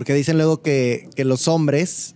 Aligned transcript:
Porque 0.00 0.14
dicen 0.14 0.38
luego 0.38 0.62
que, 0.62 1.10
los 1.18 1.46
hombres 1.46 2.14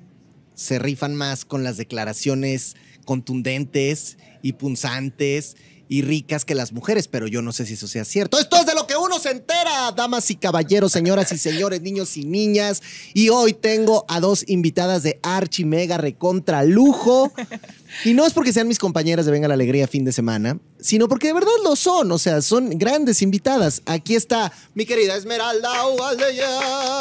se 0.55 0.79
rifan 0.79 1.15
más 1.15 1.45
con 1.45 1.65
las 1.65 1.77
declaraciones 1.77 2.77
contundentes 3.05 4.17
y 4.41 4.55
punzantes 4.55 5.59
y 5.87 6.01
ricas 6.01 6.47
que 6.47 6.55
las 6.55 6.73
mujeres, 6.73 7.09
pero 7.09 7.27
yo 7.27 7.43
no 7.43 7.53
sé 7.53 7.67
si 7.67 7.75
eso 7.75 7.87
sea 7.87 8.07
cierto. 8.07 8.39
Esto 8.39 8.57
es 8.57 8.65
de 8.65 8.75
lo 8.75 8.84
se 9.25 9.31
entera, 9.31 9.91
damas 9.97 10.31
y 10.31 10.37
caballeros, 10.37 10.93
señoras 10.93 11.33
y 11.33 11.39
señores, 11.39 11.81
niños 11.81 12.15
y 12.19 12.27
niñas. 12.27 12.83
Y 13.15 13.31
hoy 13.31 13.55
tengo 13.55 14.05
a 14.07 14.21
dos 14.21 14.45
invitadas 14.49 15.03
de 15.03 15.19
Archi 15.23 15.65
Mega 15.65 15.97
Recontra 15.97 16.63
Lujo. 16.63 17.33
Y 18.05 18.13
no 18.13 18.27
es 18.27 18.35
porque 18.35 18.53
sean 18.53 18.69
mis 18.69 18.79
compañeras 18.79 19.25
de 19.25 19.33
Venga 19.33 19.49
la 19.49 19.55
Alegría 19.55 19.89
fin 19.89 20.05
de 20.05 20.13
semana, 20.13 20.59
sino 20.79 21.09
porque 21.09 21.29
de 21.29 21.33
verdad 21.33 21.53
lo 21.63 21.75
son, 21.75 22.13
o 22.13 22.19
sea, 22.19 22.43
son 22.43 22.71
grandes 22.71 23.23
invitadas. 23.23 23.81
Aquí 23.87 24.15
está 24.15 24.53
mi 24.75 24.85
querida 24.85 25.17
Esmeralda 25.17 25.89
Ugaldeya. 25.89 26.59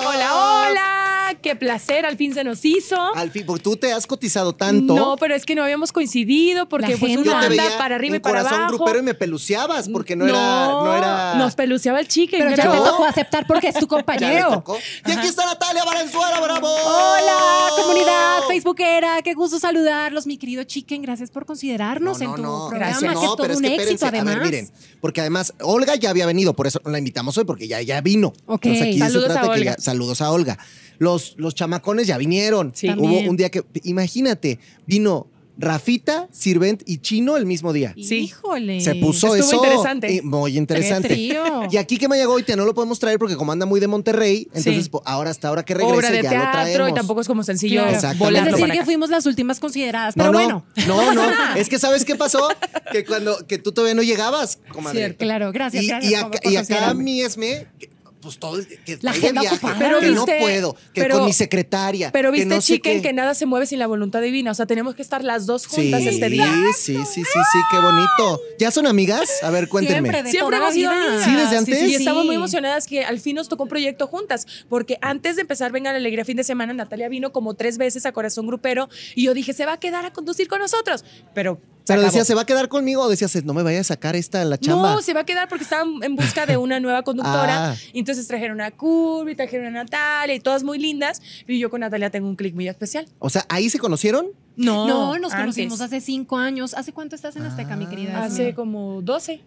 Hola, 0.07 0.69
hola, 0.69 1.02
qué 1.41 1.55
placer, 1.55 2.05
al 2.05 2.17
fin 2.17 2.33
se 2.33 2.43
nos 2.43 2.63
hizo. 2.65 2.95
Al 3.15 3.31
fin, 3.31 3.45
porque 3.45 3.63
tú 3.63 3.75
te 3.77 3.91
has 3.93 4.05
cotizado 4.07 4.53
tanto. 4.53 4.95
No, 4.95 5.15
pero 5.17 5.35
es 5.35 5.45
que 5.45 5.55
no 5.55 5.63
habíamos 5.63 5.91
coincidido 5.91 6.67
porque 6.69 6.91
La 6.93 6.97
pues 6.97 7.17
uno 7.17 7.35
anda 7.35 7.63
para 7.77 7.95
arriba 7.95 8.17
y 8.17 8.19
para 8.19 8.39
corazón 8.41 8.59
abajo. 8.61 8.75
grupero 8.77 8.99
y 8.99 9.01
me 9.03 9.13
peluceabas 9.13 9.89
porque 9.89 10.15
no, 10.15 10.25
era 10.25 10.35
no 10.67 10.95
era 10.97 11.35
Nos 11.35 11.55
peluceaba 11.55 11.99
el 11.99 12.07
chique. 12.07 12.37
Pero 12.37 12.49
ya 12.55 12.71
te 12.71 12.77
tocó 12.77 13.05
aceptar 13.05 13.45
porque 13.47 13.67
es 13.69 13.75
tu 13.75 13.81
Ya 13.85 13.87
compañero. 13.87 14.49
tocó. 14.51 14.77
Y 15.05 15.11
aquí 15.11 15.27
está 15.27 15.45
Natalia 15.45 15.83
Valenzuela, 15.83 16.39
bravo. 16.41 16.67
Hola, 16.67 17.69
comunidad 17.81 18.41
facebookera, 18.47 19.21
qué 19.23 19.33
gusto 19.33 19.59
saludarlos, 19.59 20.25
mi 20.27 20.37
querido 20.37 20.63
Chicken, 20.63 21.01
gracias 21.01 21.29
por 21.31 21.45
considerarnos 21.45 22.21
en 22.21 22.29
tu 22.29 22.41
programa, 22.41 22.69
Gracias. 22.99 23.11
que 23.13 23.19
es 23.19 23.21
todo 23.25 23.37
pero 23.37 23.53
es 23.53 23.57
un 23.59 23.63
que 23.65 23.75
éxito 23.75 24.05
además. 24.07 24.35
A 24.35 24.39
ver, 24.39 24.45
miren, 24.45 24.69
porque 25.01 25.21
además 25.21 25.53
Olga 25.61 25.95
ya 25.95 26.09
había 26.09 26.25
venido, 26.25 26.53
por 26.53 26.67
eso 26.67 26.79
la 26.85 26.97
invitamos 26.97 27.37
hoy, 27.37 27.45
porque 27.45 27.67
ya, 27.67 27.81
ya 27.81 28.01
vino. 28.01 28.33
Ok. 28.45 28.65
Entonces, 28.65 28.81
aquí 28.83 28.93
se 28.93 28.99
Saludos 28.99 29.25
trata 29.25 29.39
a 29.39 29.43
que 29.53 29.59
Olga. 29.59 29.75
ya- 29.75 29.81
saludos 29.81 30.21
a 30.21 30.31
Olga. 30.31 30.57
Los, 31.03 31.35
los 31.37 31.53
chamacones 31.55 32.07
ya 32.07 32.17
vinieron. 32.17 32.71
Sí. 32.73 32.89
Hubo 32.89 33.19
un 33.29 33.35
día 33.37 33.49
que, 33.49 33.63
imagínate, 33.83 34.59
vino 34.87 35.27
Rafita, 35.55 36.27
Sirvent 36.31 36.81
y 36.87 36.97
Chino 36.97 37.37
el 37.37 37.45
mismo 37.45 37.73
día. 37.73 37.93
Sí. 37.95 38.15
Híjole. 38.21 38.81
Se 38.81 38.95
puso 38.95 39.35
Estuvo 39.35 39.53
eso. 39.53 39.63
interesante. 39.63 40.15
eh, 40.15 40.21
muy 40.23 40.57
interesante. 40.57 41.09
Qué 41.09 41.13
trío. 41.13 41.43
Y 41.69 41.77
aquí 41.77 41.97
que 41.97 42.07
Mayagoite 42.07 42.55
no 42.55 42.65
lo 42.65 42.73
podemos 42.73 42.97
traer 42.97 43.19
porque 43.19 43.35
como 43.35 43.51
anda 43.51 43.67
muy 43.67 43.79
de 43.79 43.85
Monterrey, 43.87 44.47
entonces 44.47 44.85
Sí. 44.85 44.89
po- 44.89 45.03
ahora 45.05 45.29
hasta 45.29 45.49
ahora 45.49 45.63
que 45.63 45.75
regrese 45.75 45.95
Obra 45.95 46.09
de 46.09 46.17
ya 46.17 46.23
lo 46.23 46.29
teatro 46.29 46.51
traemos. 46.63 46.89
y 46.89 46.93
tampoco 46.95 47.21
es 47.21 47.27
como 47.27 47.43
sencillo 47.43 47.81
Claro. 47.83 47.89
Exactamente. 47.91 48.23
Es 48.23 48.29
volarlo 48.31 48.51
decir, 48.51 48.61
para 48.63 48.73
que 48.73 48.79
acá. 48.79 48.85
fuimos 48.85 49.09
las 49.11 49.25
últimas 49.27 49.59
consideradas, 49.59 50.15
pero 50.17 50.31
no, 50.31 50.39
bueno. 50.39 50.65
no, 50.87 51.13
no. 51.13 51.55
Es 51.55 51.69
que 51.69 51.77
¿sabes 51.77 52.03
qué 52.03 52.15
pasó? 52.15 52.47
Que 52.91 53.05
cuando 53.05 53.37
que 53.45 53.59
tú 53.59 53.71
todavía 53.73 53.93
no 53.93 54.01
llegabas, 54.01 54.57
comadre. 54.71 54.97
Cierto. 55.01 55.17
Claro, 55.19 55.51
gracias, 55.51 55.83
Y, 55.83 55.87
gracias 55.87 56.11
y 56.11 56.15
acá, 56.15 56.29
por 56.31 56.51
y 56.51 56.55
acá 56.55 56.65
considerarme. 56.65 57.03
mi 57.03 57.21
Esme, 57.21 57.67
que, 57.77 57.89
pues 58.23 58.39
todo 58.39 58.57
el 58.57 58.67
que 58.67 58.97
La 59.01 59.11
agenda 59.11 59.41
viaje, 59.41 59.55
ocupada. 59.57 59.77
Pero 59.79 59.99
que 59.99 60.07
no 60.11 60.25
viste- 60.25 60.39
puedo, 60.39 60.75
que 60.93 61.01
pero- 61.01 61.17
con 61.17 61.25
mi 61.25 61.33
secretaria. 61.33 62.11
Pero 62.11 62.31
que 62.31 62.39
viste, 62.39 62.55
no 62.55 62.61
sé 62.61 62.73
chiquen, 62.73 63.01
que 63.01 63.13
nada 63.13 63.33
se 63.35 63.45
mueve 63.45 63.65
sin 63.65 63.79
la 63.79 63.87
voluntad 63.87 64.21
divina. 64.21 64.51
O 64.51 64.53
sea, 64.53 64.65
tenemos 64.65 64.95
que 64.95 65.01
estar 65.01 65.23
las 65.23 65.45
dos 65.45 65.63
Sí, 65.63 65.69
juntas 65.69 66.01
este 66.03 66.29
día. 66.29 66.47
sí, 66.75 66.93
sí, 66.95 67.05
sí, 67.05 67.23
sí, 67.23 67.59
qué 67.71 67.77
bonito. 67.79 68.41
¿Ya 68.59 68.71
son 68.71 68.87
amigas? 68.87 69.29
A 69.43 69.49
ver, 69.51 69.67
cuéntenme. 69.69 69.99
Siempre, 70.09 70.23
de 70.23 70.31
Siempre 70.31 70.57
hemos 70.57 70.73
sido 70.73 70.91
amigas. 70.91 71.23
Sí, 71.23 71.35
desde 71.35 71.57
antes. 71.57 71.81
Y 71.83 71.95
estamos 71.95 72.21
Sí. 72.23 72.27
muy 72.27 72.35
emocionadas 72.35 72.87
que 72.87 73.03
al 73.03 73.19
fin 73.19 73.35
nos 73.35 73.49
tocó 73.49 73.63
un 73.63 73.69
proyecto 73.69 74.07
juntas. 74.07 74.47
Porque 74.69 74.97
antes 75.01 75.35
de 75.35 75.41
empezar 75.41 75.71
Venga 75.71 75.91
la 75.91 75.97
Alegría 75.97 76.23
fin 76.25 76.37
de 76.37 76.43
semana, 76.43 76.73
Natalia 76.73 77.09
vino 77.09 77.31
como 77.33 77.53
tres 77.55 77.77
veces 77.77 78.05
a 78.05 78.11
Corazón 78.13 78.47
Grupero 78.47 78.89
y 79.15 79.23
yo 79.23 79.33
dije, 79.33 79.53
se 79.53 79.65
va 79.65 79.73
a 79.73 79.79
quedar 79.79 80.05
a 80.05 80.13
conducir 80.13 80.47
con 80.47 80.59
nosotros. 80.59 81.03
Pero. 81.33 81.59
Pero 81.85 81.99
acabó. 81.99 82.11
decía, 82.11 82.25
¿se 82.25 82.33
va 82.35 82.41
a 82.41 82.45
quedar 82.45 82.69
conmigo? 82.69 83.01
O 83.03 83.09
decías, 83.09 83.43
no 83.43 83.53
me 83.53 83.63
vaya 83.63 83.81
a 83.81 83.83
sacar 83.83 84.15
esta 84.15 84.43
la 84.45 84.57
chamba. 84.57 84.93
No, 84.93 85.01
se 85.01 85.13
va 85.13 85.21
a 85.21 85.25
quedar 85.25 85.49
porque 85.49 85.63
estaban 85.63 86.01
en 86.01 86.15
busca 86.15 86.45
de 86.45 86.57
una 86.57 86.79
nueva 86.79 87.03
conductora. 87.03 87.71
Ah. 87.71 87.75
Y 87.91 87.99
entonces 87.99 88.27
trajeron 88.27 88.61
a 88.61 88.71
Curvy, 88.71 89.35
trajeron 89.35 89.67
a 89.67 89.71
Natalia 89.83 90.35
y 90.35 90.39
todas 90.39 90.63
muy 90.63 90.79
lindas. 90.79 91.21
Y 91.47 91.59
yo 91.59 91.69
con 91.69 91.81
Natalia 91.81 92.09
tengo 92.09 92.27
un 92.27 92.35
clic 92.35 92.55
muy 92.55 92.67
especial. 92.67 93.05
O 93.19 93.29
sea, 93.29 93.45
¿ahí 93.49 93.69
se 93.69 93.79
conocieron? 93.79 94.27
No, 94.55 94.87
No, 94.87 95.17
nos 95.17 95.33
antes. 95.33 95.39
conocimos 95.39 95.81
hace 95.81 95.99
cinco 95.99 96.37
años. 96.37 96.73
¿Hace 96.73 96.93
cuánto 96.93 97.15
estás 97.15 97.35
en 97.35 97.43
Azteca, 97.43 97.75
mi 97.75 97.87
querida? 97.87 98.23
Hace 98.23 98.53
como 98.53 99.01
12. 99.01 99.41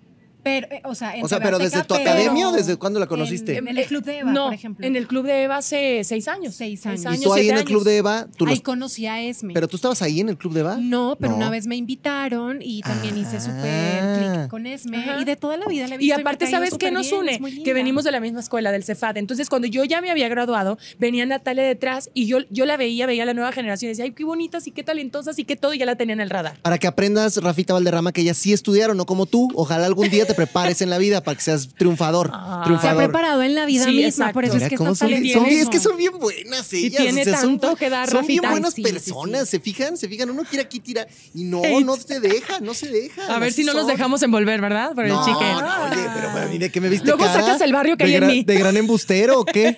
Pero, 0.47 0.69
eh, 0.71 0.81
o 0.85 0.95
sea, 0.95 1.17
en 1.17 1.25
O 1.25 1.29
sea, 1.29 1.41
pero 1.41 1.59
desde 1.59 1.83
tu 1.83 1.97
pero 1.97 2.09
academia 2.09 2.49
o 2.49 2.53
desde 2.53 2.77
cuándo 2.77 3.01
la 3.01 3.09
conociste? 3.09 3.57
En, 3.57 3.67
en 3.67 3.79
el 3.79 3.85
Club 3.87 4.05
de 4.05 4.19
Eva, 4.19 4.31
no, 4.31 4.45
por 4.45 4.55
ejemplo. 4.55 4.87
En 4.87 4.95
el 4.95 5.09
Club 5.09 5.27
de 5.27 5.43
Eva 5.43 5.57
hace 5.57 6.05
seis 6.05 6.29
años. 6.29 6.55
Seis 6.55 6.87
años. 6.87 7.05
y 7.21 7.25
tú 7.25 7.33
ahí 7.33 7.49
en 7.49 7.57
el 7.59 7.65
club 7.65 7.83
de 7.83 7.97
Eva, 7.97 8.29
tú 8.37 8.45
Ahí 8.47 8.51
los- 8.53 8.61
conocí 8.61 9.07
a 9.07 9.21
Esme. 9.23 9.53
pero 9.55 9.67
tú 9.67 9.75
estabas 9.75 10.03
ahí 10.03 10.21
en 10.21 10.29
el 10.29 10.37
club 10.39 10.53
de 10.53 10.61
Eva. 10.61 10.77
No, 10.81 11.17
pero 11.19 11.33
No. 11.33 11.39
una 11.39 11.51
vez 11.51 11.67
me 11.67 11.75
invitaron 11.75 12.59
y 12.63 12.81
también 12.83 13.19
hice 13.19 13.39
Ah. 13.39 13.41
súper 13.41 14.19
clic 14.39 14.49
con 14.51 14.67
Esme. 14.67 14.99
Ajá. 14.99 15.21
Y 15.21 15.25
de 15.25 15.35
toda 15.35 15.57
la 15.57 15.67
vida 15.67 15.89
le 15.89 15.95
he 15.95 15.97
Y 15.97 16.07
visto 16.07 16.21
aparte, 16.21 16.47
¿sabes 16.49 16.75
qué 16.79 16.93
nos 16.93 17.11
une? 17.11 17.41
Que 17.65 17.73
venimos 17.73 18.05
de 18.05 18.13
la 18.13 18.21
misma 18.21 18.39
escuela, 18.39 18.71
del 18.71 18.85
Cefat. 18.85 19.17
Entonces, 19.17 19.49
cuando 19.49 19.67
yo 19.67 19.83
ya 19.83 20.01
me 20.01 20.11
había 20.13 20.29
graduado, 20.29 20.79
venía 21.01 21.27
Natalia 21.27 21.65
detrás 21.65 22.09
y 22.15 22.27
yo, 22.27 22.39
yo 22.51 22.67
la 22.67 22.77
veía, 22.77 23.07
veía 23.07 23.25
la 23.25 23.35
nueva 23.35 23.51
generación 23.51 23.89
y 23.89 23.91
decía, 23.91 24.05
ay, 24.05 24.13
qué 24.13 24.25
bonitas 24.25 24.67
y 24.69 24.71
qué 24.71 24.85
talentosas 24.85 25.39
y 25.41 25.45
qué 25.45 25.57
todo, 25.57 25.75
y 25.75 25.79
ya 25.79 25.87
la 25.87 25.97
tenía 25.97 26.13
en 26.13 26.21
el 26.21 26.31
radar. 26.31 26.57
Para 26.63 26.79
que 26.79 26.87
aprendas, 26.87 27.37
Rafita 27.39 27.73
Valderrama, 27.75 28.13
que 28.13 28.21
ellas 28.21 28.37
sí 28.37 28.53
estudiaron, 28.53 28.97
no 28.97 29.07
como 29.07 29.27
tú. 29.27 29.49
Ojalá 29.57 29.87
algún 29.87 30.09
día 30.11 30.27
te 30.27 30.35
prepares 30.37 30.81
en 30.83 30.91
la 30.91 30.99
vida 30.99 31.23
para 31.23 31.35
que 31.37 31.43
seas 31.43 31.69
triunfador. 31.77 32.31
Ah. 32.33 32.47
Se 32.47 32.61
ha 32.61 32.65
triunfador. 32.65 33.03
preparado 33.05 33.43
en 33.43 33.55
la 33.55 33.67
vida 33.67 33.85
Sí, 33.85 33.91
misma, 33.91 34.09
exacto. 34.09 34.35
por 34.35 34.45
eso 34.45 34.55
Mira 34.55 34.67
es 34.67 34.69
que 34.69 34.75
está 34.77 34.95
son, 34.95 35.09
bien- 35.09 35.33
son 35.33 35.45
bien- 35.45 35.59
es 35.61 35.65
que 35.65 35.79
talentoso. 35.79 35.89
son 35.89 35.97
bien 35.99 36.13
buenas 36.21 36.73
ellas. 36.73 37.03
tiene 37.03 37.21
o 37.23 37.25
sea, 37.25 37.41
son, 37.41 37.59
tanto 37.59 37.77
que 37.77 37.91
dar, 37.91 38.09
son 38.11 38.27
bien 38.27 38.43
buenas 38.49 38.75
Sí, 38.75 38.83
sí, 38.85 38.89
sí. 38.89 38.93
personas, 38.93 39.49
¿se 39.49 39.59
fijan? 39.61 39.97
¿Se 39.97 40.09
fijan? 40.09 40.31
Uno 40.31 40.45
quiere 40.45 40.65
aquí 40.65 40.79
tirar 40.81 41.09
y 41.35 41.45
no, 41.45 41.63
no 41.81 41.97
se 41.97 42.21
deja, 42.21 42.61
no 42.61 42.75
se 42.75 42.89
deja. 42.89 43.35
A 43.35 43.39
ver 43.39 43.53
si 43.53 43.65
no 43.65 43.73
nos 43.73 43.83
son. 43.83 43.91
dejamos 43.93 44.23
envolver, 44.23 44.61
¿verdad? 44.61 44.95
Por 44.95 45.07
No, 45.09 45.19
el 45.21 45.25
chicken. 45.25 45.53
no, 45.59 45.85
oye, 45.91 46.11
pero 46.15 46.31
bueno, 46.31 46.49
mire 46.51 46.71
que 46.71 46.81
me 46.81 46.89
viste 46.89 47.07
Luego 47.07 47.25
cara 47.25 47.41
sacas 47.41 47.61
el 47.63 47.73
barrio 47.73 47.97
que 47.97 48.05
hay 48.05 48.15
en 48.15 48.27
mí. 48.27 48.45
¿De 48.45 48.57
gran 48.59 48.77
embustero 48.77 49.41
o 49.41 49.45
qué? 49.45 49.77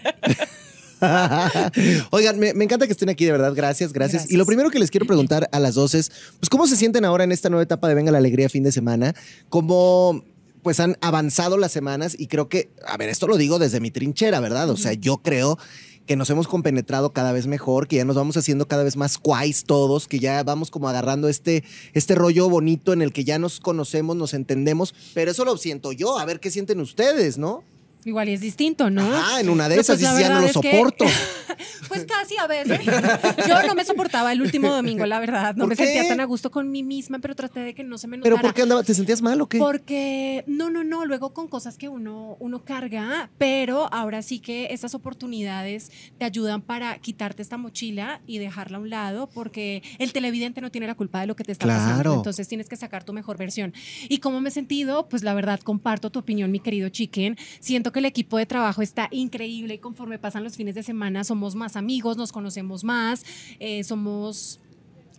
Oigan, 2.10 2.38
me, 2.40 2.54
me 2.54 2.64
encanta 2.64 2.86
que 2.86 2.92
estén 2.92 3.08
aquí, 3.08 3.24
de 3.24 3.32
verdad. 3.32 3.52
Gracias, 3.54 3.92
gracias, 3.92 4.22
Gracias. 4.22 4.32
Y 4.32 4.36
lo 4.36 4.46
primero 4.46 4.70
que 4.70 4.78
les 4.78 4.90
quiero 4.90 5.06
preguntar 5.06 5.48
a 5.52 5.60
las 5.60 5.74
dos 5.74 5.94
es, 5.94 6.10
pues, 6.40 6.48
¿cómo 6.50 6.66
se 6.66 6.76
sienten 6.76 7.04
ahora 7.04 7.24
en 7.24 7.30
esta 7.32 7.48
nueva 7.48 7.62
etapa 7.62 7.88
de 7.88 7.94
Venga 7.94 8.10
la 8.10 8.18
Alegría 8.18 8.48
fin 8.48 8.64
de 8.64 8.72
semana? 8.72 9.14
¿Cómo 9.48 10.24
pues 10.62 10.80
han 10.80 10.96
avanzado 11.00 11.56
las 11.56 11.72
semanas? 11.72 12.14
Y 12.18 12.26
creo 12.26 12.48
que, 12.48 12.70
a 12.86 12.96
ver, 12.96 13.08
esto 13.08 13.26
lo 13.26 13.36
digo 13.36 13.58
desde 13.58 13.80
mi 13.80 13.90
trinchera, 13.90 14.40
¿verdad? 14.40 14.70
O 14.70 14.76
sea, 14.76 14.92
yo 14.92 15.18
creo 15.18 15.58
que 16.06 16.16
nos 16.16 16.30
hemos 16.30 16.48
compenetrado 16.48 17.12
cada 17.12 17.32
vez 17.32 17.46
mejor, 17.46 17.86
que 17.86 17.96
ya 17.96 18.04
nos 18.06 18.16
vamos 18.16 18.36
haciendo 18.38 18.66
cada 18.66 18.82
vez 18.82 18.96
más 18.96 19.18
quais 19.18 19.64
todos, 19.64 20.08
que 20.08 20.18
ya 20.18 20.42
vamos 20.42 20.70
como 20.70 20.88
agarrando 20.88 21.28
este, 21.28 21.64
este 21.92 22.14
rollo 22.14 22.48
bonito 22.48 22.94
en 22.94 23.02
el 23.02 23.12
que 23.12 23.24
ya 23.24 23.38
nos 23.38 23.60
conocemos, 23.60 24.16
nos 24.16 24.32
entendemos, 24.32 24.94
pero 25.12 25.30
eso 25.30 25.44
lo 25.44 25.56
siento 25.58 25.92
yo, 25.92 26.18
a 26.18 26.24
ver 26.24 26.40
qué 26.40 26.50
sienten 26.50 26.80
ustedes, 26.80 27.36
¿no? 27.36 27.62
Igual 28.06 28.30
y 28.30 28.32
es 28.32 28.40
distinto, 28.40 28.88
¿no? 28.88 29.02
Ah, 29.12 29.40
en 29.40 29.50
una 29.50 29.68
de 29.68 29.74
esas 29.74 29.98
pues, 29.98 29.98
dices, 29.98 30.18
ya 30.20 30.32
no 30.32 30.40
lo 30.40 30.46
que- 30.46 30.52
soporto. 30.54 31.04
Pues 31.88 32.04
casi 32.04 32.36
a 32.38 32.46
veces. 32.46 32.80
Yo 33.48 33.62
no 33.66 33.74
me 33.74 33.84
soportaba 33.84 34.32
el 34.32 34.40
último 34.42 34.70
domingo, 34.70 35.06
la 35.06 35.18
verdad. 35.20 35.54
No 35.54 35.62
¿Por 35.64 35.70
me 35.70 35.76
qué? 35.76 35.84
sentía 35.84 36.08
tan 36.08 36.20
a 36.20 36.24
gusto 36.24 36.50
con 36.50 36.70
mí 36.70 36.82
misma, 36.82 37.18
pero 37.18 37.34
traté 37.34 37.60
de 37.60 37.74
que 37.74 37.84
no 37.84 37.98
se 37.98 38.06
me 38.08 38.18
¿Pero 38.18 38.36
notara. 38.36 38.48
por 38.48 38.54
qué 38.54 38.62
andaba? 38.62 38.82
¿Te 38.82 38.94
sentías 38.94 39.22
mal 39.22 39.40
o 39.40 39.48
qué? 39.48 39.58
Porque, 39.58 40.44
no, 40.46 40.70
no, 40.70 40.84
no, 40.84 41.04
luego 41.04 41.32
con 41.34 41.48
cosas 41.48 41.76
que 41.78 41.88
uno, 41.88 42.36
uno 42.40 42.64
carga, 42.64 43.30
pero 43.38 43.92
ahora 43.92 44.22
sí 44.22 44.38
que 44.40 44.68
estas 44.70 44.94
oportunidades 44.94 45.90
te 46.18 46.24
ayudan 46.24 46.62
para 46.62 46.98
quitarte 46.98 47.42
esta 47.42 47.56
mochila 47.56 48.20
y 48.26 48.38
dejarla 48.38 48.78
a 48.78 48.80
un 48.80 48.90
lado, 48.90 49.28
porque 49.28 49.82
el 49.98 50.12
televidente 50.12 50.60
no 50.60 50.70
tiene 50.70 50.86
la 50.86 50.94
culpa 50.94 51.20
de 51.20 51.26
lo 51.26 51.36
que 51.36 51.44
te 51.44 51.52
está 51.52 51.64
Claro. 51.66 51.82
pasando, 51.84 52.14
entonces 52.14 52.48
tienes 52.48 52.68
que 52.68 52.76
sacar 52.76 53.04
tu 53.04 53.12
mejor 53.12 53.36
versión. 53.36 53.74
¿Y 54.08 54.18
cómo 54.18 54.40
me 54.40 54.48
he 54.48 54.52
sentido? 54.52 55.08
Pues 55.08 55.22
la 55.22 55.34
verdad, 55.34 55.60
comparto 55.60 56.10
tu 56.10 56.18
opinión, 56.20 56.50
mi 56.50 56.60
querido 56.60 56.88
Chicken. 56.88 57.36
Siento 57.60 57.92
que 57.92 57.98
el 57.98 58.04
equipo 58.06 58.38
de 58.38 58.46
trabajo 58.46 58.82
está 58.82 59.08
increíble 59.10 59.74
y 59.74 59.78
conforme 59.78 60.18
pasan 60.18 60.44
los 60.44 60.56
fines 60.56 60.74
de 60.74 60.82
semana 60.82 61.24
somos 61.24 61.47
más 61.54 61.76
amigos, 61.76 62.16
nos 62.16 62.32
conocemos 62.32 62.84
más, 62.84 63.24
eh, 63.60 63.84
somos 63.84 64.60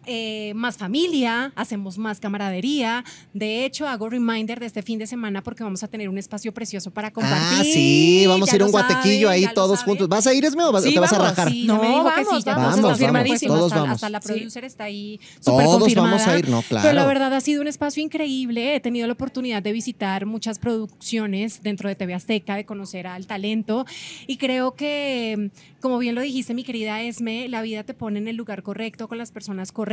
eh, 0.05 0.53
más 0.55 0.77
familia, 0.77 1.51
hacemos 1.55 1.97
más 1.97 2.19
camaradería. 2.19 3.03
De 3.33 3.65
hecho, 3.65 3.87
hago 3.87 4.09
reminder 4.09 4.59
de 4.59 4.65
este 4.65 4.81
fin 4.81 4.97
de 4.99 5.05
semana 5.07 5.43
porque 5.43 5.63
vamos 5.63 5.83
a 5.83 5.87
tener 5.87 6.09
un 6.09 6.17
espacio 6.17 6.53
precioso 6.53 6.91
para 6.91 7.11
compartir. 7.11 7.59
Ah, 7.59 7.63
sí, 7.63 8.23
vamos 8.27 8.47
Ya 8.47 8.53
a 8.53 8.55
ir 8.55 8.61
a 8.61 8.65
un 8.65 8.71
guatequillo 8.71 9.27
saben, 9.27 9.47
ahí 9.47 9.53
todos 9.53 9.83
juntos. 9.83 10.07
¿Vas 10.07 10.25
a 10.27 10.33
ir, 10.33 10.45
Esme, 10.45 10.63
o 10.63 10.71
vas- 10.71 10.83
Sí, 10.83 10.93
te 10.93 10.99
vas 10.99 11.11
a 11.13 11.17
vamos, 11.17 11.29
rajar? 11.37 11.51
Sí, 11.51 11.65
No, 11.65 11.75
me 11.81 11.87
dijo 11.89 11.97
que 11.99 12.23
vamos, 12.23 12.37
sí, 12.37 12.43
ya 12.45 12.55
vamos, 12.55 12.69
todos 12.71 12.81
vamos, 12.81 12.91
confirmadísimos. 12.97 13.57
todos 13.57 13.71
hasta, 13.71 13.81
vamos. 13.81 13.95
hasta 13.95 14.09
la 14.09 14.21
Sí. 14.21 14.27
producer 14.27 14.63
está 14.65 14.83
ahí 14.85 15.19
súper 15.41 15.65
Todos 15.65 15.79
confirmada. 15.79 16.09
vamos 16.11 16.27
a 16.27 16.39
ir, 16.39 16.49
no, 16.49 16.61
Pero 16.69 16.81
la 16.83 16.91
claro. 16.91 17.07
verdad 17.07 17.33
ha 17.33 17.41
sido 17.41 17.61
un 17.61 17.67
espacio 17.67 18.01
increíble. 18.01 18.75
He 18.75 18.79
tenido 18.79 19.05
la 19.05 19.13
oportunidad 19.13 19.61
de 19.61 19.71
visitar 19.73 20.25
muchas 20.25 20.59
producciones 20.59 21.61
dentro 21.61 21.89
de 21.89 21.95
TV 21.95 22.13
Azteca, 22.13 22.55
de 22.55 22.65
conocer 22.65 23.05
al 23.05 23.27
talento. 23.27 23.85
Y 24.27 24.37
creo 24.37 24.75
que, 24.75 25.51
como 25.81 25.97
bien 25.99 26.15
lo 26.15 26.21
dijiste, 26.21 26.53
mi 26.53 26.63
querida 26.63 27.01
Esme, 27.01 27.47
la 27.49 27.61
vida 27.61 27.83
te 27.83 27.93
pone 27.93 28.19
en 28.19 28.27
el 28.27 28.35
lugar 28.37 28.63
correcto, 28.63 29.07
con 29.07 29.17
las 29.17 29.31
personas 29.31 29.71
correctas 29.71 29.88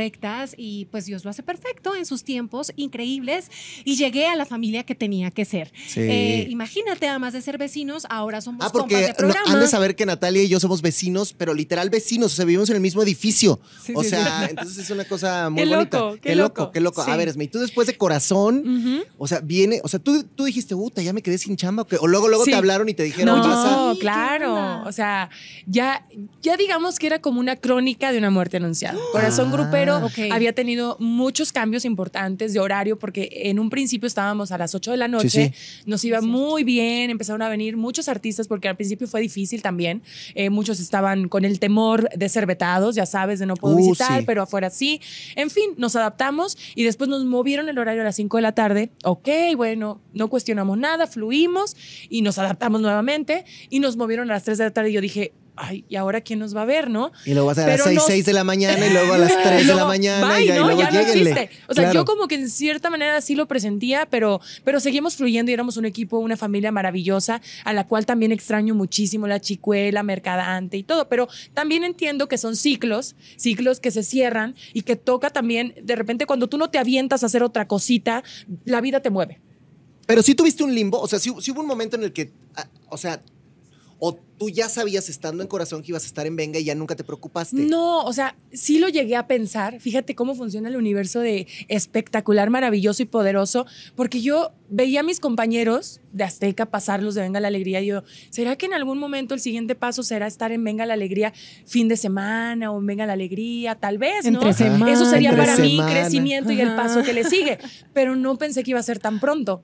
y 0.57 0.85
pues 0.91 1.05
Dios 1.05 1.23
lo 1.25 1.31
hace 1.31 1.43
perfecto 1.43 1.95
en 1.95 2.05
sus 2.05 2.23
tiempos 2.23 2.71
increíbles 2.75 3.49
y 3.83 3.95
llegué 3.95 4.27
a 4.27 4.35
la 4.35 4.45
familia 4.45 4.83
que 4.83 4.95
tenía 4.95 5.31
que 5.31 5.45
ser. 5.45 5.71
Sí. 5.87 6.01
Eh, 6.01 6.47
imagínate, 6.49 7.07
además 7.07 7.33
de 7.33 7.41
ser 7.41 7.57
vecinos, 7.57 8.05
ahora 8.09 8.41
somos 8.41 8.65
Ah, 8.65 8.69
compas 8.71 8.81
porque 8.81 8.95
de 8.97 9.09
no, 9.09 9.15
programa. 9.15 9.51
han 9.53 9.59
de 9.59 9.67
saber 9.67 9.95
que 9.95 10.05
Natalia 10.05 10.43
y 10.43 10.47
yo 10.49 10.59
somos 10.59 10.81
vecinos, 10.81 11.33
pero 11.33 11.53
literal 11.53 11.89
vecinos, 11.89 12.33
o 12.33 12.35
sea, 12.35 12.45
vivimos 12.45 12.69
en 12.69 12.75
el 12.75 12.81
mismo 12.81 13.01
edificio. 13.03 13.59
Sí, 13.83 13.93
o 13.95 14.03
sí, 14.03 14.09
sea, 14.09 14.41
sí. 14.43 14.45
entonces 14.51 14.77
es 14.77 14.89
una 14.89 15.05
cosa 15.05 15.49
muy 15.49 15.63
Qué 15.63 15.69
bonita. 15.69 15.97
loco, 15.99 16.13
qué 16.15 16.21
qué 16.21 16.35
loco, 16.35 16.61
loco. 16.61 16.71
qué 16.71 16.79
loco. 16.81 17.01
A 17.01 17.15
ver, 17.17 17.27
Esme, 17.29 17.45
y 17.45 17.47
tú 17.47 17.59
después 17.59 17.87
de 17.87 17.97
corazón, 17.97 19.03
o 19.17 19.27
sea, 19.27 19.39
viene, 19.39 19.79
o 19.83 19.87
sea, 19.87 19.99
tú, 19.99 20.23
tú 20.23 20.45
dijiste, 20.45 20.75
puta, 20.75 21.01
ya 21.01 21.13
me 21.13 21.21
quedé 21.21 21.37
sin 21.37 21.55
chamba, 21.57 21.83
¿o, 21.83 21.87
qué? 21.87 21.97
O 21.99 22.07
luego, 22.07 22.27
luego 22.27 22.45
Sí. 22.45 22.51
te 22.51 22.57
hablaron 22.57 22.87
y 22.89 22.93
te 22.93 23.03
dijeron, 23.03 23.37
No, 23.37 23.43
pasa. 23.43 23.91
Sí, 23.91 23.97
¿qué 23.97 24.01
claro. 24.01 24.83
O 24.85 24.91
sea, 24.91 25.29
ya, 25.65 26.05
ya 26.41 26.55
digamos 26.57 26.99
que 26.99 27.07
era 27.07 27.19
como 27.19 27.39
una 27.39 27.55
crónica 27.55 28.11
de 28.11 28.17
una 28.17 28.29
muerte 28.29 28.57
anunciada. 28.57 28.97
Corazón 29.11 29.47
Ah. 29.49 29.51
Grupero 29.57 29.86
Ok. 30.05 30.31
había 30.31 30.53
tenido 30.53 30.97
muchos 30.99 31.51
cambios 31.51 31.85
importantes 31.85 32.53
de 32.53 32.59
horario 32.59 32.99
porque 32.99 33.29
en 33.31 33.59
un 33.59 33.69
principio 33.69 34.07
estábamos 34.07 34.51
a 34.51 34.57
las 34.57 34.75
8 34.75 34.91
de 34.91 34.97
la 34.97 35.07
noche, 35.07 35.29
Sí, 35.29 35.53
nos 35.85 36.03
iba 36.03 36.21
muy 36.21 36.63
bien, 36.63 37.09
empezaron 37.09 37.41
a 37.41 37.49
venir 37.49 37.77
muchos 37.77 38.07
artistas 38.07 38.47
porque 38.47 38.67
al 38.67 38.75
principio 38.75 39.07
fue 39.07 39.21
difícil 39.21 39.61
también. 39.61 40.01
Eh, 40.35 40.49
muchos 40.49 40.79
estaban 40.79 41.27
con 41.29 41.45
el 41.45 41.59
temor 41.59 42.09
de 42.09 42.29
ser 42.29 42.45
vetados, 42.45 42.95
ya 42.95 43.05
sabes, 43.05 43.39
de 43.39 43.45
no 43.45 43.55
puedo 43.55 43.75
Uh, 43.75 43.77
visitar, 43.77 44.19
sí. 44.19 44.25
pero 44.25 44.41
afuera 44.41 44.69
sí. 44.69 45.01
En 45.35 45.49
fin, 45.49 45.71
nos 45.77 45.95
adaptamos 45.95 46.57
y 46.75 46.83
después 46.83 47.09
nos 47.09 47.25
movieron 47.25 47.69
el 47.69 47.77
horario 47.77 48.01
a 48.01 48.05
las 48.05 48.15
5 48.15 48.37
de 48.37 48.41
la 48.41 48.53
tarde. 48.53 48.89
Ok, 49.03 49.27
bueno, 49.55 50.01
no 50.13 50.29
cuestionamos 50.29 50.77
nada, 50.77 51.07
fluimos 51.07 51.75
y 52.09 52.21
nos 52.21 52.37
adaptamos 52.37 52.81
nuevamente 52.81 53.45
y 53.69 53.79
nos 53.79 53.97
movieron 53.97 54.29
a 54.31 54.33
las 54.35 54.43
3 54.43 54.57
de 54.57 54.63
la 54.65 54.71
tarde 54.71 54.89
y 54.89 54.93
yo 54.93 55.01
dije, 55.01 55.33
ay, 55.57 55.83
¿y 55.89 55.95
ahora 55.95 56.21
quién 56.21 56.39
nos 56.39 56.55
va 56.55 56.61
a 56.61 56.65
ver, 56.65 56.89
no? 56.89 57.11
Y 57.25 57.33
luego 57.33 57.47
vas 57.47 57.57
a 57.57 57.61
las 57.67 57.71
Pero 57.71 57.83
6, 57.85 57.95
nos- 57.95 58.05
6 58.05 58.25
de 58.25 58.33
la 58.33 58.43
mañana 58.43 58.85
y 58.87 58.91
luego 58.91 59.13
a 59.13 59.17
las 59.17 59.43
3 59.43 59.67
de 59.67 59.75
la 59.75 59.85
mañana 59.85 60.35
bye, 60.35 60.45
y, 60.45 60.49
¿no? 60.49 60.65
luego 60.65 60.79
ya 60.81 60.91
no 60.91 60.99
existe. 60.99 61.49
O 61.67 61.73
sea, 61.73 61.83
Claro. 61.85 61.93
yo 62.01 62.05
como 62.05 62.27
que 62.27 62.35
en 62.35 62.49
cierta 62.49 62.89
manera 62.89 63.19
sí 63.21 63.35
lo 63.35 63.47
presentía, 63.47 64.07
pero, 64.09 64.39
pero 64.63 64.79
seguimos 64.79 65.15
fluyendo 65.15 65.51
y 65.51 65.53
éramos 65.53 65.77
un 65.77 65.85
equipo, 65.85 66.17
una 66.19 66.37
familia 66.37 66.71
maravillosa, 66.71 67.41
a 67.65 67.73
la 67.73 67.85
cual 67.87 68.05
también 68.05 68.31
extraño 68.31 68.75
muchísimo, 68.75 69.27
la 69.27 69.39
chicuela, 69.41 70.03
mercadante 70.03 70.77
y 70.77 70.83
todo, 70.83 71.09
pero 71.09 71.27
también 71.53 71.83
entiendo 71.83 72.27
que 72.27 72.37
son 72.37 72.55
ciclos, 72.55 73.15
ciclos 73.35 73.79
que 73.79 73.91
se 73.91 74.03
cierran 74.03 74.55
y 74.73 74.81
que 74.83 74.95
toca 74.95 75.29
también, 75.29 75.73
de 75.81 75.95
repente 75.95 76.25
cuando 76.25 76.47
tú 76.47 76.57
no 76.57 76.69
te 76.69 76.77
avientas 76.77 77.23
a 77.23 77.25
hacer 77.25 77.43
otra 77.43 77.67
cosita, 77.67 78.23
la 78.65 78.81
vida 78.81 78.99
te 79.01 79.09
mueve. 79.09 79.39
Pero 80.05 80.21
sí 80.21 80.35
tuviste 80.35 80.63
un 80.63 80.73
limbo, 80.73 80.99
o 81.01 81.07
sea, 81.07 81.19
sí, 81.19 81.33
sí 81.41 81.51
hubo 81.51 81.61
un 81.61 81.67
momento 81.67 81.97
en 81.97 82.03
el 82.03 82.13
que, 82.13 82.31
ah, 82.55 82.67
o 82.89 82.97
sea, 82.97 83.21
o 83.99 84.13
tú 84.37 84.49
ya 84.49 84.69
sabías 84.69 85.09
estando 85.09 85.41
en 85.41 85.49
corazón 85.49 85.81
que 85.81 85.91
ibas 85.91 86.03
a 86.03 86.05
estar 86.05 86.27
en 86.27 86.35
Venga 86.35 86.59
y 86.59 86.65
ya 86.65 86.75
nunca 86.75 86.95
te 86.95 87.03
preocupaste. 87.03 87.55
No, 87.55 88.03
o 88.03 88.13
sea, 88.13 88.35
sí 88.53 88.77
lo 88.77 88.87
llegué 88.89 89.15
a 89.15 89.25
pensar. 89.25 89.79
Fíjate 89.79 90.13
cómo 90.13 90.35
funciona 90.35 90.69
el 90.69 90.75
universo 90.75 91.19
de 91.19 91.47
espectacular, 91.67 92.51
maravilloso 92.51 93.01
y 93.01 93.05
poderoso, 93.05 93.65
porque 93.95 94.21
yo 94.21 94.51
veía 94.69 94.99
a 94.99 95.03
mis 95.03 95.19
compañeros 95.19 96.01
de 96.13 96.23
Azteca 96.23 96.67
pasarlos 96.67 97.15
de 97.15 97.21
Venga 97.21 97.39
la 97.39 97.47
Alegría 97.47 97.81
y 97.81 97.87
yo, 97.87 98.03
¿será 98.29 98.55
que 98.55 98.67
en 98.67 98.73
algún 98.73 98.99
momento 98.99 99.33
el 99.33 99.39
siguiente 99.39 99.73
paso 99.73 100.03
será 100.03 100.27
estar 100.27 100.51
en 100.51 100.63
Venga 100.63 100.85
la 100.85 100.93
Alegría 100.93 101.33
fin 101.65 101.87
de 101.87 101.97
semana 101.97 102.71
o 102.71 102.79
en 102.79 102.85
Venga 102.85 103.07
la 103.07 103.13
Alegría? 103.13 103.75
Tal 103.75 103.97
vez, 103.97 104.25
¿no? 104.25 104.39
Entre 104.39 104.53
semana. 104.53 104.93
Eso 104.93 105.09
sería 105.09 105.31
Entre 105.31 105.45
para 105.45 105.57
mí 105.57 105.71
semana. 105.71 105.91
crecimiento 105.91 106.51
y 106.51 106.61
el 106.61 106.75
paso 106.75 107.01
que 107.01 107.13
le 107.13 107.23
sigue, 107.23 107.57
pero 107.93 108.15
no 108.15 108.37
pensé 108.37 108.63
que 108.63 108.71
iba 108.71 108.79
a 108.79 108.83
ser 108.83 108.99
tan 108.99 109.19
pronto. 109.19 109.63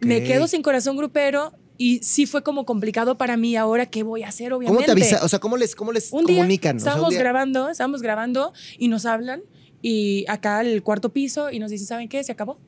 Me 0.00 0.22
quedo 0.22 0.46
sin 0.46 0.60
corazón 0.60 0.98
grupero 0.98 1.54
y 1.80 2.00
sí 2.02 2.26
fue 2.26 2.42
como 2.42 2.66
complicado 2.66 3.16
para 3.16 3.38
mí 3.38 3.56
ahora 3.56 3.86
qué 3.86 4.02
voy 4.02 4.22
a 4.22 4.28
hacer, 4.28 4.52
obviamente. 4.52 4.84
¿Cómo 4.84 4.84
te 4.84 4.92
avisa? 4.92 5.24
O 5.24 5.28
sea, 5.28 5.38
¿cómo 5.38 5.56
les, 5.56 5.74
cómo 5.74 5.92
les 5.92 6.12
Un 6.12 6.26
día 6.26 6.36
comunican? 6.36 6.76
O 6.76 6.78
sea, 6.78 6.92
un 6.92 6.98
estábamos 6.98 7.18
grabando, 7.18 7.70
estábamos 7.70 8.02
grabando 8.02 8.52
y 8.76 8.88
nos 8.88 9.06
hablan 9.06 9.40
y 9.80 10.26
acá 10.28 10.60
el 10.60 10.82
cuarto 10.82 11.10
piso 11.10 11.50
y 11.50 11.58
nos 11.58 11.70
dicen, 11.70 11.86
¿saben 11.86 12.10
qué? 12.10 12.22
Se 12.22 12.32
acabó. 12.32 12.60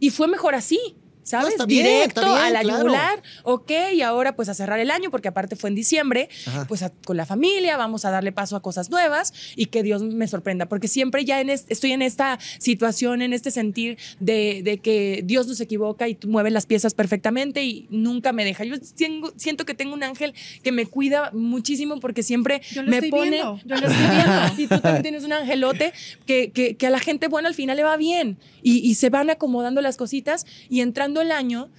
Y 0.00 0.10
fue 0.10 0.26
mejor 0.26 0.56
así. 0.56 0.96
¿Sabes? 1.28 1.52
está 1.52 1.66
bien, 1.66 1.84
Directo 1.86 2.20
está 2.20 2.32
bien, 2.34 2.46
a 2.46 2.50
la 2.50 2.60
claro. 2.62 2.78
yugular. 2.78 3.22
Ok, 3.44 3.70
y 3.94 4.02
ahora 4.02 4.34
pues 4.36 4.48
a 4.48 4.54
cerrar 4.54 4.80
el 4.80 4.90
año, 4.90 5.10
porque 5.10 5.28
aparte 5.28 5.56
fue 5.56 5.70
en 5.70 5.76
diciembre, 5.76 6.28
Ajá. 6.46 6.64
pues 6.66 6.82
a- 6.82 6.90
con 7.04 7.16
la 7.16 7.26
familia, 7.26 7.76
vamos 7.76 8.04
a 8.04 8.10
darle 8.10 8.32
paso 8.32 8.56
a 8.56 8.62
cosas 8.62 8.90
nuevas 8.90 9.32
y 9.56 9.66
que 9.66 9.82
Dios 9.82 10.02
me 10.02 10.26
sorprenda, 10.28 10.66
porque 10.66 10.88
siempre 10.88 11.24
ya 11.24 11.40
en 11.40 11.50
es- 11.50 11.66
estoy 11.68 11.92
en 11.92 12.02
esta 12.02 12.38
situación, 12.58 13.22
en 13.22 13.32
este 13.32 13.50
sentir 13.50 13.98
de, 14.20 14.62
de 14.62 14.78
que 14.78 15.22
Dios 15.24 15.46
no 15.46 15.54
se 15.54 15.64
equivoca 15.64 16.08
y 16.08 16.14
tú 16.14 16.28
mueve 16.28 16.50
las 16.50 16.66
piezas 16.66 16.94
perfectamente 16.94 17.64
y 17.64 17.86
nunca 17.90 18.32
me 18.32 18.44
deja. 18.44 18.64
Yo 18.64 18.76
tengo- 18.96 19.32
siento 19.36 19.64
que 19.66 19.74
tengo 19.74 19.94
un 19.94 20.02
ángel 20.02 20.34
que 20.62 20.72
me 20.72 20.86
cuida 20.86 21.30
muchísimo 21.32 22.00
porque 22.00 22.22
siempre 22.22 22.60
Yo 22.72 22.82
lo 22.82 22.90
me 22.90 22.96
estoy 22.96 23.10
pone... 23.10 23.30
viendo. 23.30 23.60
Yo 23.64 23.76
lo 23.76 23.86
estoy 23.88 24.06
viendo. 24.06 24.32
Y 24.58 24.66
tú 24.66 24.80
también 24.80 25.02
tienes 25.02 25.24
un 25.24 25.32
angelote 25.32 25.92
que, 26.26 26.50
que, 26.52 26.76
que 26.76 26.86
a 26.86 26.90
la 26.90 26.98
gente 26.98 27.28
buena 27.28 27.48
al 27.48 27.54
final 27.54 27.76
le 27.76 27.84
va 27.84 27.96
bien 27.96 28.38
y, 28.62 28.78
y 28.78 28.94
se 28.96 29.08
van 29.10 29.30
acomodando 29.30 29.80
las 29.80 29.96
cositas 29.96 30.46
y 30.68 30.80
entrando 30.80 31.17
el 31.20 31.32
año, 31.32 31.70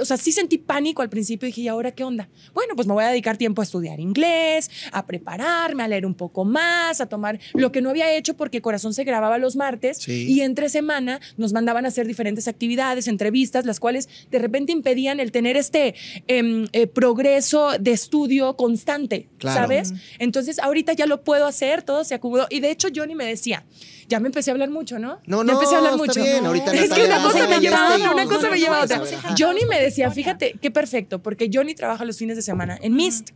o 0.00 0.04
sea, 0.04 0.16
sí 0.16 0.32
sentí 0.32 0.58
pánico 0.58 1.02
al 1.02 1.08
principio, 1.08 1.46
dije, 1.46 1.62
¿y 1.62 1.68
ahora 1.68 1.92
qué 1.92 2.04
onda? 2.04 2.28
Bueno, 2.54 2.74
pues 2.76 2.86
me 2.86 2.94
voy 2.94 3.04
a 3.04 3.08
dedicar 3.08 3.36
tiempo 3.36 3.62
a 3.62 3.64
estudiar 3.64 4.00
inglés, 4.00 4.70
a 4.92 5.06
prepararme, 5.06 5.82
a 5.82 5.88
leer 5.88 6.06
un 6.06 6.14
poco 6.14 6.44
más, 6.44 7.00
a 7.00 7.06
tomar 7.06 7.38
lo 7.54 7.72
que 7.72 7.80
no 7.80 7.90
había 7.90 8.14
hecho 8.14 8.34
porque 8.36 8.60
Corazón 8.60 8.94
se 8.94 9.04
grababa 9.04 9.38
los 9.38 9.56
martes 9.56 9.98
Sí. 9.98 10.26
y 10.32 10.40
entre 10.42 10.68
semana 10.68 11.20
nos 11.36 11.52
mandaban 11.52 11.84
a 11.84 11.88
hacer 11.88 12.06
diferentes 12.06 12.48
actividades, 12.48 13.08
entrevistas, 13.08 13.64
las 13.66 13.80
cuales 13.80 14.08
de 14.30 14.38
repente 14.38 14.72
impedían 14.72 15.20
el 15.20 15.32
tener 15.32 15.56
este 15.56 15.94
em, 16.26 16.66
eh, 16.72 16.86
progreso 16.86 17.70
de 17.80 17.92
estudio 17.92 18.56
constante, 18.56 19.28
Claro. 19.38 19.60
¿sabes? 19.60 19.92
Entonces, 20.18 20.58
ahorita 20.58 20.92
ya 20.92 21.06
lo 21.06 21.22
puedo 21.24 21.46
hacer, 21.46 21.82
todo 21.82 22.04
se 22.04 22.14
acumuló. 22.14 22.46
Y 22.50 22.60
de 22.60 22.70
hecho, 22.70 22.88
Johnny 22.94 23.14
me 23.14 23.24
decía, 23.24 23.64
ya 24.08 24.20
me 24.20 24.28
empecé 24.28 24.50
a 24.50 24.54
hablar 24.54 24.70
mucho, 24.70 24.98
¿no? 24.98 25.18
No, 25.26 25.38
Ya 25.38 25.44
no, 25.44 25.52
empecé 25.54 25.74
a 25.74 25.78
hablar 25.78 25.96
mucho. 25.96 26.22
bien, 26.22 26.46
ahorita 26.46 26.72
es 26.72 26.90
que 26.92 27.04
una 27.04 27.22
cosa 27.22 27.48
me 27.48 27.56
ir 27.56 27.60
lleva 27.62 27.76
a 27.88 27.94
otra, 27.96 28.12
una 28.12 28.24
no, 28.24 28.30
cosa 28.30 28.42
no, 28.42 28.50
me 28.52 28.60
no, 28.60 28.65
lleva 28.66 28.84
otra. 28.84 29.02
Johnny 29.38 29.64
me 29.68 29.80
decía, 29.80 30.10
fíjate, 30.10 30.54
qué 30.60 30.70
perfecto, 30.70 31.22
porque 31.22 31.50
Johnny 31.52 31.74
trabaja 31.74 32.04
los 32.04 32.18
fines 32.18 32.36
de 32.36 32.42
semana 32.42 32.78
en 32.80 32.94
Mist. 32.94 33.30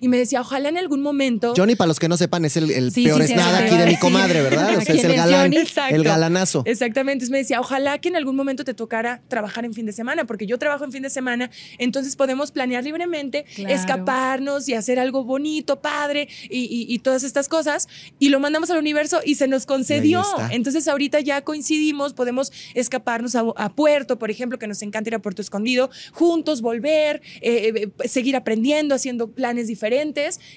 Y 0.00 0.08
me 0.08 0.18
decía, 0.18 0.40
ojalá 0.40 0.68
en 0.68 0.78
algún 0.78 1.02
momento... 1.02 1.54
Johnny, 1.56 1.74
para 1.76 1.88
los 1.88 1.98
que 1.98 2.08
no 2.08 2.16
sepan, 2.16 2.44
es 2.44 2.56
el, 2.56 2.70
el 2.70 2.92
Sí, 2.92 3.04
peor 3.04 3.24
sí, 3.24 3.32
es 3.32 3.36
nada 3.36 3.58
sí, 3.58 3.64
aquí 3.64 3.76
de 3.76 3.86
mi 3.86 3.96
comadre, 3.98 4.42
¿verdad? 4.42 4.68
O 4.76 4.80
sea, 4.80 4.94
es 4.94 5.00
¿Quién 5.00 5.10
el 5.12 5.16
galán, 5.16 5.52
el 5.90 6.04
galanazo. 6.04 6.62
Exactamente. 6.66 7.12
Entonces 7.24 7.30
me 7.30 7.38
decía, 7.38 7.60
ojalá 7.60 7.98
que 7.98 8.08
en 8.08 8.16
algún 8.16 8.36
momento 8.36 8.64
te 8.64 8.74
tocara 8.74 9.22
trabajar 9.28 9.64
en 9.64 9.72
fin 9.74 9.86
de 9.86 9.92
semana, 9.92 10.24
porque 10.26 10.46
yo 10.46 10.58
trabajo 10.58 10.84
en 10.84 10.92
fin 10.92 11.02
de 11.02 11.10
semana, 11.10 11.50
entonces 11.78 12.16
podemos 12.16 12.50
planear 12.52 12.84
libremente, 12.84 13.44
Claro. 13.54 13.74
escaparnos 13.74 14.68
y 14.68 14.74
hacer 14.74 14.98
algo 14.98 15.24
bonito, 15.24 15.80
padre, 15.80 16.28
y, 16.50 16.60
y- 16.64 16.92
y 16.94 16.98
todas 17.00 17.22
estas 17.24 17.48
cosas. 17.48 17.88
Y 18.18 18.28
lo 18.28 18.40
mandamos 18.40 18.70
al 18.70 18.78
universo 18.78 19.20
y 19.24 19.36
se 19.36 19.48
nos 19.48 19.66
concedió. 19.66 20.22
Entonces 20.50 20.86
ahorita 20.88 21.20
ya 21.20 21.42
coincidimos, 21.42 22.12
podemos 22.14 22.52
escaparnos 22.74 23.34
a, 23.34 23.44
a 23.56 23.74
Puerto, 23.74 24.18
por 24.18 24.30
ejemplo, 24.30 24.58
que 24.58 24.66
nos 24.66 24.82
encanta 24.82 25.10
ir 25.10 25.14
a 25.14 25.18
Puerto 25.20 25.42
Escondido, 25.42 25.90
juntos 26.12 26.60
volver, 26.60 27.22
eh, 27.40 27.72
eh, 28.02 28.08
seguir 28.08 28.36
aprendiendo, 28.36 28.94
haciendo 28.94 29.30
planes 29.30 29.66
diferentes, 29.68 29.85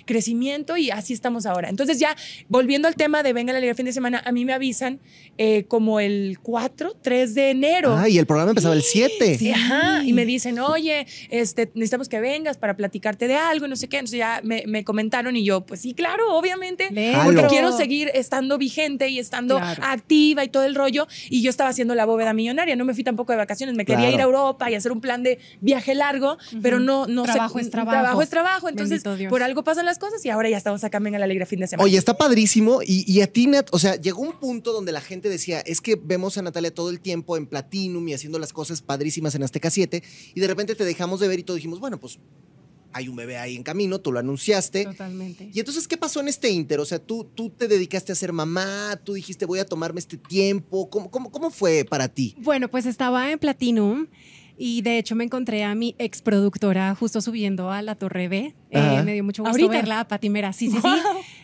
crecimiento 0.06 0.78
y 0.78 0.92
así 0.92 1.14
estamos 1.14 1.46
ahora. 1.46 1.70
Entonces 1.70 2.00
ya 2.00 2.16
volviendo 2.48 2.88
al 2.88 2.96
tema 2.96 3.24
de 3.24 3.34
Venga 3.34 3.54
la 3.54 3.58
Alegría 3.58 3.76
fin 3.76 3.86
de 3.86 3.94
semana, 3.94 4.22
a 4.26 4.32
mí 4.32 4.46
me 4.46 4.54
avisan 4.54 5.00
eh, 5.38 5.66
como 5.68 6.00
el 6.00 6.40
4, 6.42 6.96
3 7.02 7.34
de 7.36 7.50
enero. 7.52 7.96
Ah, 7.98 8.10
y 8.10 8.18
el 8.18 8.26
programa 8.26 8.52
empezaba 8.52 8.74
el 8.76 8.84
7. 8.84 9.38
Sí, 9.38 9.52
ajá, 9.52 10.04
y 10.04 10.14
me 10.14 10.26
dicen, 10.26 10.60
oye, 10.60 11.06
este, 11.30 11.72
necesitamos 11.76 12.10
que 12.10 12.20
vengas 12.20 12.58
para 12.58 12.76
platicarte 12.76 13.28
de 13.28 13.36
algo 13.36 13.66
y 13.66 13.70
no 13.70 13.76
sé 13.76 13.88
qué. 13.88 13.98
Entonces 13.98 14.18
ya 14.20 14.42
me, 14.44 14.64
me 14.68 14.84
comentaron 14.84 15.36
y 15.36 15.44
yo, 15.44 15.62
pues 15.66 15.82
sí, 15.82 15.94
claro, 15.94 16.34
obviamente, 16.36 16.90
porque 17.24 17.46
quiero 17.48 17.72
seguir 17.76 18.12
estando 18.14 18.58
vigente 18.58 19.10
y 19.10 19.20
estando 19.20 19.58
Claro. 19.58 19.82
activa 19.86 20.44
y 20.44 20.50
todo 20.50 20.64
el 20.64 20.76
rollo. 20.76 21.08
Y 21.30 21.42
yo 21.42 21.50
estaba 21.50 21.70
haciendo 21.70 21.96
la 21.96 22.06
bóveda 22.06 22.34
millonaria, 22.34 22.76
no 22.76 22.86
me 22.86 22.94
fui 22.94 23.04
tampoco 23.04 23.32
de 23.34 23.38
vacaciones, 23.38 23.76
me 23.76 23.86
quería 23.86 24.00
Claro. 24.10 24.14
ir 24.16 24.20
a 24.22 24.24
Europa 24.24 24.72
y 24.72 24.76
hacer 24.76 24.92
un 24.92 25.02
plan 25.02 25.24
de 25.24 25.40
viaje 25.62 25.96
largo, 25.96 26.38
pero 26.62 26.80
no, 26.80 27.08
no 27.08 27.26
sé- 27.26 27.34
Trabajo 27.34 27.60
es 27.60 27.70
trabajo. 27.70 27.92
Trabajo 27.92 28.22
es 28.22 28.30
trabajo, 28.30 28.70
entonces 28.70 29.04
Dios. 29.20 29.30
por 29.30 29.44
algo 29.44 29.64
pasan 29.64 29.86
las 29.86 30.00
cosas 30.00 30.24
y 30.26 30.30
ahora 30.30 30.50
ya 30.50 30.58
estamos 30.58 30.84
acá 30.84 30.98
en 30.98 31.12
la 31.12 31.24
alegría 31.24 31.46
fin 31.46 31.60
de 31.60 31.68
semana. 31.68 31.84
Oye, 31.84 31.98
está 31.98 32.18
padrísimo. 32.18 32.82
Y, 32.84 33.10
y 33.12 33.22
a 33.22 33.28
ti, 33.32 33.48
Nat, 33.48 33.70
o 33.72 33.80
sea, 33.80 33.96
llegó 33.96 34.22
un 34.22 34.40
punto 34.40 34.74
donde 34.74 34.92
la 34.92 35.02
gente 35.02 35.30
decía, 35.30 35.60
es 35.60 35.82
que 35.82 35.96
vemos 35.96 36.38
a 36.38 36.42
Natalia 36.42 36.74
todo 36.74 36.90
el 36.90 37.00
tiempo 37.00 37.38
en 37.38 37.46
Platinum 37.46 38.08
y 38.08 38.14
haciendo 38.14 38.40
las 38.40 38.54
cosas 38.54 38.82
padrísimas 38.82 39.36
en 39.36 39.44
Azteca 39.44 39.70
7, 39.70 40.04
y 40.34 40.40
de 40.40 40.48
repente 40.48 40.76
te 40.76 40.86
dejamos 40.86 41.20
de 41.20 41.28
ver 41.28 41.40
y 41.40 41.44
todos 41.44 41.58
dijimos, 41.58 41.80
bueno, 41.80 42.00
pues 42.00 42.20
hay 42.92 43.08
un 43.08 43.16
bebé 43.16 43.38
ahí 43.38 43.56
en 43.56 43.64
camino, 43.64 44.00
tú 44.00 44.12
lo 44.12 44.20
anunciaste. 44.20 44.86
Totalmente. 44.86 45.50
Y 45.54 45.60
entonces, 45.60 45.88
¿qué 45.88 45.98
pasó 45.98 46.20
en 46.22 46.28
este 46.28 46.50
inter? 46.50 46.80
O 46.80 46.86
sea, 46.86 47.00
tú, 47.00 47.24
tú 47.36 47.50
te 47.50 47.68
dedicaste 47.68 48.12
a 48.12 48.16
ser 48.16 48.34
mamá, 48.34 49.00
tú 49.04 49.14
dijiste, 49.14 49.46
voy 49.46 49.60
a 49.60 49.66
tomarme 49.66 50.00
este 50.00 50.18
tiempo. 50.18 50.90
¿Cómo, 50.90 51.12
cómo, 51.12 51.32
cómo 51.32 51.52
fue 51.52 51.86
para 51.86 52.08
ti? 52.08 52.36
Bueno, 52.40 52.70
pues 52.70 52.86
estaba 52.86 53.32
en 53.32 53.40
Platinum 53.40 54.08
y 54.62 54.82
de 54.82 54.98
hecho 54.98 55.16
me 55.16 55.24
encontré 55.24 55.64
a 55.64 55.74
mi 55.74 55.96
ex 55.98 56.22
productora 56.22 56.94
justo 56.94 57.22
subiendo 57.22 57.72
a 57.72 57.82
la 57.82 57.96
Torre 57.96 58.28
B. 58.28 58.54
Eh, 58.72 59.02
me 59.04 59.14
dio 59.14 59.24
mucho 59.24 59.42
gusto 59.42 59.52
¿Ahorita? 59.52 59.72
verla, 59.72 60.02
a 60.02 60.08
Pati 60.08 60.30
Mera. 60.30 60.52
Sí, 60.52 60.70
sí, 60.70 60.80
sí. 60.82 60.88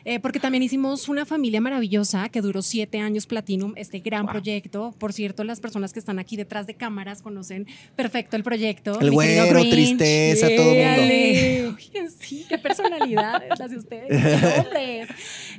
Eh, 0.03 0.19
porque 0.19 0.39
también 0.39 0.61
hicimos 0.61 1.09
una 1.09 1.25
familia 1.25 1.59
maravillosa 1.61 2.29
que 2.29 2.41
duró 2.41 2.61
siete 2.61 2.99
años 2.99 3.25
Platinum, 3.25 3.73
este 3.77 4.01
gran 4.01 4.27
proyecto. 4.27 4.93
Por 4.99 5.13
cierto, 5.13 5.43
las 5.43 5.59
personas 5.59 5.93
que 5.93 5.99
están 5.99 6.19
aquí 6.19 6.35
detrás 6.35 6.67
de 6.67 6.75
cámaras 6.75 7.21
conocen 7.23 7.65
perfecto 7.95 8.35
el 8.35 8.43
proyecto. 8.43 8.99
El 8.99 9.09
Mi 9.09 9.15
güero, 9.15 9.61
tristeza, 9.61 10.47
todo 10.55 10.65
mundo. 10.65 10.79
Éale. 10.79 11.67
Oigan, 11.69 12.11
sí, 12.11 12.45
qué 12.47 12.57
personalidades 12.59 13.57
las 13.57 13.71
de 13.71 13.77
ustedes, 13.77 14.09
qué 14.09 14.59
hombres. 14.59 15.09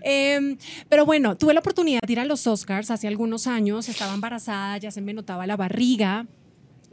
Em, 0.02 0.58
pero 0.88 1.06
bueno, 1.06 1.36
tuve 1.36 1.54
la 1.54 1.60
oportunidad 1.60 2.00
de 2.06 2.12
ir 2.12 2.20
a 2.20 2.24
los 2.24 2.46
Oscars 2.46 2.90
hace 2.90 3.08
algunos 3.08 3.46
años, 3.46 3.88
estaba 3.88 4.14
embarazada, 4.14 4.76
ya 4.78 4.90
se 4.90 5.00
me 5.00 5.14
notaba 5.14 5.46
la 5.46 5.56
barriga. 5.56 6.26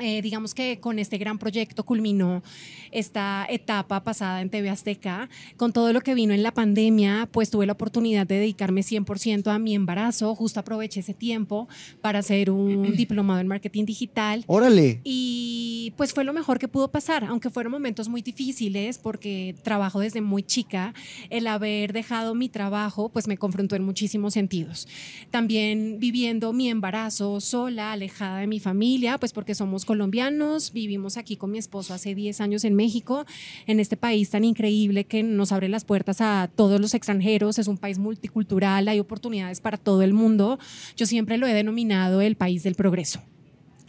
Eh, 0.04 0.22
digamos 0.22 0.54
que 0.54 0.82
con 0.82 1.00
este 1.00 1.18
gran 1.18 1.40
proyecto 1.40 1.86
culminó 1.86 2.44
esta 2.92 3.48
etapa 3.50 4.04
pasada 4.04 4.42
en 4.42 4.50
TV 4.50 4.70
Azteca. 4.70 5.30
Con 5.56 5.72
todo 5.72 5.94
lo 5.94 6.02
que 6.02 6.14
vino 6.14 6.34
en 6.34 6.44
la 6.44 6.54
pandemia, 6.54 7.30
pues 7.32 7.50
tuve 7.50 7.66
la 7.66 7.72
oportunidad 7.72 8.28
de 8.28 8.36
dedicarme 8.36 8.82
100% 8.82 9.48
a 9.48 9.60
mi 9.60 9.76
embarazo. 9.76 10.36
Justo 10.36 10.60
aproveché 10.60 11.00
ese 11.00 11.14
tiempo 11.14 11.70
para 12.02 12.20
hacer 12.20 12.52
un 12.52 12.94
diplomado 12.98 13.40
en 13.40 13.48
marketing 13.48 13.86
digital. 13.86 14.44
Órale. 14.48 15.00
Y 15.06 15.94
pues 15.96 16.14
fue 16.14 16.26
lo 16.26 16.34
mejor 16.34 16.60
que 16.60 16.68
pudo 16.68 16.92
pasar, 16.92 17.24
aunque 17.24 17.50
fueron 17.50 17.72
momentos 17.72 18.10
muy 18.10 18.22
difíciles 18.22 18.98
porque 18.98 19.56
trabajo 19.64 20.02
desde 20.02 20.20
muy 20.20 20.44
chica. 20.44 20.94
El 21.30 21.48
haber 21.48 21.94
dejado 21.94 22.36
mi 22.36 22.50
trabajo 22.50 23.08
pues 23.08 23.28
me 23.30 23.38
confrontó 23.38 23.78
en 23.78 23.84
muchísimos 23.84 24.34
sentidos. 24.34 24.86
También 25.32 25.98
viviendo 26.00 26.52
mi 26.52 26.68
embarazo 26.68 27.40
sola, 27.40 27.94
alejada 27.94 28.40
de 28.40 28.48
mi 28.48 28.60
familia, 28.60 29.18
pues 29.18 29.32
porque 29.32 29.56
somos 29.56 29.86
colombianos, 29.94 30.74
vivimos 30.74 31.18
aquí 31.18 31.38
con 31.38 31.52
mi 31.52 31.60
esposo 31.60 31.94
hace 31.94 32.16
10 32.16 32.42
años 32.42 32.64
en 32.64 32.74
México, 32.74 33.28
en 33.68 33.80
este 33.80 33.96
país 33.96 34.32
tan 34.32 34.44
increíble 34.44 35.04
que 35.04 35.22
nos 35.22 35.52
abre 35.52 35.70
las 35.70 35.86
puertas 35.86 36.20
a 36.20 36.50
todos 36.56 36.82
los 36.82 36.96
extranjeros, 36.96 37.60
es 37.60 37.68
un 37.68 37.78
país 37.78 38.00
multicultural, 38.00 38.88
hay 38.88 39.00
oportunidades 39.00 39.62
para 39.62 39.78
todo 39.78 40.02
el 40.02 40.14
mundo. 40.14 40.58
Yo 40.98 41.06
siempre 41.06 41.38
lo 41.38 41.46
he 41.46 41.54
denominado 41.54 42.22
el 42.22 42.36
país 42.36 42.64
del 42.64 42.74
progreso. 42.74 43.22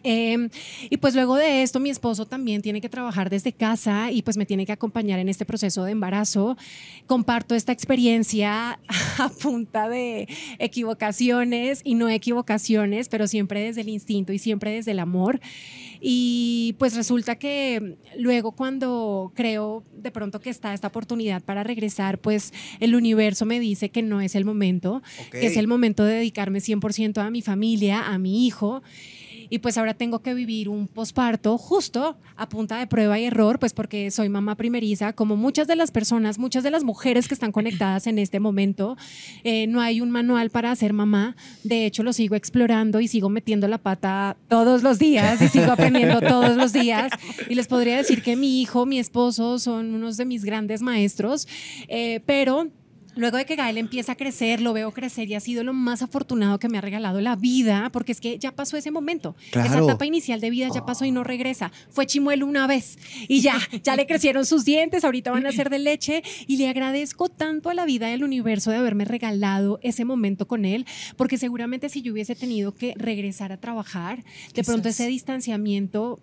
Eh, 0.06 0.50
y 0.90 0.98
pues 0.98 1.14
luego 1.14 1.36
de 1.36 1.62
esto, 1.62 1.80
mi 1.80 1.88
esposo 1.88 2.26
también 2.26 2.60
tiene 2.60 2.82
que 2.82 2.90
trabajar 2.90 3.30
desde 3.30 3.54
casa 3.54 4.12
y 4.12 4.20
pues 4.20 4.36
me 4.36 4.44
tiene 4.44 4.66
que 4.66 4.72
acompañar 4.72 5.18
en 5.18 5.30
este 5.30 5.46
proceso 5.46 5.82
de 5.84 5.92
embarazo. 5.92 6.56
Comparto 7.06 7.54
esta 7.54 7.72
experiencia 7.72 8.78
a 9.18 9.28
punta 9.30 9.88
de 9.88 10.28
equivocaciones 10.58 11.80
y 11.82 11.94
no 11.94 12.10
equivocaciones, 12.10 13.08
pero 13.08 13.26
siempre 13.26 13.60
desde 13.60 13.80
el 13.80 13.88
instinto 13.88 14.32
y 14.34 14.38
siempre 14.38 14.72
desde 14.72 14.90
el 14.90 14.98
amor. 14.98 15.40
Y 16.06 16.74
pues 16.78 16.94
resulta 16.94 17.36
que 17.36 17.96
luego 18.18 18.52
cuando 18.52 19.32
creo 19.34 19.84
de 19.96 20.10
pronto 20.10 20.38
que 20.38 20.50
está 20.50 20.74
esta 20.74 20.88
oportunidad 20.88 21.42
para 21.42 21.62
regresar, 21.62 22.18
pues 22.18 22.52
el 22.78 22.94
universo 22.94 23.46
me 23.46 23.58
dice 23.58 23.88
que 23.88 24.02
no 24.02 24.20
es 24.20 24.34
el 24.34 24.44
momento, 24.44 25.02
que 25.30 25.46
es 25.46 25.56
el 25.56 25.66
momento 25.66 26.04
de 26.04 26.16
dedicarme 26.16 26.58
100% 26.58 27.22
a 27.22 27.30
mi 27.30 27.40
familia, 27.40 28.02
a 28.06 28.18
mi 28.18 28.46
hijo. 28.46 28.82
Y 29.50 29.58
pues 29.58 29.78
ahora 29.78 29.94
tengo 29.94 30.20
que 30.20 30.34
vivir 30.34 30.68
un 30.68 30.86
posparto 30.86 31.58
justo 31.58 32.16
a 32.36 32.48
punta 32.48 32.78
de 32.78 32.86
prueba 32.86 33.18
y 33.18 33.24
error, 33.24 33.58
pues 33.58 33.72
porque 33.72 34.10
soy 34.10 34.28
mamá 34.28 34.56
primeriza, 34.56 35.12
como 35.12 35.36
muchas 35.36 35.66
de 35.66 35.76
las 35.76 35.90
personas, 35.90 36.38
muchas 36.38 36.64
de 36.64 36.70
las 36.70 36.84
mujeres 36.84 37.28
que 37.28 37.34
están 37.34 37.52
conectadas 37.52 38.06
en 38.06 38.18
este 38.18 38.40
momento. 38.40 38.96
Eh, 39.44 39.66
no 39.66 39.80
hay 39.80 40.00
un 40.00 40.10
manual 40.10 40.50
para 40.50 40.74
ser 40.76 40.92
mamá. 40.92 41.36
De 41.62 41.86
hecho, 41.86 42.02
lo 42.02 42.12
sigo 42.12 42.34
explorando 42.34 43.00
y 43.00 43.08
sigo 43.08 43.28
metiendo 43.28 43.68
la 43.68 43.78
pata 43.78 44.36
todos 44.48 44.82
los 44.82 44.98
días 44.98 45.40
y 45.42 45.48
sigo 45.48 45.72
aprendiendo 45.72 46.20
todos 46.20 46.56
los 46.56 46.72
días. 46.72 47.12
Y 47.48 47.54
les 47.54 47.66
podría 47.66 47.96
decir 47.96 48.22
que 48.22 48.36
mi 48.36 48.60
hijo, 48.60 48.86
mi 48.86 48.98
esposo 48.98 49.58
son 49.58 49.94
unos 49.94 50.16
de 50.16 50.24
mis 50.24 50.44
grandes 50.44 50.82
maestros, 50.82 51.46
eh, 51.88 52.20
pero... 52.26 52.70
Luego 53.16 53.36
de 53.36 53.46
que 53.46 53.56
Gael 53.56 53.78
empieza 53.78 54.12
a 54.12 54.14
crecer, 54.16 54.60
lo 54.60 54.72
veo 54.72 54.92
crecer 54.92 55.28
y 55.28 55.34
ha 55.34 55.40
sido 55.40 55.62
lo 55.64 55.72
más 55.72 56.02
afortunado 56.02 56.58
que 56.58 56.68
me 56.68 56.78
ha 56.78 56.80
regalado 56.80 57.20
la 57.20 57.36
vida, 57.36 57.90
porque 57.92 58.12
es 58.12 58.20
que 58.20 58.38
ya 58.38 58.52
pasó 58.52 58.76
ese 58.76 58.90
momento. 58.90 59.36
Esa 59.52 59.78
etapa 59.78 60.06
inicial 60.06 60.40
de 60.40 60.50
vida 60.50 60.68
ya 60.74 60.84
pasó 60.84 61.04
y 61.04 61.10
no 61.10 61.24
regresa. 61.24 61.72
Fue 61.90 62.06
chimuelo 62.06 62.46
una 62.46 62.66
vez 62.66 62.98
y 63.28 63.40
ya, 63.40 63.58
ya 63.82 63.96
le 63.96 64.06
crecieron 64.06 64.44
sus 64.46 64.64
dientes, 64.64 65.04
ahorita 65.04 65.30
van 65.30 65.46
a 65.46 65.52
ser 65.52 65.70
de 65.70 65.78
leche 65.78 66.22
y 66.46 66.56
le 66.56 66.68
agradezco 66.68 67.28
tanto 67.28 67.70
a 67.70 67.74
la 67.74 67.84
vida 67.84 68.08
del 68.08 68.24
universo 68.24 68.70
de 68.70 68.78
haberme 68.78 69.04
regalado 69.04 69.78
ese 69.82 70.04
momento 70.04 70.46
con 70.46 70.64
él, 70.64 70.86
porque 71.16 71.38
seguramente 71.38 71.88
si 71.88 72.02
yo 72.02 72.12
hubiese 72.12 72.34
tenido 72.34 72.74
que 72.74 72.94
regresar 72.96 73.52
a 73.52 73.56
trabajar, 73.58 74.24
de 74.54 74.64
pronto 74.64 74.88
ese 74.88 75.06
distanciamiento 75.06 76.20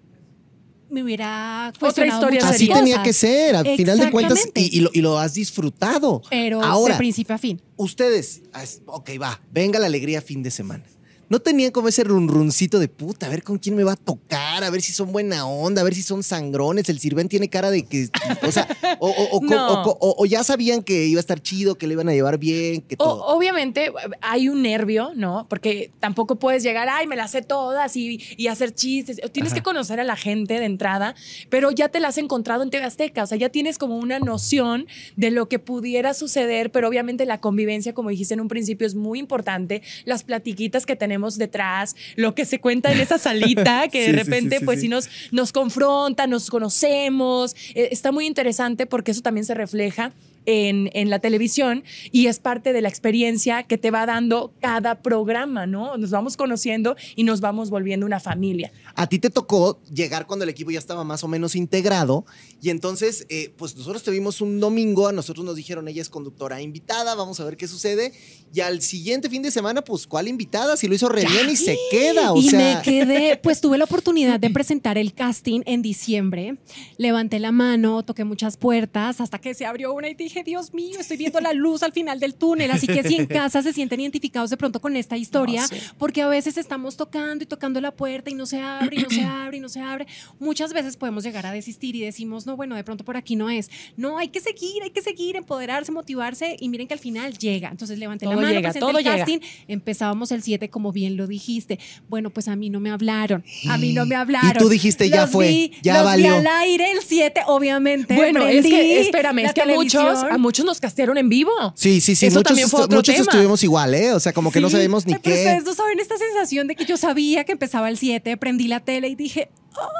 me 0.92 1.04
hubiera 1.04 1.70
Otra 1.70 1.80
cuestionado 1.80 2.20
historia 2.20 2.40
muchas 2.42 2.56
Así 2.56 2.68
tenía 2.68 3.02
que 3.04 3.14
ser, 3.14 3.56
al 3.56 3.66
final 3.78 3.98
de 3.98 4.12
cuentas, 4.12 4.40
y, 4.56 4.78
y 4.78 4.82
lo, 4.82 4.90
y 4.94 5.02
lo 5.02 5.18
has 5.18 5.34
disfrutado. 5.34 6.22
Pero 6.30 6.62
Ahora, 6.64 6.96
de 6.96 6.98
principio 7.00 7.34
a 7.36 7.38
fin. 7.38 7.62
ustedes, 7.78 8.42
as- 8.54 8.82
ok, 8.86 9.12
va, 9.22 9.40
venga 9.52 9.80
la 9.80 9.86
alegría 9.88 10.22
fin 10.22 10.44
de 10.44 10.52
semana. 10.52 10.84
¿No 11.32 11.40
tenían 11.40 11.72
como 11.72 11.88
ese 11.88 12.04
runruncito 12.04 12.78
de 12.78 12.90
puta, 12.90 13.28
a 13.28 13.30
ver 13.30 13.42
con 13.42 13.58
quién 13.58 13.74
me 13.78 13.86
va 13.86 13.94
a 13.94 13.96
tocar, 13.96 14.66
a 14.66 14.70
ver 14.70 14.82
si 14.82 14.92
son 14.92 15.14
buena 15.14 15.48
onda, 15.48 15.80
a 15.80 15.86
ver 15.86 15.96
si 15.96 16.02
son 16.02 16.24
sangrones, 16.24 16.90
el 16.90 17.00
sirven 17.00 17.30
tiene 17.30 17.48
cara 17.50 17.72
de 17.72 17.86
que, 17.86 18.10
o 18.46 18.52
sea, 18.52 18.68
o, 19.00 19.40
No. 19.42 20.26
ya 20.26 20.44
sabían 20.44 20.84
que 20.84 21.06
iba 21.06 21.20
a 21.20 21.22
estar 21.22 21.42
chido, 21.42 21.76
que 21.76 21.88
le 21.88 21.94
iban 21.94 22.10
a 22.10 22.12
llevar 22.12 22.38
bien, 22.38 22.82
que 22.82 22.96
O- 22.96 22.98
todo? 22.98 23.24
obviamente 23.28 23.94
hay 24.20 24.50
un 24.50 24.62
nervio, 24.62 25.12
¿no? 25.16 25.48
Porque 25.48 25.90
tampoco 26.02 26.36
puedes 26.38 26.64
llegar, 26.64 26.90
ay, 26.92 27.08
me 27.08 27.16
las 27.16 27.32
sé 27.32 27.42
todas 27.44 27.96
y, 27.96 28.20
y 28.36 28.48
hacer 28.48 28.76
chistes. 28.76 29.22
Tienes 29.32 29.54
que 29.54 29.64
conocer 29.64 30.02
a 30.02 30.04
la 30.04 30.18
gente 30.18 30.60
de 30.60 30.66
entrada, 30.66 31.16
pero 31.50 31.72
ya 31.72 31.88
te 31.88 32.02
la 32.02 32.10
has 32.10 32.18
encontrado 32.18 32.62
en 32.64 32.72
TV 32.72 32.84
Azteca. 32.84 33.24
O 33.24 33.28
sea, 33.28 33.38
ya 33.38 33.48
tienes 33.48 33.78
como 33.78 33.96
una 33.96 34.20
noción 34.20 34.86
de 35.16 35.32
lo 35.32 35.48
que 35.48 35.60
pudiera 35.60 36.14
suceder, 36.14 36.74
pero 36.74 36.90
obviamente 36.90 37.26
la 37.26 37.40
convivencia, 37.40 37.94
como 37.94 38.10
dijiste 38.10 38.34
en 38.34 38.42
un 38.42 38.50
principio, 38.50 38.86
es 38.86 38.96
muy 38.96 39.18
importante. 39.18 39.82
Las 40.04 40.24
platiquitas 40.26 40.86
que 40.86 40.98
tenemos 40.98 41.21
detrás, 41.38 41.96
lo 42.16 42.36
que 42.36 42.46
se 42.46 42.60
cuenta 42.60 42.92
en 42.92 43.00
esa 43.00 43.18
salita, 43.18 43.88
que 43.92 44.06
Sí, 44.06 44.12
de 44.12 44.18
sí, 44.18 44.24
repente, 44.24 44.60
sí, 44.60 44.66
pues 44.66 44.80
sí. 44.80 44.84
sí 44.84 44.90
nos, 44.90 45.10
nos 45.32 45.52
confronta, 45.52 46.28
nos 46.28 46.50
conocemos. 46.50 47.56
Eh, 47.76 47.90
está 47.92 48.12
muy 48.12 48.26
interesante 48.26 48.86
porque 48.86 49.12
eso 49.12 49.22
también 49.22 49.46
se 49.46 49.54
refleja 49.54 50.12
en, 50.46 50.90
en 50.94 51.10
la 51.10 51.20
televisión 51.20 51.84
y 52.12 52.28
es 52.28 52.40
parte 52.40 52.74
de 52.74 52.82
la 52.82 52.90
experiencia 52.90 53.64
que 53.64 53.78
te 53.78 53.92
va 53.92 54.06
dando 54.06 54.54
cada 54.60 55.02
programa, 55.02 55.66
¿no? 55.66 55.98
Nos 55.98 56.12
vamos 56.12 56.38
conociendo 56.38 56.96
y 57.16 57.24
nos 57.24 57.42
vamos 57.42 57.70
volviendo 57.70 58.06
una 58.06 58.20
familia. 58.20 58.72
A 58.96 59.08
ti 59.08 59.20
te 59.20 59.30
tocó 59.30 59.82
llegar 59.94 60.28
cuando 60.28 60.44
el 60.44 60.50
equipo 60.50 60.72
ya 60.72 60.80
estaba 60.80 61.04
más 61.04 61.24
o 61.24 61.28
menos 61.28 61.56
integrado 61.56 62.26
y 62.62 62.70
entonces, 62.70 63.26
eh, 63.30 63.54
pues 63.58 63.76
nosotros 63.76 64.04
te 64.04 64.12
vimos 64.12 64.42
un 64.42 64.60
domingo, 64.60 65.08
a 65.08 65.12
nosotros 65.12 65.46
nos 65.46 65.56
dijeron 65.56 65.88
ella 65.88 66.02
es 66.02 66.10
conductora 66.10 66.62
invitada, 66.62 67.16
vamos 67.16 67.40
a 67.40 67.46
ver 67.46 67.58
qué 67.58 67.68
sucede 67.68 68.14
y 68.54 68.60
al 68.60 68.82
siguiente 68.82 69.30
fin 69.30 69.42
de 69.42 69.52
semana, 69.52 69.82
pues 69.82 70.08
¿cuál 70.08 70.28
invitada? 70.28 70.76
Si 70.76 70.88
lo 70.88 70.96
hizo 70.96 71.10
re 71.10 71.26
bien 71.26 71.50
y 71.50 71.56
se 71.56 71.78
queda, 71.90 72.34
o 72.34 72.38
y 72.38 72.50
sea... 72.50 72.76
me 72.76 72.82
quedé, 72.82 73.38
pues 73.44 73.62
tuve 73.62 73.78
la 73.78 73.86
oportunidad 73.86 74.40
de 74.40 74.50
presentar 74.50 74.98
el 74.98 75.14
casting 75.14 75.62
en 75.66 75.82
diciembre. 75.82 76.58
Levanté 76.98 77.40
la 77.40 77.52
mano, 77.52 78.04
toqué 78.04 78.24
muchas 78.24 78.58
puertas 78.58 79.22
hasta 79.22 79.40
que 79.40 79.54
se 79.54 79.66
abrió 79.66 79.94
una 79.94 80.10
y 80.10 80.14
dije, 80.14 80.31
Dios 80.46 80.74
mío, 80.74 80.98
estoy 81.00 81.18
viendo 81.18 81.40
la 81.40 81.54
luz 81.54 81.84
al 81.84 81.92
final 81.92 82.20
del 82.20 82.34
túnel. 82.36 82.72
Así 82.72 82.88
que 82.88 83.04
si 83.04 83.16
en 83.16 83.26
casa 83.28 83.62
se 83.62 83.74
sienten 83.74 84.00
identificados 84.00 84.50
de 84.50 84.58
pronto 84.58 84.80
con 84.82 84.96
esta 84.96 85.18
historia, 85.18 85.62
No, 85.62 85.68
sí. 85.68 85.76
porque 85.98 86.22
a 86.22 86.28
veces 86.28 86.58
estamos 86.58 86.98
tocando 86.98 87.44
y 87.44 87.48
tocando 87.48 87.80
la 87.82 87.92
puerta 87.92 88.30
y 88.30 88.34
no 88.34 88.46
se 88.46 88.60
abre, 88.60 88.98
y 88.98 89.04
no 89.04 89.10
se 89.10 89.22
abre, 89.24 89.58
y 89.58 89.60
no 89.60 89.70
se 89.70 89.80
abre. 89.82 90.08
Muchas 90.40 90.74
veces 90.74 90.98
podemos 90.98 91.24
llegar 91.24 91.46
a 91.46 91.52
desistir 91.52 91.96
y 91.96 92.02
decimos, 92.02 92.46
no, 92.46 92.56
bueno, 92.56 92.76
de 92.76 92.84
pronto 92.84 93.04
por 93.04 93.18
aquí 93.18 93.36
no 93.36 93.50
es. 93.50 93.70
No, 93.98 94.18
hay 94.18 94.30
que 94.30 94.40
seguir, 94.40 94.82
hay 94.84 94.90
que 94.92 95.02
seguir, 95.02 95.36
empoderarse, 95.36 95.92
motivarse 95.92 96.56
y 96.60 96.70
miren 96.70 96.88
que 96.88 96.94
al 96.94 97.00
final 97.00 97.38
llega. 97.38 97.70
Entonces 97.70 98.00
levanté 98.00 98.26
la 98.26 98.32
Todo 98.32 98.42
mano, 98.42 98.54
llega, 98.54 98.74
todo 98.74 98.98
el 98.98 99.04
llega. 99.04 99.18
casting, 99.18 99.40
empezábamos 99.68 100.32
el 100.32 100.42
7 100.44 100.70
como 100.70 100.92
bien 100.92 101.18
lo 101.18 101.28
dijiste. 101.28 101.80
Bueno, 102.10 102.30
pues 102.30 102.48
a 102.48 102.56
mí 102.56 102.70
no 102.70 102.80
me 102.80 102.90
hablaron, 102.92 103.44
a 103.70 103.78
mí 103.78 103.94
no 103.94 104.06
me 104.06 104.16
hablaron. 104.16 104.52
Y 104.56 104.60
tú 104.60 104.70
dijiste, 104.70 105.10
ya 105.10 105.28
fue, 105.28 105.48
vi- 105.48 105.72
ya 105.82 105.96
los 105.98 106.06
valió. 106.06 106.28
Vi 106.28 106.38
al 106.40 106.48
aire 106.48 106.92
el 106.92 107.00
7, 107.02 107.42
obviamente. 107.48 108.16
Bueno, 108.16 108.48
es 108.48 108.66
que, 108.66 109.00
espérame, 109.02 109.40
es 109.40 109.54
que 109.54 109.66
muchos. 109.66 110.21
A 110.30 110.38
muchos 110.38 110.66
nos 110.66 110.80
castearon 110.80 111.18
en 111.18 111.30
vivo. 111.30 111.52
Sí, 111.76 112.02
sí, 112.02 112.16
sí, 112.16 112.28
Eso 112.28 112.40
muchos, 112.40 112.44
también 112.50 112.70
fue 112.70 112.82
otro 112.82 112.98
muchos 112.98 113.16
tema. 113.16 113.24
estuvimos 113.30 113.64
igual, 113.64 113.94
¿eh? 113.96 114.14
O 114.14 114.20
sea, 114.20 114.34
como 114.34 114.52
que 114.52 114.62
no 114.62 114.68
Sí. 114.70 114.74
sabemos 114.74 115.06
ni 115.06 115.14
pero 115.14 115.24
qué. 115.24 115.32
ustedes 115.34 115.64
no 115.64 115.74
saben 115.74 116.00
esta 116.00 116.16
sensación 116.18 116.68
de 116.68 116.76
que 116.76 116.86
yo 116.86 116.98
sabía 116.98 117.44
que 117.44 117.52
empezaba 117.54 117.90
el 117.90 117.98
7, 117.98 118.38
prendí 118.38 118.68
la 118.68 118.80
tele 118.80 119.08
y 119.08 119.16
dije, 119.16 119.50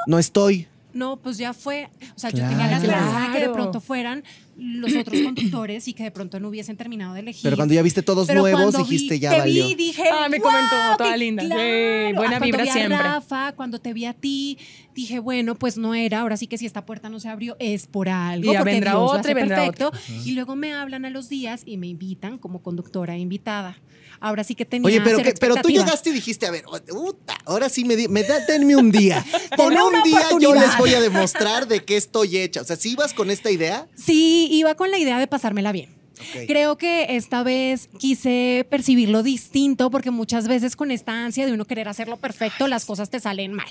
No 0.06 0.18
estoy. 0.18 0.68
No, 0.94 1.16
pues 1.16 1.38
ya 1.38 1.52
fue. 1.54 1.88
O 2.14 2.18
sea, 2.18 2.30
yo 2.30 2.38
tenía 2.48 2.66
la 2.66 2.80
Claro. 2.80 2.84
esperanza 2.84 3.20
de 3.28 3.32
que 3.38 3.46
de 3.46 3.52
pronto 3.52 3.80
fueran 3.80 4.22
los 4.56 4.94
otros 4.94 5.20
conductores 5.22 5.88
y 5.88 5.94
que 5.94 6.02
de 6.02 6.10
pronto 6.10 6.38
no 6.38 6.48
hubiesen 6.48 6.76
terminado 6.76 7.14
de 7.14 7.20
elegir. 7.20 7.42
Pero 7.44 7.56
cuando 7.56 7.74
ya 7.74 7.82
viste 7.82 8.02
todos 8.02 8.26
Pero 8.26 8.40
nuevos, 8.40 8.76
dijiste 8.76 9.14
vi- 9.14 9.20
ya 9.20 9.30
te 9.30 9.38
valió. 9.38 9.66
Vi, 9.68 9.74
dije, 9.74 10.02
Ah, 10.12 10.28
me 10.28 10.40
comentó, 10.40 10.76
"Guau, 10.76 10.96
toda 10.98 11.16
linda. 11.16 11.42
Sí, 11.42 11.48
claro". 11.48 12.16
buena 12.16 12.36
Ah, 12.36 12.40
vibra 12.40 12.58
cuando 12.58 12.64
vi 12.64 12.70
siempre. 12.70 12.94
A 12.96 13.02
Rafa, 13.14 13.52
cuando 13.52 13.80
te 13.80 13.92
vi 13.94 14.04
a 14.04 14.12
ti, 14.12 14.58
dije, 14.94 15.18
bueno, 15.20 15.54
pues 15.54 15.78
no 15.78 15.94
era. 15.94 16.20
Ahora 16.20 16.36
sí 16.36 16.46
que 16.46 16.58
si 16.58 16.66
esta 16.66 16.84
puerta 16.84 17.08
no 17.08 17.18
se 17.20 17.28
abrió 17.28 17.56
es 17.58 17.86
por 17.86 18.08
algo. 18.10 18.50
Y 18.50 18.52
ya 18.52 18.60
porque 18.60 18.72
vendrá 18.72 18.90
Dios 18.92 19.00
lo 19.00 19.06
otra 19.06 19.18
y 19.18 19.20
hace 19.20 19.34
vendrá 19.34 19.56
perfecto. 19.64 19.92
Y 20.24 20.32
luego 20.32 20.54
me 20.56 20.74
hablan 20.74 21.04
a 21.06 21.10
los 21.10 21.28
días 21.30 21.62
y 21.64 21.78
me 21.78 21.86
invitan 21.86 22.36
como 22.38 22.62
conductora 22.62 23.16
invitada. 23.16 23.78
Ahora 24.24 24.44
sí 24.44 24.54
que 24.54 24.64
tenía 24.64 24.86
Oye, 24.86 25.00
pero, 25.00 25.18
que, 25.18 25.34
pero 25.38 25.56
tú 25.56 25.68
llegaste 25.68 26.10
y 26.10 26.12
dijiste, 26.12 26.46
a 26.46 26.52
ver, 26.52 26.64
puta, 26.88 27.36
ahora 27.44 27.68
sí 27.68 27.84
me, 27.84 27.96
di- 27.96 28.06
me 28.06 28.22
da, 28.22 28.38
denme 28.46 28.76
un 28.76 28.92
día. 28.92 29.24
Por 29.56 29.72
un 29.72 30.02
día 30.04 30.22
yo 30.40 30.54
les 30.54 30.78
voy 30.78 30.94
a 30.94 31.00
demostrar 31.00 31.66
de 31.66 31.84
qué 31.84 31.96
estoy 31.96 32.38
hecha. 32.38 32.60
O 32.60 32.64
sea, 32.64 32.76
si 32.76 32.92
ibas 32.92 33.14
con 33.14 33.30
esta 33.30 33.50
idea, 33.50 33.88
Sí, 33.96 34.48
iba 34.52 34.74
con 34.76 34.90
la 34.92 34.98
idea 34.98 35.18
de 35.18 35.26
pasármela 35.26 35.72
bien. 35.72 36.00
Creo 36.46 36.76
que 36.78 37.16
esta 37.16 37.42
vez 37.42 37.88
quise 37.98 38.66
percibirlo 38.70 39.22
distinto 39.22 39.90
porque 39.90 40.10
muchas 40.10 40.48
veces 40.48 40.76
con 40.76 40.90
esta 40.90 41.24
ansia 41.24 41.46
de 41.46 41.52
uno 41.52 41.64
querer 41.64 41.88
hacerlo 41.88 42.16
perfecto, 42.16 42.66
las 42.68 42.84
cosas 42.84 43.10
te 43.10 43.20
salen 43.20 43.52
mal. 43.52 43.66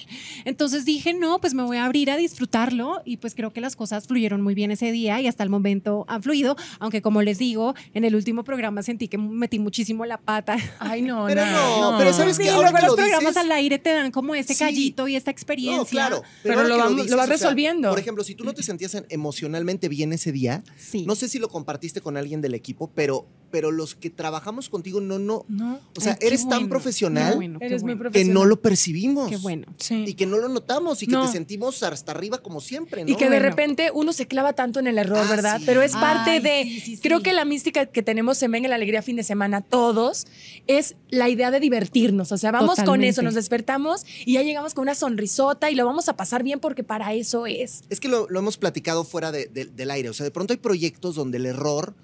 Entonces 0.45 0.85
dije, 0.85 1.13
no, 1.13 1.39
pues 1.39 1.53
me 1.53 1.63
voy 1.63 1.77
a 1.77 1.85
abrir 1.85 2.09
a 2.11 2.17
disfrutarlo 2.17 3.01
y 3.05 3.17
pues 3.17 3.35
creo 3.35 3.51
que 3.51 3.61
las 3.61 3.75
cosas 3.75 4.07
fluyeron 4.07 4.41
muy 4.41 4.53
bien 4.55 4.71
ese 4.71 4.91
día 4.91 5.19
y 5.21 5.27
hasta 5.27 5.43
el 5.43 5.49
momento 5.49 6.05
han 6.07 6.23
fluido, 6.23 6.55
aunque 6.79 7.01
como 7.01 7.21
les 7.21 7.37
digo, 7.37 7.75
en 7.93 8.05
el 8.05 8.15
último 8.15 8.43
programa 8.43 8.83
sentí 8.83 9.07
que 9.07 9.17
metí 9.17 9.59
muchísimo 9.59 10.05
la 10.05 10.17
pata. 10.17 10.57
Ay, 10.79 11.01
no, 11.01 11.25
Pero 11.27 11.45
no, 11.45 11.95
pero 11.97 12.13
¿sabes 12.13 12.37
Sí, 12.37 12.43
que 12.43 12.49
ahora 12.49 12.71
luego 12.71 12.77
que 12.77 12.81
los 12.83 12.91
lo 12.91 12.95
programas 12.95 13.33
dices- 13.35 13.37
al 13.37 13.51
aire 13.51 13.77
te 13.79 13.89
dan 13.91 14.11
como 14.11 14.35
este 14.35 14.53
Sí. 14.53 14.59
callito 14.59 15.07
y 15.07 15.15
esta 15.15 15.31
experiencia. 15.31 15.77
No, 15.77 15.85
claro. 15.85 16.23
Pero 16.43 16.55
ahora 16.55 16.67
lo 16.69 16.75
que 16.75 16.81
vamos- 16.81 17.09
lo 17.09 17.17
vas 17.17 17.25
o 17.25 17.27
sea, 17.27 17.35
resolviendo. 17.37 17.89
por 17.89 17.99
ejemplo, 17.99 18.23
si 18.23 18.35
tú 18.35 18.43
no 18.43 18.53
te 18.53 18.63
sentías 18.63 18.95
en- 18.95 19.05
emocionalmente 19.09 19.89
bien 19.89 20.13
ese 20.13 20.31
día, 20.31 20.63
Sí. 20.77 21.05
no 21.05 21.15
sé 21.15 21.27
si 21.27 21.39
lo 21.39 21.49
compartiste 21.49 22.01
con 22.01 22.17
alguien 22.17 22.30
del 22.39 22.53
equipo, 22.53 22.89
pero, 22.95 23.27
pero 23.51 23.69
los 23.69 23.95
que 23.95 24.09
trabajamos 24.09 24.69
contigo 24.69 25.01
no, 25.01 25.19
no. 25.19 25.43
No, 25.49 25.77
O 25.97 25.99
sea, 25.99 26.13
Ay, 26.21 26.27
eres 26.27 26.43
tan 26.43 26.59
bueno. 26.59 26.69
profesional 26.69 27.35
bueno, 27.35 27.59
eres 27.61 27.83
que 28.13 28.23
no 28.23 28.45
lo 28.45 28.61
percibimos. 28.61 29.29
Qué 29.29 29.35
bueno. 29.35 29.67
Sí. 29.77 30.05
Y 30.07 30.13
que 30.13 30.25
no 30.25 30.37
lo 30.37 30.47
notamos 30.47 31.03
y 31.03 31.07
que 31.07 31.11
No. 31.11 31.25
te 31.25 31.33
sentimos 31.33 31.83
hasta 31.83 32.13
arriba 32.13 32.37
como 32.37 32.61
siempre, 32.61 33.03
¿no? 33.03 33.11
Y 33.11 33.15
que 33.17 33.25
de 33.25 33.31
Bueno. 33.31 33.43
repente 33.49 33.91
uno 33.93 34.13
se 34.13 34.25
clava 34.25 34.53
tanto 34.53 34.79
en 34.79 34.87
el 34.87 34.97
error, 34.97 35.17
Ah, 35.25 35.29
¿verdad? 35.29 35.57
sí. 35.59 35.63
Pero 35.65 35.81
es 35.81 35.91
parte 35.91 36.31
Ay, 36.31 36.39
de. 36.39 36.63
sí, 36.63 36.79
sí, 36.79 36.97
Creo 37.01 37.17
sí. 37.17 37.23
que 37.23 37.33
la 37.33 37.43
mística 37.43 37.87
que 37.87 38.01
tenemos 38.01 38.41
en 38.41 38.51
Venga 38.51 38.69
la 38.69 38.75
Alegría 38.75 39.01
fin 39.01 39.17
de 39.17 39.23
semana, 39.23 39.59
todos, 39.59 40.27
es 40.67 40.95
la 41.09 41.27
idea 41.27 41.51
de 41.51 41.59
divertirnos. 41.59 42.31
O 42.31 42.37
sea, 42.37 42.51
vamos 42.51 42.79
con 42.85 43.03
eso, 43.03 43.21
nos 43.21 43.33
despertamos 43.35 44.05
y 44.25 44.35
ya 44.35 44.43
llegamos 44.43 44.73
con 44.73 44.83
una 44.83 44.95
sonrisota 44.95 45.69
y 45.69 45.75
lo 45.75 45.85
vamos 45.85 46.07
a 46.07 46.15
pasar 46.15 46.41
bien 46.43 46.61
porque 46.61 46.85
para 46.85 47.13
eso 47.13 47.47
es. 47.47 47.81
Es 47.89 47.99
que 47.99 48.07
lo, 48.07 48.29
lo 48.29 48.39
hemos 48.39 48.55
platicado 48.57 49.03
fuera 49.03 49.33
de- 49.33 49.47
de- 49.47 49.65
del 49.65 49.91
aire. 49.91 50.07
O 50.09 50.13
sea, 50.13 50.23
de 50.23 50.31
pronto 50.31 50.53
hay 50.53 50.57
proyectos 50.59 51.15
donde 51.15 51.35
el 51.37 51.47
error, 51.47 51.95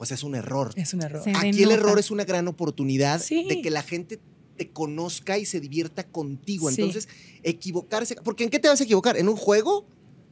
pues 0.00 0.12
es 0.12 0.22
un 0.22 0.34
error. 0.34 0.72
Es 0.76 0.94
un 0.94 1.02
error. 1.02 1.22
Se 1.22 1.30
Aquí 1.36 1.62
el 1.62 1.72
error 1.72 1.98
es 1.98 2.10
una 2.10 2.24
gran 2.24 2.48
oportunidad 2.48 3.20
Sí. 3.20 3.44
de 3.46 3.60
que 3.60 3.68
la 3.68 3.82
gente 3.82 4.18
te 4.56 4.70
conozca 4.70 5.36
y 5.36 5.44
se 5.44 5.60
divierta 5.60 6.04
contigo. 6.04 6.70
Sí. 6.70 6.80
Entonces, 6.80 7.06
equivocarse. 7.42 8.16
Porque 8.24 8.44
¿en 8.44 8.48
qué 8.48 8.58
te 8.58 8.68
vas 8.68 8.80
a 8.80 8.84
equivocar? 8.84 9.18
¿En 9.18 9.28
un 9.28 9.36
juego? 9.36 9.86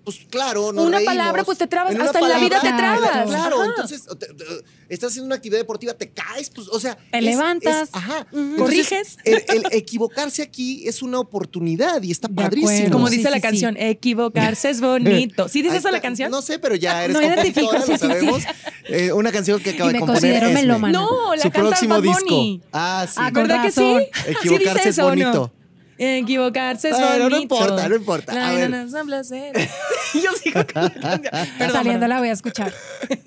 Pues 0.08 0.20
claro, 0.30 0.72
no. 0.72 0.84
Una 0.84 1.00
palabra, 1.00 1.44
pues 1.44 1.58
te 1.58 1.66
trabas. 1.66 1.94
Hasta 1.94 2.18
en 2.20 2.28
la 2.30 2.38
vida 2.38 2.60
te 2.62 2.68
trabas. 2.72 3.26
Claro, 3.28 3.60
Ajá. 3.60 3.68
entonces 3.68 4.04
te- 4.18 4.32
te- 4.32 4.44
estás 4.88 5.10
haciendo 5.10 5.26
una 5.26 5.34
actividad 5.34 5.58
deportiva, 5.58 5.92
te 5.92 6.08
caes, 6.12 6.48
pues, 6.48 6.66
o 6.68 6.80
sea. 6.80 6.96
Te 7.10 7.18
es- 7.18 7.24
levantas. 7.24 7.90
es- 7.90 7.94
ajá. 7.94 8.26
Corriges. 8.56 9.18
El, 9.24 9.44
el 9.48 9.66
equivocarse 9.72 10.40
aquí 10.40 10.88
es 10.88 11.02
una 11.02 11.18
oportunidad 11.20 12.02
y 12.02 12.10
está 12.10 12.26
padrísimo. 12.26 12.88
Como 12.90 13.08
Sí, 13.08 13.16
dice 13.18 13.28
sí, 13.28 13.30
la 13.32 13.36
sí. 13.36 13.42
canción, 13.42 13.76
equivocarse 13.76 14.70
es 14.70 14.80
bonito. 14.80 15.46
¿Sí 15.48 15.60
dice 15.60 15.74
Ahí 15.74 15.78
eso 15.80 15.90
la 15.90 16.00
canción? 16.00 16.30
No 16.30 16.40
sé, 16.40 16.58
pero 16.58 16.74
ya 16.74 17.04
eres 17.04 17.14
No 17.14 17.20
compositora, 17.20 17.78
lo 17.80 17.84
sí, 17.86 17.92
sí. 17.92 17.98
sabemos. 17.98 18.42
Eh, 18.88 19.12
una 19.12 19.30
canción 19.30 19.60
que 19.60 19.70
acaba 19.70 19.90
Y 19.90 19.92
de 19.92 20.00
componer 20.00 20.42
Esme. 20.44 20.90
No, 20.90 21.34
la 21.34 21.42
Su 21.42 21.50
canta 21.50 21.68
próximo 21.68 21.94
Bad 21.96 22.02
disco. 22.02 22.60
Ah, 22.72 23.06
sí. 23.06 23.14
Ah, 23.18 23.30
con 23.30 23.42
¿Verdad 23.46 23.62
que 23.62 23.70
sí? 23.72 23.80
razón. 23.82 24.02
¿Sí 24.24 24.30
Equivocarse 24.30 24.88
es 24.88 24.98
bonito. 24.98 25.52
Equivocarse 25.98 26.90
es 26.90 26.98
no 26.98 27.36
importa, 27.36 27.88
no 27.88 27.96
importa. 27.96 28.32
La 28.34 28.48
A 28.48 28.52
vida 28.52 28.60
ver. 28.68 28.70
no 28.70 28.76
es 28.82 28.92
un 28.92 29.06
placer. 29.06 29.52
Yo 30.14 30.32
sigo 30.42 30.64
con 30.72 30.82
la 30.84 30.90
canción. 31.20 31.48
Perdón, 31.58 31.72
Saliendo 31.72 32.08
la 32.08 32.18
voy 32.20 32.28
a 32.28 32.32
escuchar. 32.32 32.72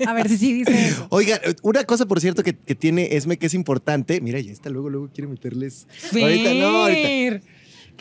A 0.08 0.14
ver 0.14 0.30
si 0.30 0.38
sí 0.38 0.54
dice 0.54 0.88
eso. 0.88 1.08
Oigan, 1.10 1.40
una 1.64 1.84
cosa, 1.84 2.06
por 2.06 2.22
cierto, 2.22 2.44
que, 2.44 2.56
que 2.56 2.76
tiene 2.76 3.16
Esme 3.16 3.38
que 3.38 3.48
es 3.48 3.54
importante. 3.54 4.22
Mira, 4.22 4.40
ya 4.40 4.52
está, 4.52 4.70
luego, 4.70 4.90
luego 4.90 5.10
quiere 5.14 5.28
meterles. 5.28 5.86
Ahorita, 6.14 6.54
no, 6.54 6.84
ahorita. 6.84 7.42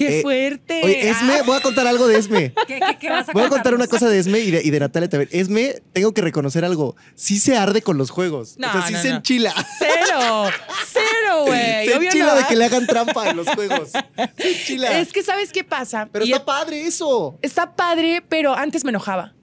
¡Qué 0.01 0.19
Eh, 0.19 0.23
fuerte! 0.23 0.81
Oye, 0.83 1.11
Esme, 1.11 1.35
Ah, 1.41 1.43
voy 1.45 1.57
a 1.57 1.61
contar 1.61 1.87
algo 1.87 2.09
de 2.09 2.17
Esme. 2.19 2.55
¿Qué, 2.67 2.81
qué, 2.81 2.97
qué 2.99 3.11
vas 3.11 3.29
a 3.29 3.33
Voy 3.33 3.43
a 3.45 3.49
contar 3.51 3.75
una 3.75 3.87
cosa 3.87 4.09
de 4.09 4.19
Esme 4.19 4.39
y 4.41 4.51
de, 4.51 4.63
y 4.65 4.71
de 4.71 4.81
Natalia 4.81 5.09
también. 5.11 5.29
Esme, 5.31 5.75
tengo 5.93 6.15
que 6.15 6.23
reconocer 6.23 6.65
algo. 6.65 6.97
Sí 7.15 7.39
se 7.39 7.57
arde 7.57 7.83
con 7.83 7.99
los 7.99 8.09
juegos. 8.11 8.55
No, 8.59 8.69
o 8.69 8.73
sea, 8.73 8.87
sí 8.87 8.93
no, 8.95 9.03
se 9.03 9.11
no. 9.11 9.17
enchila. 9.17 9.55
¡Cero! 9.79 10.45
¡Cero, 10.91 11.43
güey! 11.47 11.87
se 11.87 11.97
Obvio 11.97 12.09
enchila 12.09 12.35
de 12.35 12.45
que 12.47 12.57
le 12.57 12.65
hagan 12.65 12.87
trampa 12.87 13.29
en 13.29 13.37
los 13.37 13.49
juegos. 13.51 13.91
Se 13.91 14.51
enchila. 14.51 14.99
Es 15.01 15.13
que, 15.13 15.23
¿sabes 15.23 15.53
qué 15.53 15.65
pasa? 15.65 16.09
Pero 16.11 16.25
Y 16.25 16.33
está 16.33 16.45
padre 16.47 16.87
eso. 16.87 17.39
está 17.43 17.77
padre, 17.77 18.23
pero 18.27 18.55
antes 18.55 18.85
me 18.85 18.91
enojaba. 18.91 19.35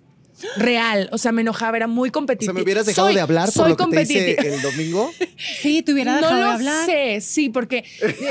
Real. 0.57 1.09
O 1.11 1.17
sea, 1.17 1.31
me 1.31 1.41
enojaba, 1.41 1.77
era 1.77 1.87
muy 1.87 2.09
O 2.09 2.11
competitiva. 2.11 2.51
sea, 2.51 2.53
me 2.53 2.61
hubieras 2.63 2.85
dejado 2.85 3.07
Soy- 3.07 3.15
de 3.15 3.21
hablar 3.21 3.45
por 3.45 3.53
soy 3.53 3.69
lo 3.71 3.77
que 3.77 3.85
te 3.85 4.01
hice 4.03 4.55
el 4.55 4.61
domingo. 4.61 5.11
Sí, 5.61 5.81
te 5.83 5.93
hubiera 5.93 6.15
dejado 6.15 6.31
no 6.33 6.37
de 6.39 6.45
lo 6.45 6.51
hablar. 6.51 6.85
sé, 6.85 7.21
sí, 7.21 7.49
porque 7.49 7.83
eh, 8.01 8.25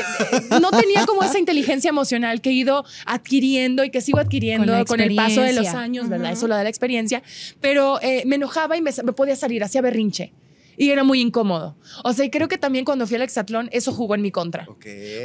no 0.60 0.70
tenía 0.70 1.06
como 1.06 1.22
esa 1.22 1.38
inteligencia 1.38 1.88
emocional 1.88 2.40
que 2.40 2.50
he 2.50 2.52
ido 2.52 2.84
adquiriendo 3.06 3.84
y 3.84 3.90
que 3.90 4.00
sigo 4.00 4.18
adquiriendo 4.18 4.84
Con 4.86 5.00
el 5.00 5.14
paso 5.14 5.40
de 5.42 5.52
los 5.52 5.66
años, 5.68 6.08
¿verdad? 6.08 6.32
Eso 6.32 6.48
lo 6.48 6.54
da 6.56 6.62
la 6.62 6.68
experiencia. 6.68 7.22
Pero 7.60 8.00
eh, 8.02 8.22
me 8.26 8.36
enojaba 8.36 8.76
y 8.76 8.82
me, 8.82 8.90
me 9.04 9.12
podía 9.12 9.36
salir, 9.36 9.62
hacía 9.64 9.80
berrinche. 9.82 10.32
Y 10.78 10.90
era 10.90 11.04
muy 11.04 11.20
incómodo. 11.22 11.74
O 12.04 12.12
sea, 12.12 12.26
y 12.26 12.30
creo 12.30 12.48
que 12.48 12.58
también 12.58 12.84
cuando 12.84 13.06
fui 13.06 13.16
al 13.16 13.22
hexatlón, 13.22 13.68
eso 13.72 13.92
jugó 13.92 14.14
en 14.14 14.20
mi 14.22 14.30
contra. 14.30 14.66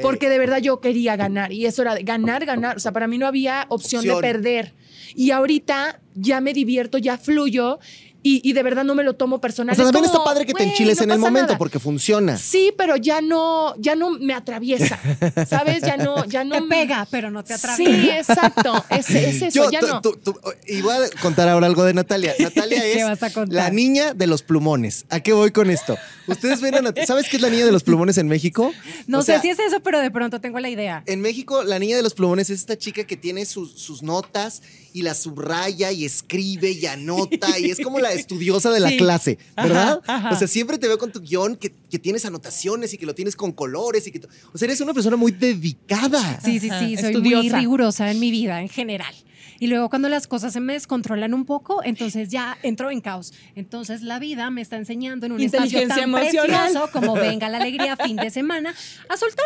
Porque 0.01 0.29
de 0.29 0.39
verdad 0.39 0.59
yo 0.59 0.79
quería 0.79 1.15
ganar 1.17 1.51
y 1.51 1.65
eso 1.65 1.81
era 1.81 1.95
de 1.95 2.03
ganar, 2.03 2.45
ganar. 2.45 2.77
O 2.77 2.79
sea, 2.79 2.93
para 2.93 3.07
mí 3.07 3.17
no 3.17 3.27
había 3.27 3.65
opción, 3.69 3.99
Opción. 3.99 4.15
de 4.15 4.21
perder. 4.21 4.73
Y 5.15 5.31
ahorita 5.31 5.99
ya 6.15 6.41
me 6.41 6.53
divierto, 6.53 6.97
ya 6.97 7.17
fluyo 7.17 7.79
y, 8.23 8.39
y 8.47 8.53
de 8.53 8.61
verdad 8.61 8.83
no 8.83 8.93
me 8.93 9.03
lo 9.03 9.13
tomo 9.15 9.41
personal. 9.41 9.73
O 9.73 9.75
sea, 9.75 9.85
Es 9.85 9.91
también 9.91 10.11
como, 10.11 10.21
está 10.23 10.31
padre 10.31 10.45
que 10.45 10.53
te 10.53 10.59
"Güey, 10.59 10.69
enchiles 10.69 10.97
no 10.99 11.03
en 11.05 11.11
el 11.11 11.17
momento 11.17 11.47
nada". 11.47 11.57
porque 11.57 11.79
funciona. 11.79 12.37
Sí, 12.37 12.71
pero 12.77 12.95
ya 12.95 13.19
no, 13.19 13.73
ya 13.79 13.95
no 13.95 14.11
me 14.11 14.35
atraviesa. 14.35 14.99
¿Sabes? 15.49 15.81
Ya 15.81 15.97
no, 15.97 16.23
ya 16.25 16.43
no. 16.43 16.55
Te 16.55 16.61
pega, 16.67 17.07
pero 17.09 17.31
no 17.31 17.43
te 17.43 17.55
atraviesa. 17.55 17.91
Sí, 18.01 18.09
exacto. 18.11 18.85
Es, 18.91 19.09
es 19.09 19.41
eso, 19.41 19.63
Yo, 19.65 19.71
ya 19.71 19.79
tú- 19.79 19.87
no. 19.87 20.01
tú- 20.01 20.19
tú- 20.23 20.39
y 20.67 20.81
voy 20.83 20.93
a 20.93 21.09
contar 21.19 21.49
ahora 21.49 21.65
algo 21.65 21.83
de 21.83 21.95
Natalia. 21.95 22.35
Natalia 22.37 22.79
¿Qué 22.81 22.99
es 22.99 23.05
vas 23.05 23.23
a 23.23 23.33
contar? 23.33 23.55
la 23.55 23.69
niña 23.71 24.13
de 24.13 24.27
los 24.27 24.43
plumones. 24.43 25.05
¿A 25.09 25.19
qué 25.21 25.33
voy 25.33 25.49
con 25.49 25.71
esto? 25.71 25.97
Ustedes 26.27 26.61
ven 26.61 26.75
a 26.75 26.81
Nat- 26.81 27.03
¿Sabes 27.07 27.27
qué 27.27 27.37
es 27.37 27.41
la 27.41 27.49
niña 27.49 27.65
de 27.65 27.71
los 27.71 27.81
plumones 27.81 28.19
en 28.19 28.27
México? 28.27 28.71
No 29.07 29.17
O 29.19 29.21
sé 29.23 29.31
sea, 29.31 29.41
si 29.41 29.49
es 29.49 29.57
eso, 29.57 29.79
pero 29.79 29.99
de 29.99 30.11
pronto 30.11 30.39
tengo 30.39 30.59
la 30.59 30.69
idea. 30.69 31.01
En 31.07 31.21
México, 31.21 31.63
la 31.63 31.79
niña 31.79 31.95
de 31.97 32.03
los 32.03 32.13
plumones 32.13 32.51
es 32.51 32.59
esta 32.59 32.77
chica 32.77 33.03
que 33.05 33.17
tiene 33.17 33.45
sus, 33.45 33.71
sus 33.81 34.03
notas 34.03 34.61
y 34.93 35.01
las 35.03 35.19
subraya 35.21 35.91
y 35.91 36.05
escribe 36.05 36.71
y 36.71 36.85
anota 36.85 37.57
y 37.59 37.71
es 37.71 37.79
como 37.79 37.99
la 37.99 38.11
estudiosa 38.11 38.69
de 38.71 38.79
la 38.79 38.89
Sí. 38.89 38.97
clase, 38.97 39.37
¿verdad? 39.55 40.01
Ajá, 40.05 40.15
ajá. 40.27 40.35
O 40.35 40.39
sea, 40.39 40.47
siempre 40.47 40.77
te 40.77 40.87
veo 40.87 40.97
con 40.97 41.11
tu 41.11 41.21
guion 41.21 41.55
que, 41.55 41.73
que 41.89 41.99
tienes 41.99 42.25
anotaciones 42.25 42.93
y 42.93 42.97
que 42.97 43.05
lo 43.05 43.15
tienes 43.15 43.35
con 43.35 43.51
colores 43.51 44.05
y 44.07 44.11
que... 44.11 44.21
O 44.53 44.57
sea, 44.57 44.65
eres 44.67 44.81
una 44.81 44.93
persona 44.93 45.15
muy 45.15 45.31
dedicada. 45.31 46.39
Sí, 46.43 46.59
sí, 46.59 46.69
Ajá, 46.69 46.79
sí, 46.79 46.95
soy 46.97 47.03
muy 47.17 47.33
estudiosa. 47.33 47.57
rigurosa 47.59 48.11
en 48.11 48.19
mi 48.19 48.31
vida 48.31 48.61
en 48.61 48.69
general. 48.69 49.13
Y 49.61 49.67
luego 49.67 49.91
cuando 49.91 50.09
las 50.09 50.25
cosas 50.25 50.53
se 50.53 50.59
me 50.59 50.73
descontrolan 50.73 51.35
un 51.35 51.45
poco, 51.45 51.83
entonces 51.83 52.29
ya 52.29 52.57
entro 52.63 52.89
en 52.89 52.99
caos. 52.99 53.31
Entonces 53.55 54.01
la 54.01 54.17
vida 54.17 54.49
me 54.49 54.59
está 54.59 54.75
enseñando 54.75 55.27
en 55.27 55.33
un 55.33 55.39
espacio 55.39 55.87
tan 55.87 55.99
emocional. 55.99 56.71
precioso 56.71 56.89
como 56.91 57.13
venga 57.13 57.47
la 57.47 57.59
alegría 57.59 57.95
fin 57.95 58.15
de 58.15 58.31
semana 58.31 58.73
a 59.07 59.17
soltar. 59.17 59.45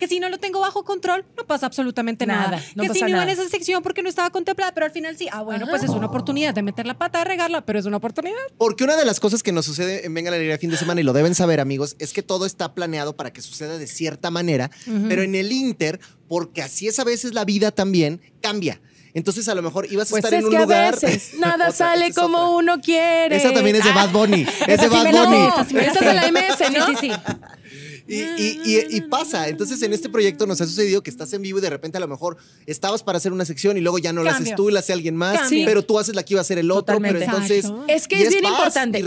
Que 0.00 0.08
si 0.08 0.18
no 0.18 0.28
lo 0.28 0.38
tengo 0.38 0.58
bajo 0.58 0.82
control, 0.82 1.24
no 1.36 1.46
pasa 1.46 1.66
absolutamente 1.66 2.26
nada. 2.26 2.50
Nada, 2.50 2.62
no 2.74 2.82
que 2.82 2.88
si 2.88 2.94
pasa 2.94 3.04
no 3.04 3.08
iba 3.10 3.22
en 3.22 3.28
esa 3.28 3.48
sección 3.48 3.80
porque 3.84 4.02
no 4.02 4.08
estaba 4.08 4.30
contemplada, 4.30 4.74
pero 4.74 4.86
al 4.86 4.92
final 4.92 5.16
sí. 5.16 5.28
Ah, 5.30 5.42
bueno, 5.42 5.68
pues 5.70 5.84
es 5.84 5.90
una 5.90 6.06
oportunidad 6.06 6.52
de 6.52 6.62
meter 6.62 6.84
la 6.84 6.98
pata, 6.98 7.20
de 7.20 7.26
regarla, 7.26 7.64
pero 7.64 7.78
es 7.78 7.86
una 7.86 7.98
oportunidad. 7.98 8.34
Porque 8.58 8.82
una 8.82 8.96
de 8.96 9.04
las 9.04 9.20
cosas 9.20 9.44
que 9.44 9.52
nos 9.52 9.66
sucede 9.66 10.04
en 10.04 10.12
Venga 10.14 10.30
la 10.30 10.36
Alegría 10.36 10.58
fin 10.58 10.70
de 10.70 10.76
semana, 10.76 11.00
y 11.00 11.04
lo 11.04 11.12
deben 11.12 11.36
saber, 11.36 11.60
amigos, 11.60 11.94
es 12.00 12.12
que 12.12 12.24
todo 12.24 12.44
está 12.44 12.74
planeado 12.74 13.14
para 13.14 13.32
que 13.32 13.40
suceda 13.40 13.78
de 13.78 13.86
cierta 13.86 14.32
manera, 14.32 14.72
pero 15.08 15.22
en 15.22 15.36
el 15.36 15.52
Inter, 15.52 16.00
porque 16.26 16.60
así 16.60 16.88
es 16.88 16.98
a 16.98 17.04
veces 17.04 17.34
la 17.34 17.44
vida 17.44 17.70
también, 17.70 18.20
cambia. 18.40 18.80
Entonces, 19.14 19.48
a 19.48 19.54
lo 19.54 19.62
mejor 19.62 19.86
ibas 19.90 20.08
a 20.08 20.10
Pues 20.10 20.24
estar 20.24 20.34
es 20.34 20.40
en 20.40 20.44
un 20.46 20.50
que 20.50 20.56
a 20.56 20.60
lugar. 20.62 20.94
veces 21.00 21.34
nada 21.38 21.54
Otra, 21.54 21.72
sale 21.72 22.12
como 22.12 22.38
otra. 22.38 22.48
uno 22.74 22.80
quiere. 22.80 23.36
Esa 23.36 23.52
también 23.52 23.76
es 23.76 23.84
de 23.84 23.92
Bad 23.92 24.10
Bunny. 24.10 24.42
Es 24.66 24.68
esa 24.68 24.82
de 24.82 24.88
Bad 24.88 25.10
Bunny. 25.12 25.46
esa 25.46 25.64
sí 25.64 25.74
me 25.74 25.82
la 25.82 25.88
Esa 25.88 25.92
es 25.92 25.98
sé. 26.00 26.04
de 26.04 26.14
la 26.14 26.32
MS, 26.32 26.78
¿no? 26.78 26.86
Sí, 26.86 26.92
sí, 27.00 27.08
sí. 27.08 27.12
Y, 28.06 28.16
y- 28.16 28.60
y- 28.64 28.96
y 28.96 29.00
pasa. 29.02 29.48
Entonces, 29.48 29.80
en 29.82 29.92
este 29.94 30.10
proyecto 30.10 30.46
nos 30.46 30.60
ha 30.60 30.66
sucedido 30.66 31.02
que 31.02 31.08
estás 31.10 31.32
en 31.32 31.40
vivo 31.40 31.58
y 31.58 31.62
de 31.62 31.70
repente 31.70 31.96
a 31.96 32.00
lo 32.00 32.08
mejor 32.08 32.36
estabas 32.66 33.02
para 33.02 33.16
hacer 33.16 33.32
una 33.32 33.44
sección 33.46 33.78
y 33.78 33.80
luego 33.80 33.98
ya 33.98 34.12
no 34.12 34.22
la 34.22 34.32
haces 34.32 34.40
Cambio. 34.48 34.56
tú 34.56 34.68
y 34.68 34.72
la 34.74 34.80
hace 34.80 34.92
alguien 34.92 35.16
más, 35.16 35.38
Cambio. 35.40 35.64
pero 35.64 35.82
tú 35.82 35.98
haces 35.98 36.14
la 36.14 36.22
que 36.22 36.34
iba 36.34 36.40
a 36.40 36.42
hacer 36.42 36.58
el 36.58 36.70
otro, 36.70 36.96
Totalmente. 36.96 37.20
pero 37.20 37.32
entonces. 37.32 37.64
Exacto. 37.64 37.84
Es 37.88 38.06
que 38.08 38.22
es 38.22 38.28
bien 38.28 38.44
importante. 38.44 38.98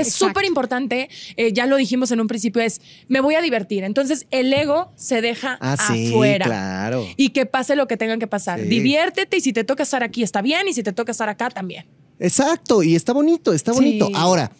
Es- 0.00 0.12
súper 0.12 0.44
importante. 0.44 1.08
eh, 1.36 1.52
ya 1.52 1.66
lo 1.66 1.76
dijimos 1.76 2.10
en 2.10 2.20
un 2.20 2.26
principio, 2.26 2.60
es 2.62 2.80
me 3.08 3.20
voy 3.20 3.36
a 3.36 3.40
divertir. 3.40 3.84
Entonces 3.84 4.26
el 4.32 4.52
ego 4.52 4.92
se 4.96 5.20
deja 5.20 5.56
ah, 5.60 5.76
sí, 5.76 6.08
afuera. 6.08 6.46
claro. 6.46 7.06
Y 7.16 7.30
que 7.30 7.46
pase 7.46 7.76
lo 7.76 7.86
que 7.86 7.96
tengan 7.96 8.18
que 8.18 8.26
pasar. 8.26 8.60
Sí. 8.60 8.66
Diviértete 8.66 9.36
y 9.36 9.40
si 9.40 9.52
te 9.52 9.62
toca 9.64 9.84
estar 9.84 10.02
aquí 10.02 10.22
está 10.24 10.42
bien 10.42 10.66
y 10.68 10.74
si 10.74 10.82
te 10.82 10.92
toca 10.92 11.12
estar 11.12 11.28
acá 11.28 11.50
también. 11.50 11.86
Exacto, 12.18 12.82
y 12.82 12.94
está 12.94 13.12
bonito, 13.12 13.52
está 13.52 13.72
bonito. 13.72 14.08
Ahora, 14.14 14.50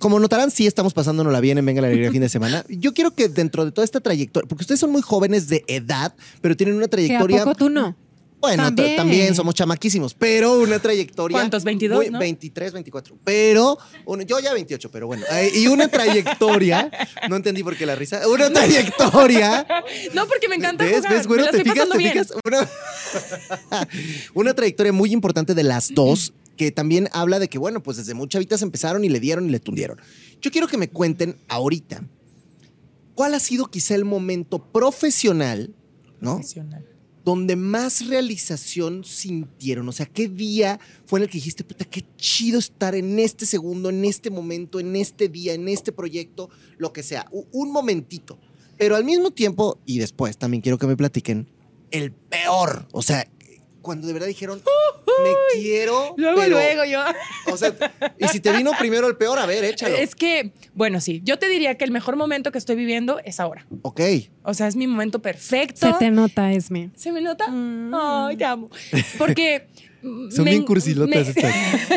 como 0.00 0.18
notarán, 0.18 0.50
sí 0.50 0.66
estamos 0.66 0.94
pasándonos 0.94 1.40
bien 1.40 1.58
en 1.58 1.66
Venga 1.66 1.80
la 1.82 1.88
Alegría 1.88 2.10
fin 2.12 2.20
de 2.22 2.28
semana. 2.28 2.64
Yo 2.68 2.94
quiero 2.94 3.12
que 3.12 3.28
dentro 3.28 3.64
de 3.64 3.72
toda 3.72 3.84
esta 3.84 4.00
trayectoria, 4.00 4.48
porque 4.48 4.62
ustedes 4.62 4.80
son 4.80 4.90
muy 4.90 5.02
jóvenes 5.02 5.48
de 5.48 5.64
edad, 5.68 6.14
pero 6.40 6.56
tienen 6.56 6.74
una 6.76 6.84
Que 6.86 6.86
a 6.86 6.90
trayectoria. 6.90 7.44
poco 7.44 7.54
tú 7.56 7.70
no. 7.70 7.96
Bueno, 8.40 8.62
ta- 8.64 8.66
también. 8.74 8.96
También. 8.96 9.34
somos 9.34 9.54
chamaquísimos, 9.54 10.12
pero 10.12 10.60
una 10.60 10.78
trayectoria. 10.78 11.34
¿Cuántos? 11.34 11.64
22, 11.64 11.96
muy- 11.96 12.10
¿no? 12.10 12.18
23, 12.18 12.74
24. 12.74 13.16
Pero, 13.24 13.78
un- 14.04 14.20
yo 14.26 14.38
ya 14.38 14.52
28, 14.52 14.90
pero 14.90 15.06
bueno. 15.06 15.24
eh, 15.32 15.50
y 15.54 15.66
una 15.66 15.88
trayectoria. 15.88 16.90
no 17.30 17.36
entendí 17.36 17.62
por 17.62 17.74
qué 17.74 17.86
la 17.86 17.94
risa. 17.94 18.20
Una 18.28 18.50
trayectoria. 18.52 19.66
No, 20.14 20.26
porque 20.26 20.48
me 20.48 20.56
encanta 20.56 20.84
¿Ves, 20.84 20.96
jugar. 20.96 21.12
ves, 21.14 21.26
güero? 21.26 21.42
me 21.44 21.52
la 21.52 21.58
¿Te 21.58 21.64
fijas? 21.70 21.88
¿Te 21.88 21.96
bien. 21.98 22.12
fijas? 22.12 22.32
Una, 22.44 22.68
una 24.34 24.54
trayectoria 24.54 24.92
muy 24.92 25.12
importante 25.12 25.54
de 25.54 25.62
las 25.62 25.94
dos 25.94 26.32
que 26.56 26.70
también 26.70 27.08
habla 27.12 27.38
de 27.38 27.48
que, 27.48 27.58
bueno, 27.58 27.82
pues 27.82 27.96
desde 27.96 28.14
mucha 28.14 28.38
chavitas 28.38 28.62
empezaron 28.62 29.04
y 29.04 29.08
le 29.08 29.20
dieron 29.20 29.46
y 29.46 29.50
le 29.50 29.60
tundieron. 29.60 29.98
Yo 30.40 30.50
quiero 30.50 30.68
que 30.68 30.76
me 30.76 30.88
cuenten 30.88 31.36
ahorita, 31.48 32.08
¿cuál 33.14 33.34
ha 33.34 33.40
sido 33.40 33.70
quizá 33.70 33.94
el 33.94 34.04
momento 34.04 34.58
profesional, 34.72 35.74
¿no? 36.20 36.36
Profesional. 36.36 36.88
Donde 37.24 37.56
más 37.56 38.06
realización 38.06 39.02
sintieron. 39.02 39.88
O 39.88 39.92
sea, 39.92 40.04
¿qué 40.04 40.28
día 40.28 40.78
fue 41.06 41.18
en 41.18 41.22
el 41.22 41.30
que 41.30 41.38
dijiste, 41.38 41.64
puta, 41.64 41.86
qué 41.86 42.04
chido 42.16 42.58
estar 42.58 42.94
en 42.94 43.18
este 43.18 43.46
segundo, 43.46 43.88
en 43.88 44.04
este 44.04 44.28
momento, 44.28 44.78
en 44.78 44.94
este 44.94 45.28
día, 45.28 45.54
en 45.54 45.68
este 45.68 45.90
proyecto, 45.90 46.50
lo 46.76 46.92
que 46.92 47.02
sea? 47.02 47.26
Un 47.30 47.72
momentito. 47.72 48.38
Pero 48.76 48.94
al 48.94 49.04
mismo 49.04 49.30
tiempo, 49.30 49.78
y 49.86 50.00
después 50.00 50.36
también 50.36 50.60
quiero 50.60 50.76
que 50.76 50.86
me 50.86 50.98
platiquen, 50.98 51.48
el 51.90 52.12
peor. 52.12 52.88
O 52.92 53.00
sea, 53.00 53.26
cuando 53.80 54.06
de 54.06 54.12
verdad 54.12 54.28
dijeron, 54.28 54.60
me 55.22 55.30
quiero. 55.60 56.14
Luego, 56.16 56.40
pero- 56.40 56.56
luego 56.56 56.84
yo. 56.84 57.00
O 57.52 57.56
sea, 57.56 57.74
y 58.18 58.28
si 58.28 58.40
te 58.40 58.52
vino 58.52 58.72
primero 58.78 59.06
el 59.06 59.16
peor, 59.16 59.38
a 59.38 59.46
ver, 59.46 59.64
échalo. 59.64 59.96
Es 59.96 60.14
que, 60.14 60.52
bueno, 60.74 61.00
sí, 61.00 61.20
yo 61.24 61.38
te 61.38 61.48
diría 61.48 61.76
que 61.76 61.84
el 61.84 61.90
mejor 61.90 62.16
momento 62.16 62.50
que 62.52 62.58
estoy 62.58 62.76
viviendo 62.76 63.20
es 63.24 63.40
ahora. 63.40 63.66
Ok. 63.82 64.00
O 64.42 64.54
sea, 64.54 64.66
es 64.68 64.76
mi 64.76 64.86
momento 64.86 65.20
perfecto. 65.22 65.86
Se 65.86 65.92
te 65.98 66.10
nota, 66.10 66.52
Esme. 66.52 66.90
¿Se 66.96 67.12
me 67.12 67.20
nota? 67.20 67.48
Mm. 67.48 67.94
Ay, 67.94 68.36
te 68.36 68.44
amo. 68.44 68.70
Porque. 69.18 69.66
Son 70.04 70.44
me- 70.44 70.50
bien 70.50 70.64
cursilotas 70.64 71.08
me- 71.08 71.30
estas. 71.30 71.54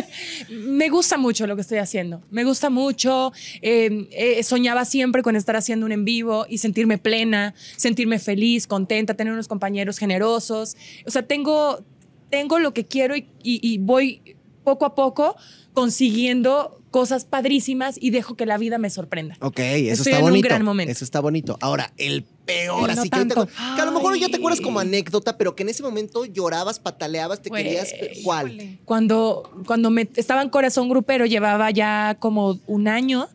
me 0.50 0.88
gusta 0.88 1.18
mucho 1.18 1.46
lo 1.46 1.56
que 1.56 1.62
estoy 1.62 1.80
haciendo. 1.80 2.22
Me 2.32 2.46
gusta 2.46 2.70
mucho. 2.70 3.34
eh, 3.62 4.08
eh, 4.12 4.44
soñaba 4.44 4.86
siempre 4.86 5.22
con 5.24 5.36
estar 5.36 5.58
haciendo 5.58 5.86
un 5.86 5.92
en 5.92 6.06
vivo 6.06 6.46
y 6.48 6.60
sentirme 6.60 6.98
plena, 6.98 7.54
sentirme 7.76 8.18
feliz, 8.20 8.66
contenta, 8.66 9.14
tener 9.16 9.34
unos 9.34 9.50
compañeros 9.50 9.98
generosos. 9.98 10.78
O 11.06 11.12
sea, 11.12 11.24
tengo, 11.24 11.84
tengo 12.30 12.60
lo 12.60 12.74
que 12.74 12.86
quiero 12.86 13.16
y, 13.16 13.28
y- 13.44 13.60
y 13.62 13.78
voy 13.78 14.22
poco 14.64 14.86
a 14.86 14.96
poco 14.96 15.36
consiguiendo 15.74 16.82
cosas 16.92 17.26
padrísimas 17.26 17.98
y 18.02 18.10
dejo 18.10 18.36
que 18.36 18.46
la 18.46 18.58
vida 18.58 18.78
me 18.78 18.90
sorprenda. 18.90 19.36
Ok, 19.42 19.60
eso 19.60 20.02
Estoy 20.04 20.12
está 20.14 20.18
en 20.20 20.24
un 20.26 20.30
bonito. 20.32 20.48
gran 20.50 20.64
momento. 20.66 20.92
Eso 20.92 21.04
está 21.06 21.20
bonito. 21.20 21.58
Ahora, 21.62 21.94
el 21.98 22.24
peor, 22.46 22.90
El 22.90 22.96
no 22.96 23.02
así 23.02 23.10
que, 23.10 23.28
que 23.28 23.82
a 23.82 23.86
lo 23.86 23.92
mejor 23.92 24.18
ya 24.18 24.30
te 24.30 24.38
acuerdas 24.38 24.62
como 24.62 24.80
anécdota, 24.80 25.38
pero 25.38 25.56
que 25.56 25.64
en 25.64 25.70
ese 25.70 25.84
momento 25.84 26.26
llorabas, 26.26 26.80
pataleabas, 26.80 27.42
te 27.42 27.50
querías. 27.52 27.94
¿Cuál? 28.24 28.80
Cuando, 28.86 29.50
cuando 29.66 29.90
me 29.92 30.08
estaba 30.16 30.42
en 30.42 30.50
Corazón 30.50 30.90
Grupero, 30.90 31.26
llevaba 31.26 31.70
ya 31.72 32.16
como 32.20 32.60
un 32.68 32.88
año 32.88 33.28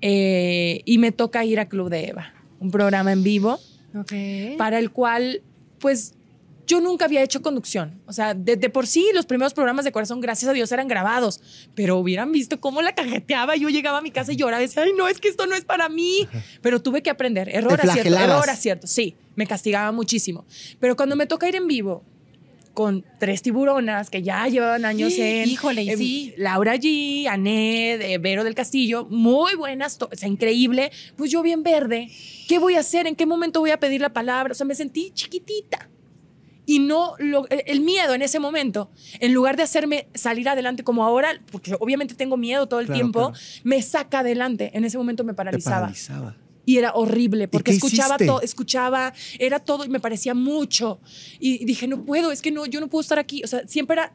eh, 0.00 0.82
y 0.84 0.98
me 0.98 1.12
toca 1.12 1.44
ir 1.44 1.60
a 1.60 1.68
Club 1.68 1.90
de 1.90 2.06
Eva, 2.08 2.32
un 2.60 2.70
programa 2.70 3.12
en 3.12 3.22
vivo 3.22 3.58
para 4.58 4.78
el 4.78 4.90
cual, 4.90 5.42
pues, 5.78 6.14
yo 6.68 6.80
nunca 6.80 7.06
había 7.06 7.22
hecho 7.22 7.42
conducción. 7.42 8.00
O 8.06 8.12
sea, 8.12 8.34
de, 8.34 8.56
de 8.56 8.70
por 8.70 8.86
sí 8.86 9.10
los 9.14 9.26
primeros 9.26 9.54
programas 9.54 9.84
de 9.84 9.90
Corazón, 9.90 10.20
gracias 10.20 10.48
a 10.48 10.52
Dios, 10.52 10.70
eran 10.70 10.86
grabados, 10.86 11.40
pero 11.74 11.96
hubieran 11.96 12.30
visto 12.30 12.60
cómo 12.60 12.82
la 12.82 12.94
cajeteaba. 12.94 13.56
Yo 13.56 13.70
llegaba 13.70 13.98
a 13.98 14.02
mi 14.02 14.10
casa 14.10 14.32
y 14.32 14.36
lloraba 14.36 14.60
decía, 14.60 14.82
ay, 14.82 14.92
no, 14.96 15.08
es 15.08 15.18
que 15.18 15.28
esto 15.28 15.46
no 15.46 15.54
es 15.54 15.64
para 15.64 15.88
mí. 15.88 16.28
Pero 16.60 16.80
tuve 16.80 17.02
que 17.02 17.10
aprender. 17.10 17.48
Error, 17.48 17.80
acierto, 17.80 18.16
error, 18.16 18.50
acierto. 18.50 18.86
Sí, 18.86 19.16
me 19.34 19.46
castigaba 19.46 19.90
muchísimo. 19.92 20.44
Pero 20.78 20.94
cuando 20.94 21.16
me 21.16 21.26
toca 21.26 21.48
ir 21.48 21.56
en 21.56 21.66
vivo 21.66 22.04
con 22.74 23.04
tres 23.18 23.42
tiburonas 23.42 24.08
que 24.08 24.22
ya 24.22 24.46
llevaban 24.46 24.84
años 24.84 25.14
en... 25.18 25.48
Híjole, 25.48 25.82
y 25.82 25.96
sí. 25.96 26.34
Laura 26.36 26.76
G, 26.76 27.26
Anet, 27.26 28.02
eh, 28.02 28.18
Vero 28.18 28.44
del 28.44 28.54
Castillo, 28.54 29.06
muy 29.06 29.54
buenas, 29.56 29.98
o 30.00 30.08
sea, 30.12 30.28
increíble. 30.28 30.92
Pues 31.16 31.30
yo 31.30 31.42
bien 31.42 31.62
verde, 31.62 32.08
¿qué 32.46 32.58
voy 32.58 32.74
a 32.74 32.80
hacer? 32.80 33.06
¿En 33.06 33.16
qué 33.16 33.24
momento 33.24 33.58
voy 33.60 33.70
a 33.70 33.80
pedir 33.80 34.02
la 34.02 34.12
palabra? 34.12 34.52
O 34.52 34.54
sea, 34.54 34.66
me 34.66 34.74
sentí 34.74 35.10
chiquitita. 35.12 35.88
Y 36.68 36.80
no, 36.80 37.14
lo- 37.18 37.46
eh, 37.48 37.64
el 37.66 37.80
miedo 37.80 38.12
en 38.12 38.20
ese 38.20 38.38
momento, 38.38 38.90
en 39.20 39.32
lugar 39.32 39.56
de 39.56 39.62
hacerme 39.62 40.06
salir 40.12 40.46
adelante 40.50 40.84
como 40.84 41.02
ahora, 41.02 41.30
porque 41.50 41.74
obviamente 41.80 42.14
tengo 42.14 42.36
miedo 42.36 42.66
todo 42.68 42.80
el 42.80 42.86
Claro, 42.86 42.98
tiempo, 42.98 43.20
claro. 43.30 43.44
me 43.64 43.80
saca 43.80 44.18
adelante. 44.18 44.70
En 44.74 44.84
ese 44.84 44.98
momento 44.98 45.24
me 45.24 45.32
paralizaba. 45.32 45.80
paralizaba. 45.86 46.36
Y 46.66 46.76
era 46.76 46.92
horrible 46.92 47.48
porque 47.48 47.70
escuchaba 47.70 48.18
todo, 48.18 48.42
escuchaba, 48.42 49.14
era 49.38 49.58
todo 49.60 49.86
y 49.86 49.88
me 49.88 49.98
parecía 50.00 50.34
mucho. 50.34 51.00
Y 51.40 51.64
dije, 51.64 51.88
no 51.88 52.04
puedo, 52.04 52.30
es 52.32 52.42
que 52.42 52.50
no, 52.50 52.66
yo 52.66 52.80
no 52.80 52.88
puedo 52.88 53.00
estar 53.00 53.18
aquí. 53.18 53.42
O 53.42 53.46
sea, 53.46 53.66
siempre 53.66 53.94
era, 53.94 54.12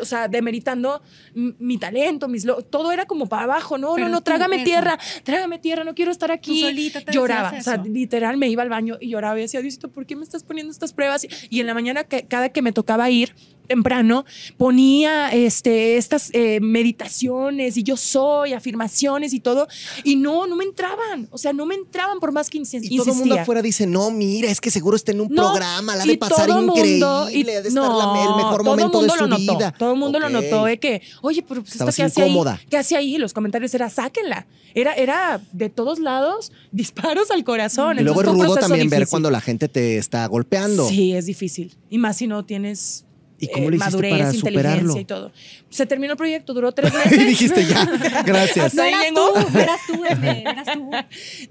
o 0.00 0.04
sea, 0.04 0.28
demeritando 0.28 1.02
mi 1.34 1.78
talento, 1.78 2.28
mis 2.28 2.46
todo 2.70 2.92
era 2.92 3.06
como 3.06 3.26
para 3.26 3.44
abajo. 3.44 3.78
No, 3.78 3.94
Pero 3.94 4.08
no, 4.08 4.14
no, 4.14 4.18
tú, 4.18 4.24
trágame 4.24 4.56
eso. 4.56 4.64
tierra, 4.64 4.98
trágame 5.22 5.58
tierra, 5.58 5.84
no 5.84 5.94
quiero 5.94 6.10
estar 6.10 6.30
aquí. 6.30 6.60
solita 6.60 7.00
te 7.00 7.12
lloraba, 7.12 7.54
o 7.58 7.62
sea, 7.62 7.76
literal 7.76 8.36
me 8.36 8.48
iba 8.48 8.62
al 8.62 8.68
baño 8.68 8.96
y 9.00 9.10
lloraba 9.10 9.38
y 9.38 9.42
decía, 9.42 9.60
Diosito, 9.60 9.88
¿por 9.88 10.06
qué 10.06 10.16
me 10.16 10.24
estás 10.24 10.42
poniendo 10.42 10.70
estas 10.70 10.92
pruebas? 10.92 11.26
Y 11.48 11.60
en 11.60 11.66
la 11.66 11.74
mañana, 11.74 12.04
que, 12.04 12.24
cada 12.24 12.48
que 12.50 12.62
me 12.62 12.72
tocaba 12.72 13.10
ir 13.10 13.34
temprano, 13.66 14.24
ponía 14.56 15.30
este, 15.30 15.96
estas 15.96 16.30
eh, 16.32 16.60
meditaciones 16.60 17.76
y 17.76 17.82
yo 17.82 17.96
soy, 17.96 18.52
afirmaciones 18.52 19.32
y 19.32 19.40
todo, 19.40 19.68
y 20.04 20.16
no, 20.16 20.46
no 20.46 20.56
me 20.56 20.64
entraban, 20.64 21.28
o 21.30 21.38
sea, 21.38 21.52
no 21.52 21.66
me 21.66 21.74
entraban 21.74 22.20
por 22.20 22.32
más 22.32 22.50
que 22.50 22.58
insi- 22.58 22.80
Y 22.82 22.96
todo 22.96 23.04
el 23.06 23.08
mundo 23.10 23.24
insistía. 23.24 23.42
afuera 23.42 23.62
dice, 23.62 23.86
no, 23.86 24.10
mira, 24.10 24.50
es 24.50 24.60
que 24.60 24.70
seguro 24.70 24.96
está 24.96 25.12
en 25.12 25.20
un 25.20 25.28
No, 25.30 25.42
programa, 25.52 25.96
la 25.96 26.04
de 26.04 26.16
pasar 26.18 26.48
increíble, 26.48 26.90
mundo- 27.06 27.30
y- 27.30 27.42
ha 27.42 27.62
de 27.62 27.68
estar 27.68 27.82
la- 27.90 28.22
el 28.24 28.36
mejor 28.36 28.64
momento 28.64 29.02
de 29.02 29.08
su 29.10 29.16
lo 29.16 29.26
notó, 29.28 29.40
vida. 29.56 29.74
Todo 29.78 29.92
el 29.92 29.98
mundo 29.98 30.18
lo 30.20 30.28
notó 30.28 30.64
de 30.64 30.78
que, 30.78 31.02
oye, 31.22 31.42
pero 31.46 31.62
pues, 31.62 31.72
¿esta 31.72 31.90
¿qué 31.92 32.02
hace 32.02 32.22
ahí? 32.22 32.36
¿Qué 32.70 32.76
hace 32.76 32.96
ahí? 32.96 33.18
Los 33.18 33.32
comentarios 33.32 33.74
era, 33.74 33.88
sáquenla. 33.90 34.46
Era, 34.74 34.92
era 34.94 35.40
de 35.52 35.68
todos 35.70 35.98
lados 36.00 36.50
disparos 36.72 37.30
al 37.30 37.44
corazón. 37.44 37.98
Y 37.98 38.02
luego 38.02 38.20
es 38.22 38.26
Entonces, 38.28 38.48
rudo 38.48 38.56
también 38.60 38.88
ver 38.90 39.06
cuando 39.08 39.30
la 39.30 39.40
gente 39.40 39.68
te 39.68 39.98
está 39.98 40.26
golpeando. 40.26 40.88
Sí, 40.88 41.12
es 41.14 41.26
difícil. 41.26 41.74
Y 41.90 41.98
más 41.98 42.16
si 42.16 42.26
no 42.26 42.44
tienes 42.44 43.03
¿Y 43.38 43.48
cómo 43.48 43.66
eh, 43.66 43.70
le 43.72 43.76
hiciste 43.76 43.90
madurez, 43.92 44.10
para 44.10 44.24
inteligencia 44.34 44.50
superarlo? 44.50 44.96
y 45.00 45.04
todo. 45.04 45.32
Se 45.70 45.86
terminó 45.86 46.12
el 46.12 46.16
proyecto, 46.16 46.54
duró 46.54 46.72
tres 46.72 46.92
y 47.06 47.08
meses. 47.10 47.26
dijiste 47.26 47.66
ya, 47.66 47.84
gracias. 48.26 48.74
No 48.74 48.82
eras 48.84 49.04
llegó. 49.04 49.32
tú, 49.32 49.58
eras 49.58 49.80
tú, 49.86 50.04
eras 50.04 50.66
tú. 50.72 50.90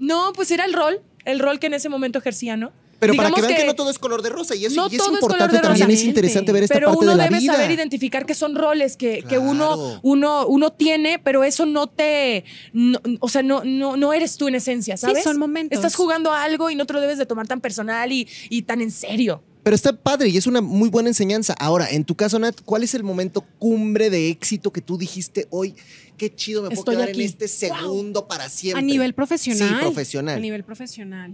no, 0.00 0.32
pues 0.34 0.50
era 0.50 0.64
el 0.64 0.72
rol, 0.72 1.00
el 1.24 1.38
rol 1.38 1.58
que 1.58 1.66
en 1.66 1.74
ese 1.74 1.88
momento 1.88 2.18
ejercía, 2.18 2.56
¿no? 2.56 2.72
Pero 3.00 3.14
para 3.16 3.28
Digamos 3.28 3.46
que 3.48 3.52
vean 3.54 3.60
que, 3.62 3.66
no 3.66 3.74
todo 3.74 3.90
es 3.90 3.98
color 3.98 4.22
de 4.22 4.30
rosa 4.30 4.54
y 4.54 4.64
eso 4.64 4.76
no 4.76 4.88
y 4.90 4.94
es 4.94 4.98
todo 4.98 5.08
es 5.10 5.14
importante 5.14 5.44
color 5.48 5.52
de 5.62 5.68
también, 5.68 5.88
rosa. 5.88 6.00
es 6.00 6.04
interesante 6.04 6.52
ver 6.52 6.62
esta 6.62 6.74
pero 6.74 6.86
parte 6.88 7.00
uno 7.02 7.10
de 7.10 7.16
la 7.18 7.24
debe 7.24 7.38
vida. 7.40 7.52
saber 7.52 7.70
identificar 7.72 8.24
que 8.24 8.34
son 8.34 8.54
roles 8.54 8.96
que, 8.96 9.22
que 9.28 9.36
uno, 9.36 9.74
Claro. 9.74 10.00
uno, 10.04 10.46
uno 10.46 10.72
tiene, 10.72 11.18
pero 11.18 11.44
eso 11.44 11.66
no 11.66 11.88
te, 11.88 12.44
no- 12.72 13.00
o 13.20 13.28
sea, 13.28 13.42
no, 13.42 13.62
no, 13.64 13.96
no 13.98 14.12
eres 14.14 14.36
tú 14.38 14.48
en 14.48 14.54
esencia, 14.54 14.96
¿sabes? 14.96 15.22
son 15.24 15.38
momentos. 15.38 15.76
Estás 15.76 15.96
jugando 15.96 16.32
a 16.32 16.44
algo 16.44 16.70
y 16.70 16.76
no 16.76 16.86
te 16.86 16.94
lo 16.94 17.00
debes 17.00 17.18
de 17.18 17.26
tomar 17.26 17.46
tan 17.46 17.60
personal 17.60 18.10
y, 18.10 18.26
y 18.48 18.62
tan 18.62 18.80
en 18.80 18.90
serio. 18.92 19.42
Pero 19.64 19.74
está 19.74 19.96
padre 19.96 20.28
y 20.28 20.36
es 20.36 20.46
una 20.46 20.60
muy 20.60 20.90
buena 20.90 21.08
enseñanza. 21.08 21.54
Ahora, 21.58 21.90
en 21.90 22.04
tu 22.04 22.14
caso, 22.14 22.38
Nat, 22.38 22.60
¿cuál 22.64 22.82
es 22.82 22.94
el 22.94 23.02
momento 23.02 23.40
cumbre 23.58 24.10
de 24.10 24.28
éxito 24.28 24.70
que 24.70 24.82
tú 24.82 24.98
dijiste 24.98 25.46
hoy? 25.48 25.74
Qué 26.18 26.32
chido 26.32 26.62
me 26.62 26.68
puedo 26.68 26.84
quedar 26.84 27.08
aquí. 27.08 27.20
en 27.20 27.26
este 27.26 27.48
segundo 27.48 28.28
para 28.28 28.50
siempre. 28.50 28.80
A 28.80 28.82
nivel 28.84 29.14
profesional. 29.14 29.68
Sí, 29.68 29.74
profesional. 29.80 30.36
A 30.36 30.40
nivel 30.40 30.64
profesional. 30.64 31.32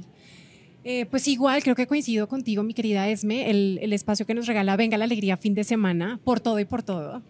Eh, 0.84 1.06
pues 1.10 1.26
igual, 1.26 1.62
creo 1.62 1.74
que 1.74 1.88
coincido 1.88 2.28
contigo, 2.28 2.62
mi 2.62 2.72
querida 2.72 3.08
Esme, 3.08 3.50
el, 3.50 3.80
el 3.82 3.92
espacio 3.92 4.24
que 4.24 4.32
nos 4.32 4.46
regala 4.46 4.76
Venga 4.76 4.96
la 4.96 5.04
Alegría 5.04 5.36
fin 5.36 5.54
de 5.54 5.64
semana, 5.64 6.20
por 6.24 6.38
todo 6.38 6.60
y 6.60 6.64
por 6.64 6.84
todo. 6.84 7.22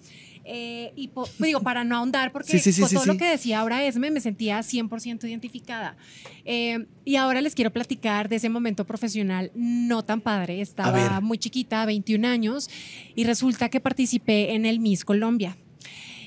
Eh, 0.44 0.92
y 0.96 1.08
po- 1.08 1.28
digo, 1.38 1.60
para 1.60 1.84
no 1.84 1.96
ahondar, 1.96 2.32
porque 2.32 2.52
Sí, 2.52 2.58
sí, 2.58 2.72
sí, 2.72 2.80
con 2.80 2.90
todo 2.90 3.06
lo 3.06 3.16
que 3.16 3.26
decía 3.26 3.60
ahora 3.60 3.84
Esme 3.84 4.10
me 4.10 4.20
sentía 4.20 4.58
100% 4.60 5.24
identificada. 5.28 5.96
Eh, 6.44 6.86
y 7.04 7.16
ahora 7.16 7.40
les 7.40 7.54
quiero 7.54 7.70
platicar 7.72 8.28
de 8.28 8.36
ese 8.36 8.48
momento 8.48 8.84
profesional 8.86 9.52
no 9.54 10.02
tan 10.02 10.20
padre. 10.20 10.60
Estaba 10.60 11.20
muy 11.20 11.38
chiquita, 11.38 11.84
21 11.86 12.24
años, 12.26 12.68
y 13.14 13.24
resulta 13.24 13.68
que 13.68 13.80
participé 13.80 14.54
en 14.54 14.66
el 14.66 14.80
Miss 14.80 15.04
Colombia. 15.04 15.56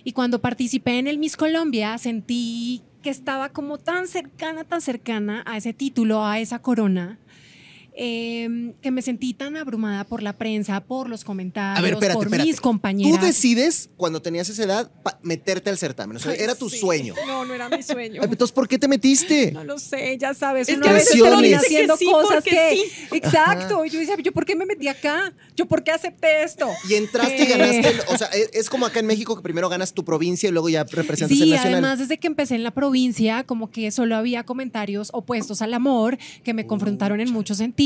Y 0.03 0.11
cuando 0.11 0.41
participé 0.41 0.99
en 0.99 1.07
el 1.07 1.17
Miss 1.17 1.35
Colombia, 1.37 1.97
sentí 1.97 2.81
que 3.01 3.09
estaba 3.09 3.49
como 3.49 3.77
tan 3.79 4.07
cercana, 4.07 4.63
tan 4.63 4.79
cercana 4.81 5.43
a 5.45 5.57
ese 5.57 5.73
título, 5.73 6.25
a 6.25 6.39
esa 6.39 6.59
corona, 6.59 7.19
eh, 7.95 8.73
que 8.81 8.91
me 8.91 9.01
sentí 9.01 9.33
tan 9.33 9.55
abrumada 9.57 10.03
por 10.03 10.21
la 10.23 10.33
prensa, 10.33 10.79
por 10.81 11.09
los 11.09 11.23
comentarios, 11.23 11.79
A 11.79 11.81
ver, 11.81 11.93
espérate, 11.93 12.15
por 12.15 12.25
espérate. 12.27 12.47
mis 12.49 12.59
compañeras. 12.61 13.19
Tú 13.19 13.25
decides, 13.25 13.89
cuando 13.97 14.21
tenías 14.21 14.49
esa 14.49 14.63
edad, 14.63 14.91
meterte 15.21 15.69
al 15.69 15.77
certamen. 15.77 16.17
O 16.17 16.19
sea, 16.19 16.31
Ay, 16.31 16.37
era 16.41 16.55
tu 16.55 16.69
sí. 16.69 16.77
sueño. 16.79 17.13
No, 17.27 17.45
no 17.45 17.53
era 17.53 17.69
mi 17.69 17.83
sueño. 17.83 18.21
Ay, 18.23 18.29
Entonces, 18.31 18.51
¿por 18.53 18.67
qué 18.67 18.77
te 18.79 18.87
metiste? 18.87 19.51
No 19.51 19.63
lo 19.63 19.77
sé, 19.79 20.17
ya 20.19 20.33
sabes. 20.33 20.67
Es 20.69 20.75
uno 20.75 20.83
que 20.83 20.89
a 20.89 20.93
veces 20.93 21.21
uno 21.21 21.29
termina 21.31 21.57
dice 21.57 21.59
que 21.59 21.65
haciendo 21.75 21.97
sí 21.97 22.05
cosas 22.05 22.43
que. 22.43 22.71
sí. 22.75 23.05
Exacto. 23.15 23.85
Y 23.85 23.89
yo 23.89 23.99
decía, 23.99 24.15
¿yo 24.23 24.31
por 24.31 24.45
qué 24.45 24.55
me 24.55 24.65
metí 24.65 24.87
acá? 24.87 25.33
¿Yo 25.55 25.65
por 25.67 25.83
qué 25.83 25.91
acepté 25.91 26.43
esto? 26.43 26.67
Y 26.89 26.95
entraste 26.95 27.37
y 27.37 27.41
Eh. 27.43 27.45
ganaste. 27.45 27.87
el- 27.89 28.01
o 28.07 28.17
sea, 28.17 28.27
es, 28.27 28.49
es 28.53 28.69
como 28.69 28.85
acá 28.85 28.99
en 28.99 29.05
México 29.07 29.35
que 29.35 29.41
primero 29.41 29.69
ganas 29.69 29.93
tu 29.93 30.03
provincia 30.03 30.49
y 30.49 30.51
luego 30.51 30.69
ya 30.69 30.83
representas 30.83 31.31
el 31.37 31.43
Sí, 31.45 31.51
nacional. 31.51 31.73
además 31.73 31.99
desde 31.99 32.17
que 32.17 32.27
empecé 32.27 32.55
en 32.55 32.63
la 32.63 32.71
provincia, 32.71 33.43
como 33.43 33.69
que 33.69 33.91
solo 33.91 34.15
había 34.15 34.43
comentarios 34.43 35.09
opuestos 35.13 35.61
al 35.61 35.73
amor 35.73 36.17
que 36.43 36.53
me 36.53 36.65
confrontaron 36.65 37.19
en 37.21 37.31
muchos 37.31 37.57
sentidos. 37.57 37.82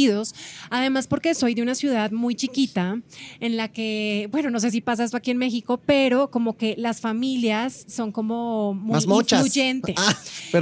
Además 0.70 1.08
porque 1.08 1.34
soy 1.34 1.54
de 1.56 1.62
una 1.62 1.76
ciudad 1.76 2.12
muy 2.12 2.36
chiquita 2.36 3.02
en 3.40 3.58
la 3.58 3.68
que, 3.70 4.30
bueno, 4.32 4.50
no 4.50 4.60
sé 4.60 4.72
si 4.72 4.82
pasa 4.82 5.04
esto 5.04 5.18
aquí 5.18 5.32
en 5.32 5.38
México, 5.38 5.82
pero 5.86 6.30
como 6.30 6.56
que 6.58 6.76
las 6.78 7.02
familias 7.02 7.86
son 7.88 8.12
como 8.12 8.74
muy 8.74 8.94
Más 8.94 9.06
influyentes. 9.06 9.96
Ah. 9.98 10.16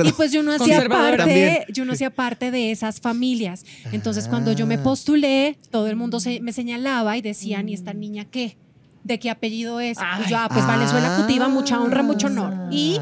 Y 0.03 0.11
pues 0.13 0.31
yo 0.31 0.41
no 0.43 0.51
hacía. 0.53 0.87
También. 0.87 0.91
parte, 1.17 1.65
yo 1.73 1.85
no 1.85 1.93
hacía 1.93 2.09
parte 2.13 2.51
de 2.51 2.71
esas 2.71 2.99
familias. 3.01 3.65
Entonces 3.91 4.27
cuando 4.27 4.51
yo 4.53 4.65
me 4.65 4.75
Ah. 4.75 4.83
postulé, 4.83 5.57
todo 5.71 5.87
el 5.87 5.95
mundo 5.95 6.19
se- 6.19 6.39
me 6.41 6.53
señalaba 6.53 7.17
y 7.17 7.21
decían, 7.21 7.67
¿y 7.69 7.73
esta 7.73 7.93
niña 7.93 8.25
qué? 8.25 8.57
¿de 9.03 9.19
qué 9.19 9.29
apellido 9.29 9.79
es? 9.79 9.99
Ay. 10.01 10.23
Y 10.25 10.29
yo, 10.31 10.37
ah, 10.39 10.49
pues 10.51 10.65
Valenzuela 10.65 11.17
Cutiva, 11.17 11.47
mucha 11.47 11.79
honra, 11.79 12.01
mucho 12.01 12.25
honor. 12.25 12.53
Y 12.71 12.97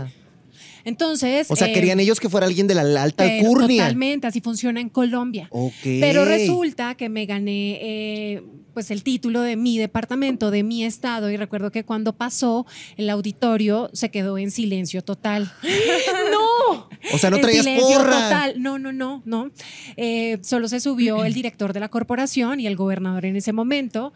entonces... 0.86 1.48
O 1.50 1.56
sea, 1.56 1.68
eh, 1.68 1.74
querían 1.74 2.00
ellos 2.00 2.20
que 2.20 2.30
fuera 2.30 2.46
alguien 2.48 2.68
de 2.68 2.76
la 2.76 3.04
alta 3.04 3.24
alcurnia. 3.24 3.84
Totalmente, 3.84 4.28
así 4.28 4.42
funciona 4.42 4.82
en 4.82 4.90
Colombia. 4.90 5.48
Ok. 5.52 5.74
Pero 5.84 6.26
resulta 6.26 6.96
que 6.96 7.10
me 7.10 7.26
gané 7.26 7.80
eh, 7.82 8.44
pues 8.74 8.92
el 8.92 9.04
título 9.04 9.42
de 9.42 9.56
mi 9.56 9.78
departamento, 9.78 10.52
de 10.52 10.64
mi 10.64 10.84
estado, 10.84 11.30
y 11.30 11.38
recuerdo 11.38 11.72
que 11.72 11.84
cuando 11.84 12.14
pasó, 12.14 12.66
el 12.98 13.10
auditorio 13.10 13.90
se 13.94 14.10
quedó 14.10 14.38
en 14.38 14.52
silencio 14.52 15.04
total. 15.04 15.52
¡No! 16.32 16.90
O 17.14 17.18
sea, 17.18 17.30
no 17.30 17.38
En 17.38 17.42
traías 17.44 17.64
silencio 17.66 17.98
porra. 17.98 18.12
total. 18.12 18.62
No, 18.62 18.80
no, 18.80 18.92
no, 18.92 19.22
no. 19.26 19.52
Eh, 19.96 20.40
solo 20.42 20.68
se 20.68 20.80
subió 20.80 21.24
el 21.24 21.34
director 21.34 21.74
de 21.74 21.80
la 21.80 21.90
corporación 21.90 22.60
y 22.60 22.68
el 22.68 22.76
gobernador 22.76 23.26
en 23.26 23.36
ese 23.36 23.54
momento 23.54 24.14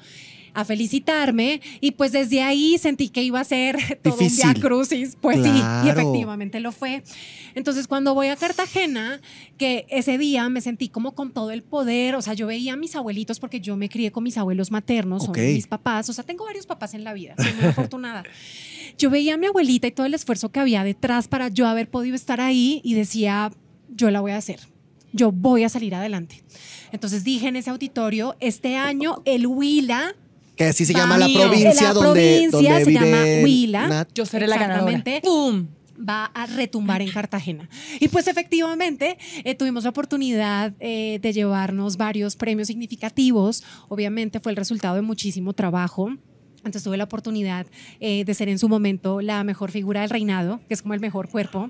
a 0.58 0.66
felicitarme 0.66 1.62
y 1.82 1.92
pues 1.92 2.12
desde 2.12 2.42
ahí 2.42 2.80
sentí 2.80 3.10
que 3.10 3.22
iba 3.22 3.40
a 3.40 3.44
ser 3.44 3.78
todo 4.04 4.18
Difícil. 4.18 4.48
un 4.48 4.54
via 4.54 4.62
crucis, 4.62 5.16
pues 5.22 5.36
sí, 5.38 5.50
y 5.50 5.60
Claro. 5.60 5.90
efectivamente 6.02 6.60
lo 6.60 6.72
fue. 6.72 7.04
Entonces 7.54 7.88
cuando 7.88 8.16
voy 8.16 8.28
a 8.28 8.36
Cartagena, 8.36 9.22
que 9.60 9.86
ese 9.90 10.18
día 10.18 10.50
me 10.50 10.62
sentí 10.62 10.90
como 10.90 11.14
con 11.14 11.32
todo 11.32 11.52
el 11.52 11.62
poder, 11.62 12.16
o 12.16 12.24
sea, 12.24 12.34
yo 12.34 12.48
veía 12.48 12.74
a 12.74 12.76
mis 12.76 12.96
abuelitos 12.96 13.40
porque 13.40 13.62
yo 13.62 13.78
me 13.78 13.88
crié 13.88 14.12
con 14.12 14.24
mis 14.24 14.36
abuelos 14.38 14.72
maternos, 14.72 15.28
Ok. 15.28 15.36
son 15.38 15.46
mis 15.46 15.68
papás, 15.68 16.10
o 16.10 16.14
sea, 16.14 16.24
tengo 16.24 16.46
varios 16.46 16.66
papás 16.66 16.96
en 16.96 17.04
la 17.04 17.14
vida, 17.14 17.36
soy 17.38 17.54
muy 17.54 17.66
afortunada. 17.66 18.24
Yo 18.98 19.12
veía 19.12 19.36
a 19.36 19.38
mi 19.38 19.46
abuelita 19.46 19.86
y 19.86 19.92
todo 19.92 20.08
el 20.08 20.16
esfuerzo 20.16 20.50
que 20.52 20.60
había 20.60 20.84
detrás 20.84 21.28
para 21.28 21.50
yo 21.50 21.68
haber 21.68 21.88
podido 21.88 22.16
estar 22.16 22.42
ahí 22.42 22.82
y 22.84 22.96
decía, 22.96 23.52
yo 23.94 24.10
la 24.10 24.22
voy 24.22 24.32
a 24.32 24.38
hacer, 24.38 24.60
yo 25.14 25.32
voy 25.32 25.64
a 25.66 25.70
salir 25.70 25.94
adelante. 25.94 26.42
Entonces 26.92 27.24
dije 27.24 27.48
en 27.48 27.58
ese 27.58 27.70
auditorio, 27.70 28.36
este 28.40 28.76
año 28.76 29.22
el 29.26 29.46
Huila 29.46 30.16
Que 30.58 30.66
así 30.66 30.86
se 30.86 30.94
llama 30.94 31.18
la 31.18 31.28
provincia 31.28 31.82
La 31.82 31.94
donde, 31.94 32.50
provincia 32.50 32.50
donde 32.52 32.84
se 32.84 32.90
vive 32.90 33.12
llama 33.12 33.24
Huila. 33.44 33.88
Nat. 33.88 34.10
Yo 34.14 34.26
seré 34.26 34.48
la 34.48 34.58
ganadora. 34.58 34.92
Exactamente. 34.92 35.22
¡Pum! 35.24 35.68
va 35.98 36.26
a 36.26 36.46
retumbar 36.46 37.02
en 37.02 37.10
Cartagena. 37.10 37.68
Y 38.00 38.08
pues 38.10 38.28
efectivamente 38.28 39.18
eh, 39.44 39.56
tuvimos 39.56 39.84
la 39.84 39.90
oportunidad 39.90 40.74
eh, 40.80 41.18
de 41.22 41.34
llevarnos 41.34 41.98
varios 41.98 42.36
premios 42.36 42.68
significativos. 42.68 43.64
Obviamente 43.90 44.40
fue 44.40 44.52
el 44.52 44.58
resultado 44.58 44.96
de 44.96 45.02
muchísimo 45.02 45.54
trabajo. 45.54 46.12
Entonces 46.58 46.84
tuve 46.84 46.98
la 46.98 47.06
oportunidad 47.06 47.66
eh, 48.00 48.26
de 48.26 48.34
ser 48.34 48.50
en 48.50 48.60
su 48.60 48.68
momento 48.68 49.22
la 49.22 49.44
mejor 49.44 49.72
figura 49.72 50.02
del 50.02 50.10
reinado, 50.10 50.60
que 50.68 50.74
es 50.74 50.82
como 50.82 50.94
el 50.94 51.00
mejor 51.00 51.30
cuerpo. 51.30 51.70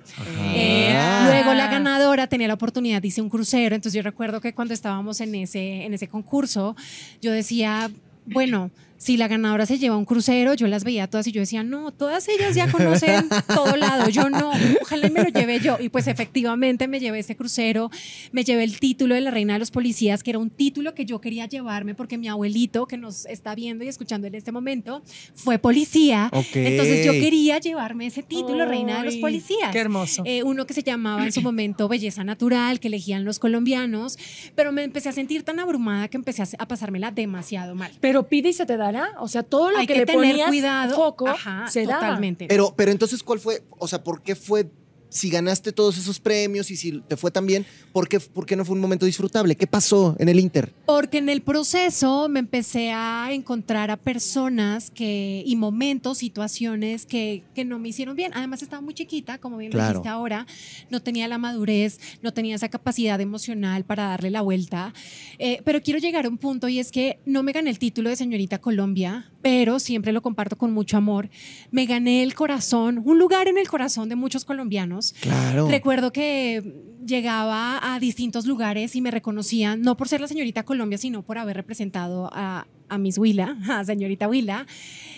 Eh, 0.56 0.98
luego 1.26 1.54
la 1.54 1.68
ganadora 1.68 2.28
tenía 2.28 2.48
la 2.48 2.56
oportunidad, 2.56 3.02
dice 3.02 3.22
un 3.22 3.30
crucero. 3.30 3.76
Entonces 3.76 3.94
yo 3.94 4.02
recuerdo 4.02 4.42
que 4.42 4.54
cuando 4.54 4.74
estábamos 4.74 5.22
en 5.22 5.36
ese, 5.36 5.86
en 5.86 5.94
ese 5.94 6.08
concurso, 6.08 6.76
yo 7.22 7.32
decía, 7.32 7.92
bueno, 8.28 8.72
si 8.98 9.18
la 9.18 9.28
ganadora 9.28 9.66
se 9.66 9.78
lleva 9.78 9.96
un 9.96 10.06
crucero, 10.06 10.54
yo 10.54 10.68
las 10.68 10.84
veía 10.84 11.08
todas 11.08 11.28
y 11.28 11.32
yo 11.32 11.42
decía, 11.42 11.64
no, 11.64 11.92
todas 11.92 12.28
ellas 12.28 12.56
ya 12.56 12.72
conocen 12.72 13.30
todo 13.48 13.76
lado, 13.76 14.10
yo 14.10 14.30
no, 14.30 14.52
ojalá 14.82 15.08
y 15.08 15.12
me 15.12 15.24
lo 15.24 15.30
lleve 15.30 15.60
yo. 15.60 15.78
Y 15.80 15.90
pues 15.90 16.08
efectivamente 16.08 16.88
me 16.88 17.00
llevé 17.00 17.20
ese 17.20 17.36
crucero, 17.36 17.92
me 18.32 18.44
llevé 18.44 18.64
el 18.64 18.80
título 18.80 19.16
de 19.16 19.22
la 19.22 19.32
reina 19.32 19.54
de 19.54 19.60
los 19.60 19.72
policías, 19.72 20.24
que 20.24 20.32
era 20.32 20.40
un 20.40 20.50
título 20.50 20.94
que 20.96 21.06
yo 21.06 21.22
quería 21.22 21.46
llevarme 21.46 21.96
porque 21.96 22.18
mi 22.18 22.28
abuelito, 22.28 22.88
que 22.88 22.98
nos 22.98 23.26
está 23.28 23.56
viendo 23.56 23.84
y 23.84 23.88
escuchando 23.88 24.28
en 24.28 24.36
este 24.36 24.52
momento, 24.52 25.02
fue 25.36 25.60
policía. 25.60 26.30
Entonces 26.54 27.06
yo 27.06 27.12
quería 27.12 27.60
llevarme 27.60 28.08
ese 28.08 28.24
título, 28.24 28.66
reina 28.66 29.00
de 29.00 29.06
los 29.06 29.16
policías. 29.18 29.72
Qué 29.72 29.80
hermoso. 29.80 30.24
Eh, 30.26 30.44
uno 30.44 30.66
que 30.66 30.74
se 30.74 30.84
llamaba 30.84 31.24
en 31.24 31.32
su 31.32 31.42
momento 31.42 31.88
Belleza 31.88 32.24
Natural, 32.24 32.80
que 32.80 32.88
elegían 32.88 33.26
los 33.26 33.40
colombianos, 33.40 34.18
pero 34.56 34.72
me 34.72 34.84
empecé 34.84 35.10
a 35.10 35.12
sentir 35.12 35.44
tan 35.44 35.60
abrumada 35.60 36.08
que 36.08 36.18
empecé 36.18 36.42
a, 36.42 36.48
a 36.60 36.68
pasármela 36.68 37.12
demasiado 37.12 37.76
mal. 37.76 37.92
Pero 38.02 38.28
pide 38.28 38.50
y 38.50 38.54
se 38.54 38.66
te 38.66 38.78
O 39.20 39.28
sea, 39.28 39.44
todo 39.44 39.72
lo 39.72 39.78
Hay 39.78 39.88
que, 39.88 39.94
que, 39.94 40.00
le 40.02 40.06
tener 40.06 40.32
ponías 40.32 40.50
cuidado. 40.50 40.96
foco 40.96 41.28
Ajá, 41.28 41.68
se 41.68 41.86
da. 41.86 41.96
totalmente. 41.96 42.48
Pero, 42.48 42.74
pero 42.76 42.92
entonces, 42.92 43.24
¿cuál 43.24 43.40
fue? 43.40 43.64
O 43.78 43.88
sea, 43.88 44.04
¿por 44.04 44.22
qué 44.22 44.36
fue? 44.36 44.70
Si 45.10 45.30
ganaste 45.30 45.72
todos 45.72 45.98
esos 45.98 46.20
premios 46.20 46.70
y 46.70 46.76
si 46.76 47.00
te 47.08 47.16
fue 47.18 47.32
tan 47.32 47.46
bien, 47.46 47.66
¿por 47.94 48.10
qué, 48.10 48.20
por 48.20 48.46
qué 48.46 48.56
no 48.56 48.66
fue 48.66 48.76
un 48.76 48.82
momento 48.82 49.06
disfrutable? 49.06 49.56
¿Qué 49.56 49.66
pasó 49.68 50.16
en 50.20 50.28
el 50.30 50.40
Inter? 50.40 50.74
Porque 50.86 51.18
en 51.20 51.30
el 51.30 51.42
proceso 51.42 52.28
me 52.30 52.40
empecé 52.40 52.92
a 52.92 53.30
encontrar 53.32 53.90
a 53.90 53.98
personas 53.98 54.92
que, 54.92 55.44
y 55.46 55.56
momentos, 55.56 56.18
situaciones 56.18 57.06
que, 57.06 57.44
que 57.56 57.64
no 57.66 57.80
me 57.80 57.90
hicieron 57.90 58.16
bien. 58.16 58.32
Además 58.36 58.62
estaba 58.62 58.82
muy 58.82 58.94
chiquita, 58.94 59.38
como 59.38 59.58
bien 59.58 59.72
Claro. 59.72 59.90
dijiste 60.00 60.10
ahora, 60.10 60.46
no 60.90 61.02
tenía 61.02 61.28
la 61.28 61.38
madurez, 61.38 62.00
no 62.22 62.34
tenía 62.34 62.56
esa 62.56 62.70
capacidad 62.70 63.20
emocional 63.22 63.86
para 63.86 64.08
darle 64.08 64.30
la 64.32 64.42
vuelta. 64.42 64.94
Eh, 65.40 65.62
pero 65.64 65.82
quiero 65.82 66.00
llegar 66.00 66.26
a 66.26 66.30
un 66.30 66.38
punto 66.38 66.68
y 66.68 66.80
es 66.80 66.92
que 66.92 67.20
no 67.26 67.44
me 67.44 67.52
gané 67.52 67.70
el 67.70 67.80
título 67.80 68.10
de 68.10 68.16
señorita 68.16 68.60
Colombia, 68.60 69.32
pero 69.42 69.80
siempre 69.80 70.12
lo 70.12 70.22
comparto 70.22 70.58
con 70.58 70.74
mucho 70.74 70.98
amor. 70.98 71.30
Me 71.72 71.86
gané 71.86 72.24
el 72.24 72.34
corazón, 72.36 73.02
un 73.06 73.18
lugar 73.20 73.48
en 73.48 73.58
el 73.58 73.68
corazón 73.70 74.10
de 74.10 74.16
muchos 74.16 74.44
colombianos. 74.44 74.97
Claro. 75.22 75.68
Recuerdo 75.68 76.12
que 76.12 76.86
llegaba 77.06 77.80
a 77.94 78.00
distintos 78.00 78.46
lugares 78.46 78.96
y 78.96 79.02
me 79.02 79.12
reconocían, 79.12 79.82
no 79.82 79.98
por 79.98 80.08
ser 80.08 80.22
la 80.22 80.28
señorita 80.28 80.64
Colombia, 80.64 80.98
sino 80.98 81.24
por 81.24 81.38
haber 81.38 81.56
representado 81.56 82.30
a, 82.34 82.68
a 82.90 82.98
Miss 82.98 83.18
Willa, 83.18 83.56
a 83.70 83.84
señorita 83.84 84.28
Willa. 84.28 84.68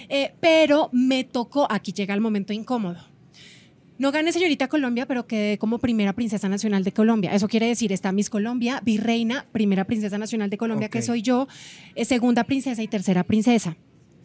Eh, 0.08 0.34
pero 0.40 0.90
me 0.92 1.24
tocó, 1.24 1.68
aquí 1.70 1.92
llega 1.92 2.14
el 2.14 2.22
momento 2.22 2.54
incómodo. 2.54 2.98
No 3.98 4.14
gané 4.14 4.32
señorita 4.32 4.70
Colombia, 4.70 5.06
pero 5.08 5.28
quedé 5.28 5.58
como 5.58 5.78
primera 5.80 6.14
princesa 6.14 6.48
nacional 6.48 6.86
de 6.86 6.94
Colombia. 6.94 7.34
Eso 7.34 7.50
quiere 7.50 7.68
decir, 7.68 7.92
está 7.92 8.14
Miss 8.14 8.30
Colombia, 8.30 8.82
virreina, 8.86 9.46
primera 9.52 9.84
princesa 9.84 10.18
nacional 10.18 10.50
de 10.50 10.58
Colombia, 10.58 10.88
que 10.88 11.02
soy 11.02 11.22
yo, 11.22 11.50
eh, 11.96 12.06
segunda 12.06 12.46
princesa 12.46 12.82
y 12.82 12.88
tercera 12.88 13.26
princesa. 13.26 13.76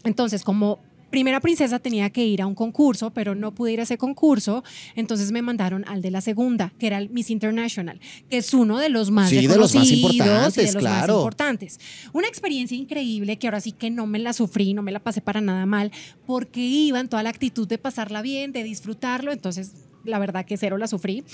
Entonces, 0.05 0.45
como 0.45 0.79
primera 1.15 1.39
princesa 1.39 1.79
tenía 1.79 2.11
que 2.11 2.27
ir 2.27 2.43
a 2.43 2.47
un 2.49 2.57
concurso, 2.57 3.13
pero 3.13 3.37
no 3.37 3.55
pude 3.55 3.73
ir 3.73 3.79
a 3.79 3.85
ese 3.85 3.97
concurso, 3.97 4.65
entonces 4.97 5.31
me 5.31 5.43
mandaron 5.43 5.85
al 5.87 6.03
de 6.03 6.11
la 6.11 6.21
segunda, 6.21 6.73
que 6.77 6.89
era 6.89 6.99
el 6.99 7.09
Miss 7.09 7.31
International, 7.31 8.01
que 8.29 8.39
es 8.39 8.53
uno 8.53 8.79
de 8.79 8.89
los 8.89 9.13
más 9.13 9.31
Sí, 9.31 9.37
de 9.37 9.43
los 9.57 9.73
más 9.77 9.87
reconocidos 9.89 10.13
y 10.13 10.17
importantes, 10.17 10.57
de 10.57 10.73
los 10.73 10.83
claro. 10.83 11.13
más 11.15 11.21
importantes. 11.21 11.79
Una 12.13 12.27
experiencia 12.27 12.77
increíble 12.77 13.37
que 13.39 13.47
ahora 13.47 13.61
sí 13.61 13.71
que 13.71 13.91
no 13.91 14.09
me 14.09 14.19
la 14.19 14.33
sufrí, 14.33 14.75
no 14.75 14.83
me 14.83 14.91
la 14.91 14.99
pasé 14.99 15.21
para 15.21 15.41
nada 15.41 15.67
mal, 15.67 15.93
porque 16.27 16.63
iba 16.63 16.99
en 16.99 17.09
toda 17.09 17.23
la 17.23 17.31
actitud 17.31 17.69
de 17.69 17.79
pasarla 17.79 18.21
bien, 18.21 18.51
de 18.51 18.65
disfrutarlo, 18.65 19.31
entonces 19.31 19.71
la 20.05 20.19
verdad 20.19 20.45
que 20.45 20.57
cero 20.57 20.79
la 20.79 20.87
sufrí, 20.87 21.25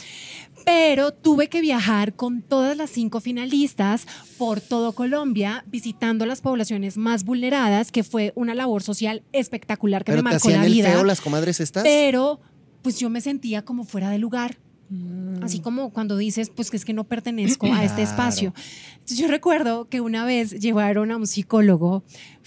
pero 0.65 1.13
tuve 1.13 1.49
que 1.49 1.61
viajar 1.61 2.15
con 2.15 2.43
todas 2.43 2.77
las 2.77 2.91
cinco 2.91 3.21
finalistas 3.21 4.07
por 4.39 4.61
todo 4.61 4.93
Colombia, 4.93 5.65
visitando 5.69 6.27
las 6.27 6.41
poblaciones 6.41 6.97
más 6.97 7.25
vulneradas, 7.25 7.91
que 7.93 8.05
fue 8.05 8.33
una 8.37 8.55
labor 8.55 8.83
social 8.83 9.23
espectacular 9.33 10.05
que 10.05 10.13
Pero 10.13 10.23
me 10.23 10.31
te 10.31 10.35
marcó 10.35 10.49
hacían 10.49 10.61
la 10.61 10.67
el 10.67 10.73
vida. 10.73 10.91
feo 10.91 11.05
las 11.05 11.21
comadres 11.21 11.61
estas. 11.61 11.83
Pero 11.83 12.41
pues 12.83 12.99
yo 12.99 13.11
me 13.11 13.21
sentía 13.21 13.63
como 13.65 13.85
fuera 13.85 14.11
de 14.11 14.19
lugar. 14.19 14.59
Mm. 14.89 15.43
Así 15.45 15.61
como 15.61 15.91
cuando 15.91 16.17
dices, 16.17 16.51
pues 16.51 16.71
que 16.71 16.77
es 16.77 16.85
que 16.85 16.93
no 16.93 17.05
pertenezco 17.05 17.67
a 17.67 17.85
este 17.85 18.03
Claro. 18.03 18.11
espacio. 18.11 18.55
Entonces 18.95 19.19
yo 19.19 19.29
recuerdo 19.29 19.89
que 19.89 20.01
una 20.01 20.25
vez 20.25 20.51
llevaron 20.59 21.11
a 21.13 21.17
un 21.17 21.27
psicólogo 21.27 22.03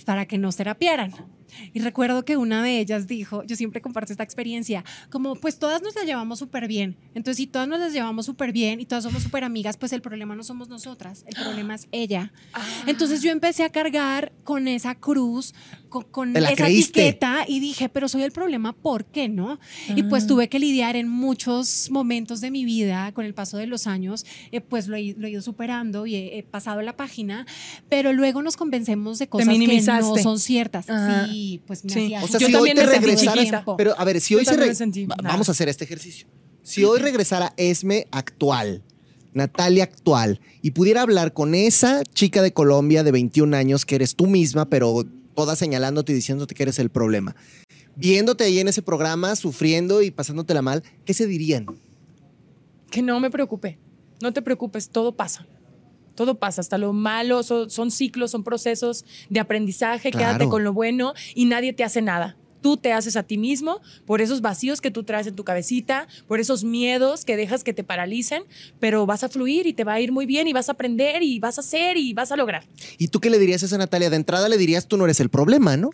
para 0.06 0.26
que 0.26 0.38
nos 0.38 0.56
terapiaran. 0.58 1.14
Y 1.74 1.80
recuerdo 1.80 2.26
que 2.26 2.38
una 2.38 2.64
de 2.64 2.80
ellas 2.80 3.08
dijo, 3.08 3.44
yo 3.44 3.56
siempre 3.56 3.82
comparto 3.82 4.12
esta 4.12 4.24
experiencia, 4.24 4.84
como 5.10 5.36
pues 5.36 5.60
todas 5.60 5.82
nos 5.82 5.96
la 5.96 6.04
llevamos 6.04 6.40
súper 6.40 6.68
bien. 6.68 6.98
Entonces 7.16 7.38
si 7.38 7.48
todas 7.48 7.68
nos 7.68 7.80
las 7.80 7.94
llevamos 7.94 8.26
súper 8.26 8.52
bien 8.52 8.80
y 8.80 8.86
todas 8.86 9.04
somos 9.04 9.24
súper 9.24 9.44
amigas, 9.44 9.78
pues 9.78 9.94
el 9.94 10.02
problema 10.02 10.36
no 10.36 10.44
somos 10.44 10.70
nosotras, 10.70 11.24
el 11.28 11.36
problema 11.36 11.76
es 11.76 11.88
ella. 11.92 12.32
Ah. 12.54 12.66
Entonces 12.88 13.22
yo 13.22 13.32
empecé 13.32 13.64
a 13.64 13.70
cargar 13.70 14.32
con 14.44 14.68
esa 14.68 14.96
cruz, 14.96 15.54
con, 15.94 16.04
con 16.06 16.34
Te 16.34 16.42
la 16.42 16.50
esa 16.50 16.64
creíste. 16.66 17.02
etiqueta 17.08 17.46
y 17.48 17.60
dije, 17.60 17.88
pero 17.88 18.08
soy 18.08 18.24
el 18.24 18.32
problema, 18.32 18.74
¿por 18.74 19.06
qué 19.06 19.30
no? 19.30 19.60
Y 19.96 20.02
pues 20.04 20.24
Ah. 20.24 20.28
tuve 20.28 20.50
que 20.50 20.58
lidiar 20.58 20.96
en 20.96 21.08
muchos 21.08 21.90
momentos 21.92 22.42
de 22.42 22.50
mi 22.50 22.66
vida, 22.66 23.12
con 23.14 23.26
el 23.26 23.34
paso 23.36 23.58
de 23.58 23.68
los 23.68 23.86
años, 23.86 24.26
eh, 24.52 24.60
pues 24.62 24.88
lo 24.88 24.96
he, 24.98 25.14
lo 25.18 25.28
he 25.28 25.32
ido 25.32 25.42
superando 25.44 26.06
y 26.08 26.16
he, 26.16 26.40
he 26.40 26.44
pasado 26.44 26.82
la 26.82 26.98
página, 26.98 27.46
pero 27.90 28.12
luego 28.12 28.42
nos 28.42 28.58
convencemos 28.58 29.20
de 29.20 29.28
cosas 29.28 29.48
que 29.48 29.82
no 29.82 30.18
son 30.18 30.40
ciertas. 30.40 30.90
Ajá. 30.90 31.28
Sí, 31.28 31.62
pues 31.68 31.84
me 31.86 31.92
Sí. 31.94 32.00
hacía 32.16 32.24
O 32.24 32.28
sea, 32.28 32.40
Yo 32.40 32.48
si 32.48 32.56
hoy 32.56 32.70
también 32.70 32.78
te 32.78 32.84
me 32.86 32.92
sentí 32.92 33.06
regresaras. 33.06 33.40
chiquita. 33.46 33.66
Pero 33.78 33.94
a 33.98 34.04
ver, 34.04 34.20
si 34.20 34.34
Yo 34.34 34.40
hoy 34.40 34.46
se. 34.46 34.58
re- 34.58 34.74
sentí 34.76 35.06
Va-. 35.06 35.16
Vamos 35.24 35.48
a 35.50 35.52
hacer 35.52 35.70
este 35.70 35.84
ejercicio. 35.84 36.28
Si 36.64 36.84
hoy 36.84 37.00
regresara 37.00 37.54
Esme 37.58 38.08
actual, 38.12 38.82
Natalia 39.34 39.84
actual, 39.84 40.40
y 40.62 40.72
pudiera 40.72 41.02
hablar 41.02 41.34
con 41.34 41.56
esa 41.56 42.04
chica 42.14 42.42
de 42.42 42.54
Colombia 42.54 43.04
de 43.04 43.12
21 43.12 43.54
años 43.56 43.86
que 43.86 43.96
eres 43.96 44.16
tú 44.16 44.28
misma, 44.28 44.70
pero 44.70 45.04
toda 45.36 45.56
señalándote 45.56 46.12
y 46.12 46.16
diciéndote 46.16 46.56
que 46.56 46.64
eres 46.64 46.80
el 46.80 46.90
problema, 46.90 47.36
viéndote 47.96 48.44
ahí 48.44 48.60
en 48.60 48.68
ese 48.68 48.82
programa, 48.82 49.36
sufriendo 49.36 50.02
y 50.02 50.12
pasándotela 50.12 50.62
mal, 50.62 50.84
¿qué 51.06 51.14
se 51.14 51.28
dirían? 51.28 51.66
que 52.90 53.02
no 53.02 53.20
me 53.20 53.32
preocupe. 53.32 53.80
No 54.22 54.34
te 54.34 54.44
preocupes, 54.44 54.90
todo 54.90 55.16
pasa. 55.16 55.48
Todo 56.14 56.38
pasa, 56.38 56.62
hasta 56.62 56.78
lo 56.78 56.94
malo, 56.94 57.42
son, 57.42 57.72
son 57.72 57.90
ciclos, 57.90 58.30
son 58.30 58.44
procesos 58.44 59.04
de 59.32 59.40
aprendizaje, 59.40 60.12
Claro. 60.12 60.28
quédate 60.38 60.48
con 60.48 60.64
lo 60.64 60.74
bueno 60.74 61.14
y 61.34 61.46
nadie 61.46 61.74
te 61.74 61.84
hace 61.84 62.04
nada. 62.04 62.38
Tú 62.64 62.78
te 62.78 62.94
haces 62.94 63.16
a 63.16 63.22
ti 63.22 63.38
mismo 63.38 63.82
por 64.08 64.22
esos 64.22 64.42
vacíos 64.42 64.82
que 64.82 64.90
tú 64.90 65.04
traes 65.04 65.28
en 65.28 65.36
tu 65.36 65.44
cabecita, 65.44 66.08
por 66.28 66.40
esos 66.40 66.64
miedos 66.64 67.26
que 67.26 67.38
dejas 67.38 67.64
que 67.64 67.74
te 67.74 67.84
paralicen, 67.84 68.44
pero 68.80 69.06
vas 69.06 69.24
a 69.24 69.30
fluir 69.30 69.68
y 69.68 69.74
te 69.74 69.84
va 69.84 69.94
a 69.94 70.02
ir 70.02 70.12
muy 70.12 70.26
bien 70.26 70.48
y 70.48 70.54
vas 70.54 70.70
a 70.70 70.72
aprender 70.72 71.22
y 71.22 71.40
vas 71.40 71.60
a 71.60 71.62
hacer 71.62 71.98
y 71.98 72.14
vas 72.14 72.32
a 72.32 72.38
lograr. 72.38 72.64
¿Y 72.98 73.10
tú 73.10 73.20
qué 73.20 73.30
le 73.30 73.38
dirías 73.38 73.62
a 73.62 73.66
esa 73.68 73.78
Natalia? 73.78 74.10
De 74.10 74.16
entrada 74.16 74.50
le 74.50 74.58
dirías 74.58 74.88
tú 74.88 74.98
no 74.98 75.04
eres 75.04 75.20
el 75.20 75.30
problema, 75.30 75.78
¿no? 75.78 75.92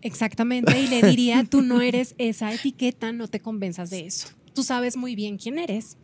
Exactamente, 0.00 0.80
y 0.80 0.88
le 0.88 1.02
diría, 1.02 1.44
tú 1.44 1.62
no 1.62 1.80
eres 1.80 2.14
esa 2.18 2.52
etiqueta, 2.52 3.12
no 3.12 3.28
te 3.28 3.40
convenzas 3.40 3.90
de 3.90 4.06
eso. 4.06 4.28
Tú 4.54 4.62
sabes 4.62 4.96
muy 4.96 5.14
bien 5.14 5.38
quién 5.38 5.58
eres. 5.58 5.96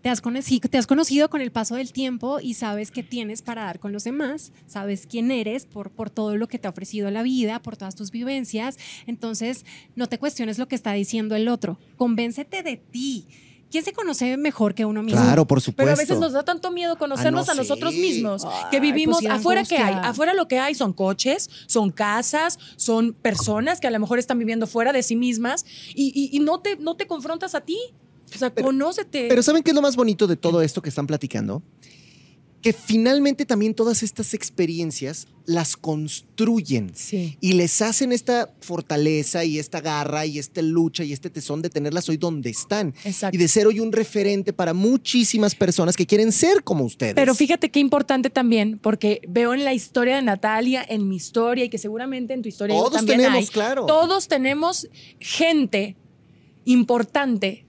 Te 0.00 0.08
has, 0.08 0.20
conocido, 0.20 0.68
te 0.68 0.78
has 0.78 0.86
conocido 0.86 1.28
con 1.28 1.40
el 1.40 1.50
paso 1.50 1.74
del 1.74 1.92
tiempo 1.92 2.38
y 2.40 2.54
sabes 2.54 2.90
qué 2.90 3.02
tienes 3.02 3.42
para 3.42 3.64
dar 3.64 3.80
con 3.80 3.92
los 3.92 4.04
demás. 4.04 4.52
Sabes 4.66 5.06
quién 5.06 5.30
eres 5.30 5.66
por, 5.66 5.90
por 5.90 6.10
todo 6.10 6.36
lo 6.36 6.46
que 6.46 6.58
te 6.58 6.68
ha 6.68 6.70
ofrecido 6.70 7.10
la 7.10 7.22
vida, 7.22 7.60
por 7.60 7.76
todas 7.76 7.96
tus 7.96 8.10
vivencias. 8.10 8.78
Entonces, 9.06 9.64
no 9.96 10.08
te 10.08 10.18
cuestiones 10.18 10.58
lo 10.58 10.68
que 10.68 10.76
está 10.76 10.92
diciendo 10.92 11.34
el 11.34 11.48
otro. 11.48 11.78
Convéncete 11.96 12.62
de 12.62 12.76
ti. 12.76 13.26
¿Quién 13.70 13.84
se 13.84 13.92
conoce 13.92 14.36
mejor 14.36 14.74
que 14.74 14.84
uno 14.84 15.02
mismo? 15.02 15.20
Claro, 15.20 15.46
por 15.46 15.60
supuesto. 15.60 15.82
Pero 15.82 15.92
a 15.92 15.96
veces 15.96 16.18
nos 16.18 16.32
da 16.32 16.44
tanto 16.44 16.70
miedo 16.70 16.96
conocernos 16.98 17.48
Ah, 17.48 17.54
no, 17.54 17.60
a 17.60 17.62
nosotros 17.62 17.92
sí. 17.94 18.00
mismos, 18.00 18.44
Ay, 18.44 18.64
que 18.70 18.80
vivimos 18.80 19.18
pues 19.18 19.28
da 19.28 19.34
afuera 19.34 19.64
que 19.64 19.76
hay, 19.76 19.92
angustia. 19.94 20.10
afuera 20.10 20.34
lo 20.34 20.46
que 20.48 20.58
hay 20.60 20.74
son 20.74 20.92
coches, 20.92 21.50
son 21.66 21.90
casas, 21.90 22.58
son 22.76 23.12
personas 23.14 23.80
que 23.80 23.86
a 23.86 23.90
lo 23.90 23.98
mejor 23.98 24.18
están 24.18 24.38
viviendo 24.38 24.66
fuera 24.66 24.92
de 24.92 25.02
sí 25.02 25.16
mismas 25.16 25.64
y, 25.94 26.12
y- 26.14 26.36
y 26.36 26.40
no 26.40 26.60
te 26.60 26.76
no 26.76 26.96
te 26.96 27.06
confrontas 27.06 27.54
a 27.54 27.60
ti. 27.60 27.78
O 28.34 28.38
sea, 28.38 28.50
conócete. 28.50 29.26
Pero 29.28 29.42
¿saben 29.42 29.62
qué 29.62 29.70
es 29.70 29.74
lo 29.74 29.82
más 29.82 29.94
bonito 29.96 30.26
de 30.26 30.36
todo 30.36 30.60
esto 30.62 30.82
que 30.82 30.88
están 30.88 31.06
platicando? 31.06 31.62
Que 32.62 32.72
finalmente 32.72 33.46
también 33.46 33.74
todas 33.74 34.02
estas 34.02 34.34
experiencias 34.34 35.26
las 35.46 35.76
construyen 35.76 36.90
sí. 36.94 37.38
y 37.40 37.52
les 37.52 37.80
hacen 37.80 38.12
esta 38.12 38.52
fortaleza 38.60 39.44
y 39.44 39.58
esta 39.58 39.80
garra 39.80 40.26
y 40.26 40.38
esta 40.38 40.60
lucha 40.60 41.04
y 41.04 41.12
este 41.12 41.30
tesón 41.30 41.62
de 41.62 41.70
tenerlas 41.70 42.08
hoy 42.08 42.16
donde 42.16 42.50
están 42.50 42.94
Exacto. 43.04 43.36
y 43.36 43.38
de 43.38 43.46
ser 43.46 43.66
hoy 43.68 43.78
un 43.78 43.92
referente 43.92 44.52
para 44.52 44.74
muchísimas 44.74 45.54
personas 45.54 45.96
que 45.96 46.06
quieren 46.06 46.32
ser 46.32 46.64
como 46.64 46.84
ustedes. 46.84 47.14
Pero 47.14 47.34
fíjate 47.34 47.70
qué 47.70 47.78
importante 47.78 48.28
también, 48.28 48.78
porque 48.78 49.20
veo 49.28 49.54
en 49.54 49.64
la 49.64 49.72
historia 49.72 50.16
de 50.16 50.22
Natalia, 50.22 50.84
en 50.86 51.08
mi 51.08 51.16
historia 51.16 51.64
y 51.64 51.68
que 51.68 51.78
seguramente 51.78 52.34
en 52.34 52.42
tu 52.42 52.48
historia 52.48 52.74
todos 52.74 52.92
también 52.92 53.18
tenemos, 53.18 53.38
hay, 53.38 53.46
claro. 53.46 53.86
todos 53.86 54.26
tenemos 54.26 54.88
gente 55.20 55.96
importante 56.64 57.65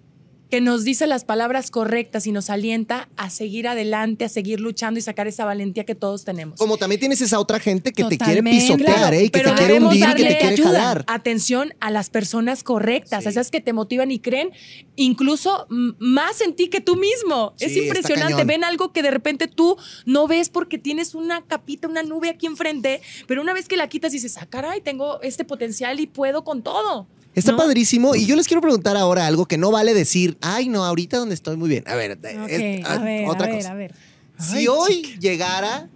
que 0.49 0.61
nos 0.61 0.83
dice 0.83 1.07
las 1.07 1.25
palabras 1.25 1.71
correctas 1.71 2.25
y 2.27 2.31
nos 2.31 2.49
alienta 2.49 3.09
a 3.17 3.29
seguir 3.29 3.67
adelante, 3.67 4.25
a 4.25 4.29
seguir 4.29 4.59
luchando 4.61 4.97
y 4.97 5.01
sacar 5.01 5.27
esa 5.27 5.43
valentía 5.45 5.83
que 5.85 5.95
todos 5.95 6.23
tenemos. 6.23 6.57
Como 6.57 6.77
también 6.77 6.99
tienes 6.99 7.21
esa 7.21 7.39
otra 7.39 7.59
gente 7.59 7.91
que 7.91 8.03
te 8.05 8.17
quiere 8.17 8.41
pisotear, 8.43 8.95
Claro, 8.97 9.15
¿eh? 9.15 9.25
Y 9.25 9.29
que 9.29 9.41
te 9.41 9.53
quiere 9.53 9.73
hundir 9.79 9.99
y 9.99 10.01
que 10.01 10.05
te 10.05 10.23
darle 10.23 10.37
quiere 10.37 10.53
ayuda, 10.53 10.69
jalar. 10.69 11.05
Atención 11.07 11.73
a 11.79 11.91
las 11.91 12.09
personas 12.09 12.63
correctas, 12.63 13.23
Sí. 13.23 13.27
a 13.27 13.31
esas 13.31 13.51
que 13.51 13.59
te 13.61 13.73
motivan 13.73 14.11
y 14.11 14.19
creen 14.19 14.51
incluso 14.95 15.67
más 15.69 16.41
en 16.41 16.55
ti 16.55 16.69
que 16.69 16.81
tú 16.81 16.95
mismo. 16.95 17.53
Sí, 17.57 17.65
es 17.65 17.77
impresionante. 17.77 18.43
Ven 18.45 18.63
algo 18.63 18.91
que 18.93 19.01
de 19.01 19.11
repente 19.11 19.47
tú 19.47 19.77
no 20.05 20.27
ves 20.27 20.49
porque 20.49 20.77
tienes 20.77 21.13
una 21.15 21.41
capita, 21.41 21.87
una 21.87 22.03
nube 22.03 22.29
aquí 22.29 22.45
enfrente, 22.45 23.01
pero 23.27 23.41
una 23.41 23.53
vez 23.53 23.67
que 23.67 23.77
la 23.77 23.89
quitas 23.89 24.11
dices, 24.11 24.37
ah, 24.37 24.45
caray, 24.49 24.81
tengo 24.81 25.21
este 25.21 25.43
potencial 25.45 25.99
y 25.99 26.07
puedo 26.07 26.43
con 26.43 26.61
todo. 26.63 27.07
Está 27.37 27.51
¿no? 27.51 27.57
padrísimo. 27.59 28.15
Y 28.15 28.25
yo 28.25 28.35
les 28.35 28.47
quiero 28.47 28.61
preguntar 28.61 28.97
ahora 28.97 29.27
algo 29.27 29.45
que 29.45 29.57
no 29.59 29.69
vale 29.69 29.93
decir, 29.93 30.37
ay, 30.41 30.69
no, 30.69 30.83
ahorita 30.83 31.17
donde 31.17 31.35
estoy 31.35 31.55
muy 31.55 31.69
bien. 31.69 31.83
A 31.87 31.95
ver, 31.95 32.17
es- 32.49 32.85
a 32.85 32.97
ver, 32.97 33.27
otra 33.29 33.45
a 33.45 33.49
ver, 33.49 33.57
cosa. 33.57 33.71
a 33.71 33.75
ver. 33.75 33.93
Si 34.39 34.57
Ay, 34.57 34.67
hoy 34.67 35.01
llegara 35.19 35.87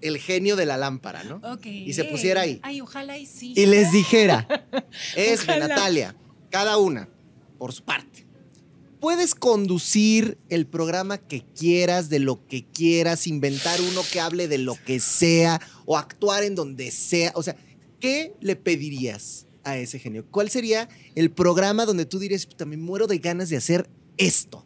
el 0.00 0.18
genio 0.18 0.54
de 0.54 0.66
la 0.66 0.76
lámpara, 0.76 1.24
¿no? 1.24 1.40
Ok. 1.52 1.66
Y 1.66 1.92
se 1.94 2.04
pusiera 2.04 2.42
ahí. 2.42 2.60
Ay, 2.62 2.80
ojalá 2.80 3.18
y 3.18 3.26
sí. 3.26 3.54
Y 3.56 3.66
les 3.66 3.90
dijera, 3.90 4.46
es. 5.16 5.44
Natalia, 5.48 6.14
cada 6.50 6.78
una, 6.78 7.08
por 7.58 7.72
su 7.72 7.82
parte. 7.82 8.24
Puedes 9.00 9.34
conducir 9.34 10.38
el 10.48 10.66
programa 10.66 11.18
que 11.18 11.44
quieras, 11.56 12.08
de 12.08 12.20
lo 12.20 12.46
que 12.46 12.64
quieras, 12.64 13.26
inventar 13.26 13.80
uno 13.80 14.02
que 14.12 14.20
hable 14.20 14.46
de 14.46 14.58
lo 14.58 14.76
que 14.86 15.00
sea 15.00 15.60
o 15.86 15.96
actuar 15.96 16.44
en 16.44 16.54
donde 16.54 16.92
sea. 16.92 17.32
O 17.34 17.42
sea, 17.42 17.56
¿qué 18.00 18.32
le 18.40 18.54
pedirías 18.54 19.46
a 19.70 19.76
ese 19.78 19.98
genio? 19.98 20.24
¿Cuál 20.30 20.50
sería 20.50 20.88
el 21.14 21.30
programa 21.30 21.84
donde 21.86 22.06
tú 22.06 22.18
dirías, 22.18 22.46
"Puta, 22.46 22.64
me 22.64 22.76
muero 22.76 23.06
de 23.06 23.18
ganas 23.18 23.48
de 23.50 23.56
hacer 23.56 23.88
esto? 24.16 24.64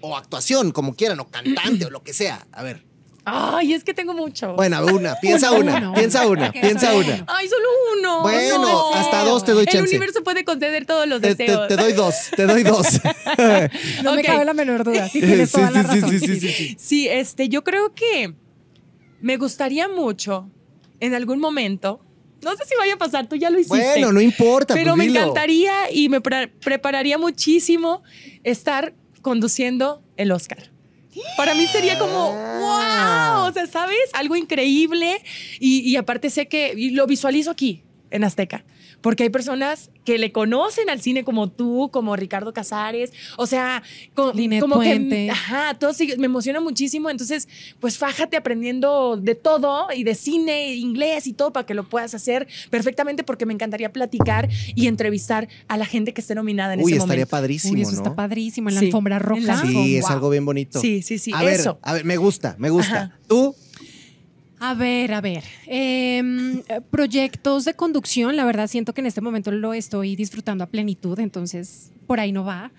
O 0.00 0.16
actuación, 0.16 0.72
como 0.72 0.94
quieran, 0.94 1.18
o 1.20 1.28
cantante, 1.28 1.86
o 1.86 1.90
lo 1.90 2.02
que 2.02 2.12
sea. 2.12 2.46
A 2.52 2.62
ver. 2.62 2.84
Ay, 3.28 3.72
es 3.72 3.82
que 3.82 3.92
tengo 3.92 4.14
mucho. 4.14 4.54
Bueno, 4.54 4.84
una, 4.86 5.16
piensa 5.20 5.50
una, 5.50 5.78
Uno, 5.78 5.94
piensa 5.94 6.26
una, 6.28 6.52
piensa 6.52 6.94
una. 6.94 7.24
Ay, 7.26 7.48
solo 7.48 7.66
uno. 7.98 8.22
Bueno, 8.22 8.58
No. 8.60 8.94
hasta 8.94 9.24
dos 9.24 9.42
te 9.44 9.50
doy 9.52 9.62
El 9.62 9.66
chance. 9.68 9.88
universo 9.90 10.22
puede 10.22 10.44
conceder 10.44 10.86
todos 10.86 11.08
los 11.08 11.20
Te, 11.20 11.34
te- 11.34 11.42
deseos. 11.44 11.66
te 11.66 11.74
doy 11.76 11.92
dos, 11.92 12.14
te 12.36 12.46
doy 12.46 12.62
dos. 12.62 12.86
No 14.04 14.14
me 14.14 14.22
cabe 14.22 14.44
la 14.44 14.54
menor 14.54 14.84
duda. 14.84 15.08
Sí, 15.08 15.20
tienes 15.20 15.50
Sí, 15.50 15.56
toda 15.56 15.68
sí, 15.68 15.74
la 15.74 15.82
sí, 15.82 16.00
razón. 16.00 16.10
sí, 16.10 16.18
sí, 16.20 16.40
sí, 16.40 16.52
sí. 16.52 16.76
Sí, 16.78 17.08
este, 17.08 17.48
yo 17.48 17.64
creo 17.64 17.92
que 17.94 18.34
me 19.20 19.36
gustaría 19.38 19.88
mucho 19.88 20.48
en 21.00 21.14
algún 21.14 21.40
momento. 21.40 22.00
No 22.46 22.56
sé 22.56 22.64
si 22.64 22.74
vaya 22.78 22.94
a 22.94 22.96
pasar, 22.96 23.26
tú 23.28 23.36
ya 23.36 23.50
lo 23.50 23.58
hiciste. 23.58 23.76
Bueno, 23.76 24.12
no 24.12 24.20
importa. 24.20 24.72
pero 24.74 24.92
pues 24.92 24.98
me 24.98 25.06
dilo. 25.08 25.20
encantaría 25.20 25.90
y 25.92 26.08
me 26.08 26.20
pre- 26.20 26.48
prepararía 26.48 27.18
muchísimo 27.18 28.02
estar 28.44 28.94
conduciendo 29.20 30.02
el 30.16 30.32
Oscar. 30.32 30.70
Para 31.36 31.54
mí 31.54 31.66
sería 31.66 31.98
como, 31.98 32.30
wow, 32.32 33.48
o 33.48 33.52
sea, 33.52 33.66
¿sabes? 33.66 33.98
Algo 34.12 34.36
increíble 34.36 35.20
y, 35.58 35.80
y 35.80 35.96
aparte 35.96 36.30
sé 36.30 36.46
que 36.46 36.74
y 36.76 36.90
lo 36.90 37.06
visualizo 37.06 37.50
aquí, 37.50 37.82
en 38.10 38.22
Azteca, 38.24 38.64
porque 39.06 39.22
hay 39.22 39.30
personas 39.30 39.90
que 40.04 40.18
le 40.18 40.32
conocen 40.32 40.90
al 40.90 41.00
cine 41.00 41.22
como 41.22 41.48
tú, 41.48 41.90
como 41.92 42.16
Ricardo 42.16 42.52
Casares, 42.52 43.12
o 43.36 43.46
sea, 43.46 43.84
co- 44.14 44.32
Linet 44.32 44.60
como 44.60 44.74
Puente. 44.74 45.26
que, 45.26 45.30
ajá, 45.30 45.74
todo 45.78 45.92
sigue- 45.92 46.16
me 46.16 46.26
emociona 46.26 46.58
muchísimo, 46.60 47.08
entonces, 47.08 47.46
pues 47.78 47.98
fájate 47.98 48.36
aprendiendo 48.36 49.16
de 49.16 49.36
todo 49.36 49.86
y 49.94 50.02
de 50.02 50.16
cine, 50.16 50.74
inglés 50.74 51.28
y 51.28 51.34
todo 51.34 51.52
para 51.52 51.64
que 51.66 51.74
lo 51.74 51.88
puedas 51.88 52.14
hacer 52.14 52.48
perfectamente 52.68 53.22
porque 53.22 53.46
me 53.46 53.52
encantaría 53.54 53.92
platicar 53.92 54.48
y 54.74 54.88
entrevistar 54.88 55.46
a 55.68 55.76
la 55.76 55.86
gente 55.86 56.12
que 56.12 56.20
esté 56.20 56.34
nominada 56.34 56.74
en 56.74 56.80
Uy, 56.80 56.86
ese 56.86 56.96
estaría 56.98 57.14
momento. 57.18 57.30
padrísimo, 57.30 57.74
Uy, 57.74 57.82
eso 57.82 57.92
¿no? 57.92 57.96
está 57.98 58.16
padrísimo 58.16 58.70
en 58.70 58.74
la 58.74 58.80
Sí. 58.80 58.86
alfombra 58.86 59.20
roja. 59.20 59.62
Sí, 59.62 59.96
es 59.98 60.02
Wow. 60.02 60.10
algo 60.14 60.30
bien 60.30 60.44
bonito. 60.44 60.80
Sí, 60.80 61.02
sí, 61.02 61.18
sí, 61.18 61.30
A 61.32 61.44
ver, 61.44 61.60
eso. 61.60 61.78
a 61.80 61.92
ver, 61.92 62.04
me 62.04 62.16
gusta, 62.16 62.56
me 62.58 62.70
gusta. 62.70 62.96
Ajá. 63.02 63.18
¿Tú? 63.28 63.54
A 64.58 64.74
ver, 64.74 65.12
a 65.12 65.20
ver. 65.20 65.44
eh, 65.66 66.22
proyectos 66.90 67.64
de 67.64 67.74
conducción, 67.74 68.36
la 68.36 68.44
verdad 68.44 68.68
siento 68.68 68.94
que 68.94 69.02
en 69.02 69.06
este 69.06 69.20
momento 69.20 69.50
lo 69.50 69.74
estoy 69.74 70.16
disfrutando 70.16 70.64
a 70.64 70.68
plenitud, 70.68 71.18
entonces 71.18 71.92
por 72.06 72.20
ahí 72.20 72.32
no 72.32 72.44
va. 72.44 72.72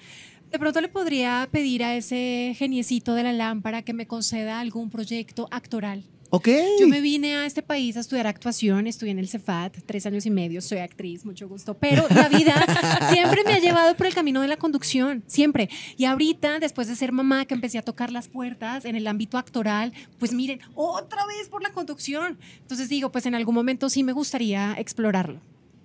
De 0.52 0.60
pronto 0.60 0.80
le 0.82 0.88
podría 0.88 1.48
pedir 1.52 1.84
a 1.84 1.96
ese 1.96 2.56
geniecito 2.58 3.13
de 3.13 3.24
la 3.24 3.34
lámpara 3.34 3.82
que 3.82 3.94
me 3.94 4.08
conceda 4.08 4.60
algún 4.60 4.90
proyecto 4.90 5.48
actoral. 5.52 6.04
Ok. 6.30 6.50
Yo 6.80 6.88
me 6.90 7.00
vine 7.00 7.38
a 7.38 7.46
este 7.46 7.62
país 7.62 7.96
a 7.96 8.02
estudiar 8.02 8.28
actuación, 8.28 8.86
estudié 8.86 9.12
en 9.13 9.20
el 9.20 9.30
Cefat, 9.30 9.78
tres 9.86 10.06
años 10.06 10.26
y 10.26 10.30
medio, 10.30 10.62
soy 10.62 10.80
actriz, 10.80 11.24
mucho 11.24 11.48
gusto, 11.48 11.76
pero 11.78 12.06
la 12.10 12.28
vida 12.28 12.54
siempre 13.13 13.44
me 13.46 13.54
ha 13.54 13.60
llevado 13.60 13.96
por 13.96 14.08
el 14.08 14.13
camino 14.13 14.42
de 14.42 14.50
la 14.50 14.58
conducción, 14.58 15.24
siempre. 15.28 15.70
Y 15.96 16.04
ahorita, 16.04 16.60
después 16.60 16.90
de 16.90 16.98
ser 16.98 17.13
mamá, 17.13 17.46
que 17.46 17.54
empecé 17.54 17.78
a 17.78 17.82
tocar 17.82 18.12
las 18.12 18.28
puertas 18.28 18.84
en 18.84 18.98
el 18.98 19.08
ámbito 19.08 19.38
actoral, 19.38 19.94
pues 20.20 20.34
miren, 20.34 20.60
otra 20.76 21.26
vez 21.28 21.48
por 21.50 21.63
la 21.63 21.72
conducción. 21.72 22.38
Entonces 22.62 22.90
digo, 22.90 23.10
pues 23.12 23.26
en 23.26 23.34
algún 23.36 23.56
momento 23.56 23.90
sí 23.90 24.04
me 24.04 24.12
gustaría 24.12 24.74
explorarlo. 24.78 25.40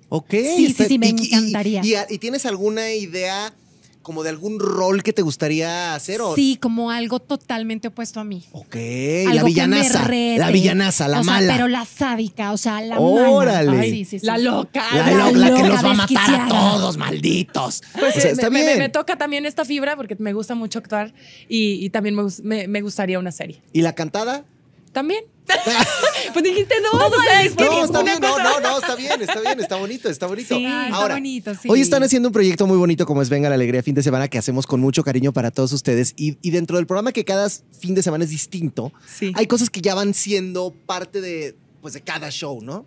Ok. 0.09 0.31
Sí, 0.57 0.75
sí, 0.77 0.85
sí, 0.89 0.99
me 0.99 1.07
y- 1.09 1.11
y- 1.21 1.27
encantaría. 1.35 1.81
Y, 1.85 1.95
y 2.15 2.19
tienes 2.19 2.45
alguna 2.47 2.93
idea 2.93 3.55
como 4.03 4.23
de 4.23 4.31
algún 4.31 4.59
rol 4.61 5.03
que 5.03 5.13
te 5.13 5.23
gustaría 5.23 5.95
hacer? 5.95 6.21
O... 6.21 6.35
Sí, 6.35 6.59
como 6.61 6.91
algo 6.91 7.19
totalmente 7.21 7.89
opuesto 7.89 8.21
a 8.21 8.25
mí. 8.25 8.45
Ok, 8.53 8.75
Algo 8.75 9.29
la 9.29 9.33
que 9.33 9.39
me 9.39 9.45
villanaza. 9.45 10.09
La 10.39 10.51
villanaza, 10.51 11.09
la 11.09 11.21
O 11.21 11.25
sea, 11.25 11.33
mala. 11.35 11.53
pero 11.55 11.69
la 11.69 11.85
sádica, 11.85 12.53
o 12.53 12.57
sea, 12.57 12.81
la 12.83 12.99
Órale. 13.01 13.69
mala. 13.69 13.81
Ay, 13.83 13.91
sí, 13.91 14.05
sí, 14.05 14.19
sí. 14.19 14.27
La 14.27 14.39
loca. 14.39 14.85
La, 14.95 15.11
la 15.11 15.31
lo- 15.31 15.39
la 15.39 15.47
que 15.49 15.53
loca 15.63 15.69
nos 15.69 15.85
va 15.85 15.91
a 15.91 15.95
matar 15.95 16.41
a 16.41 16.49
todos, 16.49 16.97
malditos. 16.97 17.83
Pues 17.99 18.17
O 18.17 18.21
sea, 18.21 18.31
eh, 18.31 18.33
está 18.35 18.51
me, 18.51 18.59
me- 18.61 18.67
bien. 18.67 18.79
me 18.79 18.89
toca 18.89 19.17
también 19.17 19.47
esta 19.47 19.65
fibra 19.65 19.97
porque 19.97 20.17
me 20.19 20.33
gusta 20.33 20.55
mucho 20.55 20.79
actuar 20.79 21.15
y, 21.49 21.85
y 21.85 21.91
también 21.91 22.17
me- 22.43 22.69
me 22.69 22.81
gustaría 22.83 23.19
una 23.19 23.33
serie. 23.33 23.63
¿Y 23.73 23.83
la 23.83 23.95
cantada? 23.95 24.45
¿También? 24.93 25.25
pues 26.33 26.45
dijiste 26.45 26.75
dos, 26.81 27.03
o 27.13 27.23
sea, 27.23 27.43
es 27.43 27.55
que 27.55 27.65
No, 27.65 27.85
está 27.85 28.03
bien, 28.03 28.19
no, 28.21 28.39
no, 28.39 28.61
no, 28.61 28.79
está 28.79 28.95
bien, 28.95 29.21
está 29.21 29.41
bien, 29.41 29.61
está 29.61 29.77
bonito, 29.77 30.09
está 30.09 30.27
bonito. 30.27 30.55
Sí, 30.55 30.65
está 30.65 30.89
Ahora, 30.97 31.15
bonito, 31.15 31.53
sí. 31.55 31.69
Hoy 31.71 31.81
están 31.81 32.03
haciendo 32.03 32.29
un 32.29 32.33
proyecto 32.33 32.67
muy 32.67 32.77
bonito 32.77 33.07
como 33.07 33.23
es 33.23 33.29
Venga 33.29 33.49
la 33.49 33.55
Alegría 33.57 33.83
fin 33.83 33.95
de 33.95 34.03
semana 34.03 34.29
que 34.29 34.39
hacemos 34.39 34.67
con 34.67 34.81
mucho 34.81 35.03
cariño 35.03 35.33
para 35.33 35.51
todos 35.51 35.73
ustedes 35.73 36.15
y, 36.17 36.37
y 36.43 36.51
dentro 36.51 36.77
del 36.77 36.87
programa 36.87 37.13
que 37.13 37.25
cada 37.25 37.49
fin 37.51 37.95
de 37.95 38.03
semana 38.03 38.25
es 38.25 38.31
distinto, 38.31 38.93
Sí. 39.07 39.33
hay 39.35 39.47
cosas 39.47 39.71
que 39.71 39.81
ya 39.81 39.95
van 39.95 40.15
siendo 40.15 40.73
parte 40.87 41.21
de, 41.21 41.57
pues, 41.81 41.95
de 41.95 42.03
cada 42.03 42.31
show, 42.31 42.61
¿no? 42.63 42.87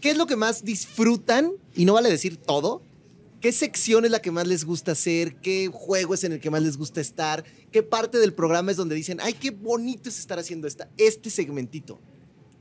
¿Qué 0.00 0.10
es 0.10 0.16
lo 0.16 0.26
que 0.26 0.36
más 0.36 0.64
disfrutan? 0.64 1.52
Y 1.74 1.84
no 1.84 1.94
vale 1.94 2.10
decir 2.10 2.36
todo. 2.36 2.82
¿Qué 3.42 3.50
sección 3.50 4.04
es 4.04 4.12
la 4.12 4.22
que 4.22 4.30
más 4.30 4.46
les 4.46 4.64
gusta 4.64 4.92
hacer? 4.92 5.34
¿Qué 5.40 5.68
juego 5.70 6.14
es 6.14 6.22
en 6.22 6.30
el 6.30 6.38
que 6.38 6.48
más 6.48 6.62
les 6.62 6.76
gusta 6.76 7.00
estar? 7.00 7.42
¿Qué 7.72 7.82
parte 7.82 8.18
del 8.18 8.34
programa 8.34 8.70
es 8.70 8.76
donde 8.76 8.94
dicen, 8.94 9.18
ay, 9.20 9.32
qué 9.32 9.50
bonito 9.50 10.08
es 10.08 10.20
estar 10.20 10.38
haciendo 10.38 10.68
esta, 10.68 10.88
este 10.96 11.28
segmentito? 11.28 12.00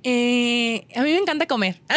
Eh, 0.03 0.87
a 0.95 1.01
mí 1.03 1.11
me 1.11 1.17
encanta 1.17 1.45
comer. 1.45 1.79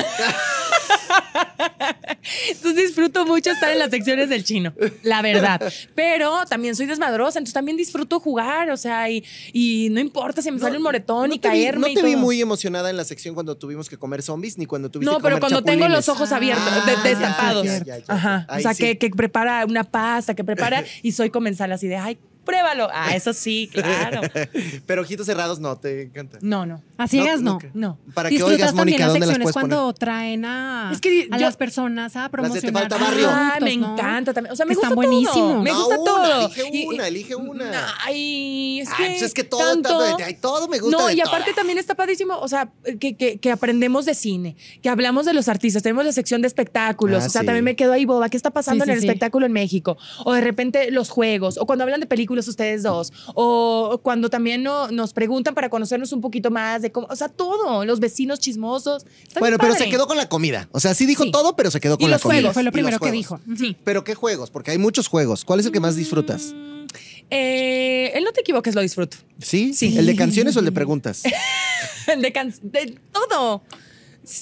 Entonces 2.49 2.89
disfruto 2.89 3.27
mucho 3.27 3.51
estar 3.51 3.71
en 3.71 3.79
las 3.79 3.91
secciones 3.91 4.29
del 4.29 4.45
chino, 4.45 4.73
la 5.03 5.23
verdad. 5.23 5.61
Pero 5.95 6.45
también 6.47 6.75
soy 6.75 6.87
desmadrosa, 6.87 7.39
entonces 7.39 7.55
también 7.55 7.77
disfruto 7.77 8.19
jugar, 8.21 8.71
o 8.71 8.77
sea, 8.77 9.11
y, 9.11 9.25
y 9.53 9.89
no 9.91 10.01
importa 10.01 10.41
si 10.43 10.51
me 10.51 10.59
sale 10.59 10.77
un 10.79 10.83
moretón 10.83 11.33
y 11.33 11.39
te 11.39 11.49
vi- 11.49 11.55
caerme. 11.55 11.81
no 11.81 11.89
y 11.89 11.95
te 11.95 12.03
vi 12.03 12.17
muy 12.17 12.41
emocionada 12.41 12.91
en 12.91 12.97
la 12.97 13.05
sección 13.05 13.35
cuando 13.35 13.57
tuvimos 13.57 13.89
que 13.89 13.97
comer 13.99 14.23
zombies, 14.23 14.57
ni 14.59 14.67
cuando 14.67 14.91
tuviste 14.91 15.11
No, 15.11 15.19
que 15.19 15.23
pero 15.23 15.37
comer 15.37 15.41
cuando 15.53 15.63
tengo 15.65 15.89
los 15.89 16.09
ojos 16.09 16.33
abiertos, 16.33 16.65
Ah, 16.67 17.01
destapados. 17.05 17.65
ya, 17.67 17.79
ya, 17.85 17.99
ya. 17.99 18.05
Ajá. 18.09 18.47
O 18.51 18.59
sea, 18.61 18.75
sí. 18.75 18.83
que, 18.85 18.99
que 18.99 19.11
prepara 19.11 19.65
una 19.67 19.85
pasta, 19.85 20.35
que 20.35 20.45
prepara 20.45 20.85
y 21.03 21.13
soy 21.13 21.31
comensal 21.31 21.73
así 21.73 21.87
de, 21.89 21.97
ay, 21.97 22.19
pruébalo. 22.45 22.89
Ah, 22.93 23.15
eso 23.17 23.33
sí, 23.33 23.69
claro. 23.73 24.21
Pero 24.87 25.03
ojitos 25.03 25.27
cerrados 25.27 25.59
no, 25.61 25.77
te 25.77 26.03
encanta. 26.03 26.39
No, 26.43 26.67
no. 26.67 26.83
A 26.99 27.09
ciegas 27.09 27.41
no. 27.41 27.59
No. 27.75 27.99
Para 28.15 28.29
que 28.31 28.43
oigas, 28.43 28.75
Mónica, 28.75 29.07
¿dónde 29.07 29.21
las 29.21 29.29
secciones 29.31 29.53
puedes 29.53 29.55
poner? 29.55 29.77
cuando 29.79 29.93
traen 29.95 30.45
a, 30.45 30.91
Es 30.93 31.01
que 31.01 31.29
a 31.31 31.39
yo- 31.39 31.47
las 31.47 31.57
personas 31.57 32.15
a 32.17 32.21
Las 32.21 32.31
de 32.53 32.61
Te 32.61 32.71
promocionar. 32.71 32.89
Falta 32.89 32.99
Barrio. 32.99 33.29
Ah, 33.31 33.59
me 33.61 33.73
encanta 33.73 34.33
también. 34.33 34.53
O 34.53 34.57
sea, 34.57 34.67
me 34.67 34.75
gusta 34.75 34.89
están 34.89 34.97
todo. 34.97 35.09
buenísimos. 35.09 35.63
Me 35.65 35.71
No, 35.71 35.79
gusta 35.79 36.01
una, 36.01 36.05
todo. 36.11 36.47
elige 36.47 36.63
Y- 36.73 36.87
una, 36.87 37.09
elige 37.09 37.35
una. 37.37 37.95
Ay, 38.05 38.81
es 38.81 38.89
Ay, 38.91 38.95
que. 38.97 39.11
pues 39.11 39.23
es 39.23 39.35
que 39.35 39.45
todo, 39.45 39.61
tanto- 39.61 40.05
está- 40.05 40.25
ay, 40.27 40.35
todo 40.35 40.69
me 40.69 40.79
gusta 40.79 40.97
No, 40.97 41.11
y 41.11 41.21
aparte 41.21 41.53
también 41.55 41.79
está 41.79 41.95
padrísimo, 41.95 42.37
o 42.39 42.49
sea, 42.49 42.71
que, 43.01 43.17
que- 43.17 43.39
que 43.39 43.51
aprendemos 43.51 44.05
de 44.05 44.15
cine, 44.15 44.57
que 44.83 44.89
hablamos 44.89 45.27
de 45.27 45.35
los 45.35 45.49
artistas, 45.49 45.83
tenemos 45.83 46.05
la 46.05 46.13
sección 46.13 46.43
de 46.43 46.49
espectáculos, 46.49 47.23
Ah, 47.25 47.27
o 47.27 47.31
sea, 47.31 47.41
sí. 47.43 47.47
también 47.47 47.65
me 47.65 47.77
quedo 47.77 47.93
ahí 47.93 48.05
boba, 48.05 48.29
¿qué 48.29 48.37
está 48.37 48.51
pasando 48.51 48.85
Sí, 48.85 48.91
en 48.91 48.95
el 48.97 49.01
sí. 49.03 49.07
espectáculo 49.09 49.47
en 49.47 49.53
México? 49.53 49.97
O 50.25 50.33
de 50.35 50.41
repente 50.41 50.91
los 50.91 51.09
juegos, 51.11 51.59
o 51.59 51.67
cuando 51.67 51.85
hablan 51.85 52.01
de 52.01 52.07
películas 52.07 52.34
ustedes 52.49 52.83
dos, 52.83 53.13
o 53.35 54.01
cuando 54.03 54.29
también 54.31 54.63
no- 54.63 54.89
nos 54.91 55.13
preguntan 55.13 55.55
para 55.55 55.69
conocernos 55.71 56.13
un 56.13 56.21
poquito 56.21 56.51
más 56.51 56.83
de 56.83 56.91
cómo, 56.93 57.07
o 57.11 57.17
sea, 57.17 57.29
todo, 57.29 57.85
los 57.85 58.01
vecinos 58.01 58.41
chismosos. 58.41 59.07
Está 59.27 59.41
Bueno, 59.41 59.57
pero 59.59 59.75
se 59.75 59.89
quedó 59.89 60.07
con 60.07 60.17
la 60.17 60.29
comida. 60.29 60.69
O 60.73 60.81
sea, 60.81 60.95
sí 60.95 61.07
dijo 61.07 61.25
Sí. 61.25 61.31
todo, 61.31 61.57
pero 61.57 61.71
se 61.71 61.81
quedó 61.81 61.97
con 61.97 62.07
Y 62.07 62.11
la 62.11 62.17
los 62.17 62.23
comida. 62.23 62.41
juegos, 62.41 62.55
Fue 62.55 62.63
lo 62.63 62.73
primero 62.73 62.99
que 62.99 63.11
dijo. 63.13 63.41
Sí. 63.57 63.77
Pero 63.85 64.05
¿qué 64.05 64.15
juegos? 64.15 64.51
Porque 64.51 64.71
hay 64.73 64.79
muchos 64.79 65.09
juegos. 65.09 65.45
¿Cuál 65.45 65.61
es 65.61 65.67
el 65.67 65.73
que 65.73 65.81
más 65.81 65.97
disfrutas? 65.97 66.53
Mm, 66.55 66.87
eh, 67.31 68.13
el 68.15 68.25
no 68.25 68.33
te 68.33 68.41
equivoques, 68.43 68.75
lo 68.75 68.81
disfruto. 68.81 69.17
¿Sí? 69.41 69.75
Sí. 69.75 69.97
¿El 69.99 70.07
de 70.07 70.17
canciones 70.17 70.57
o 70.57 70.61
el 70.61 70.65
de 70.65 70.73
preguntas? 70.73 71.23
El 72.07 72.21
de, 72.23 72.33
can- 72.33 72.55
de 72.63 72.99
todo. 73.13 73.63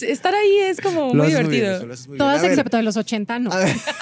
Estar 0.03 0.35
ahí 0.35 0.59
es 0.69 0.81
como 0.81 1.15
Lo 1.15 1.25
muy 1.25 1.29
divertido. 1.29 1.87
muy. 2.09 2.19
Todas 2.19 2.43
excepto 2.45 2.77
de 2.77 2.83
los 2.85 2.97
80, 2.97 3.39
no. 3.41 3.51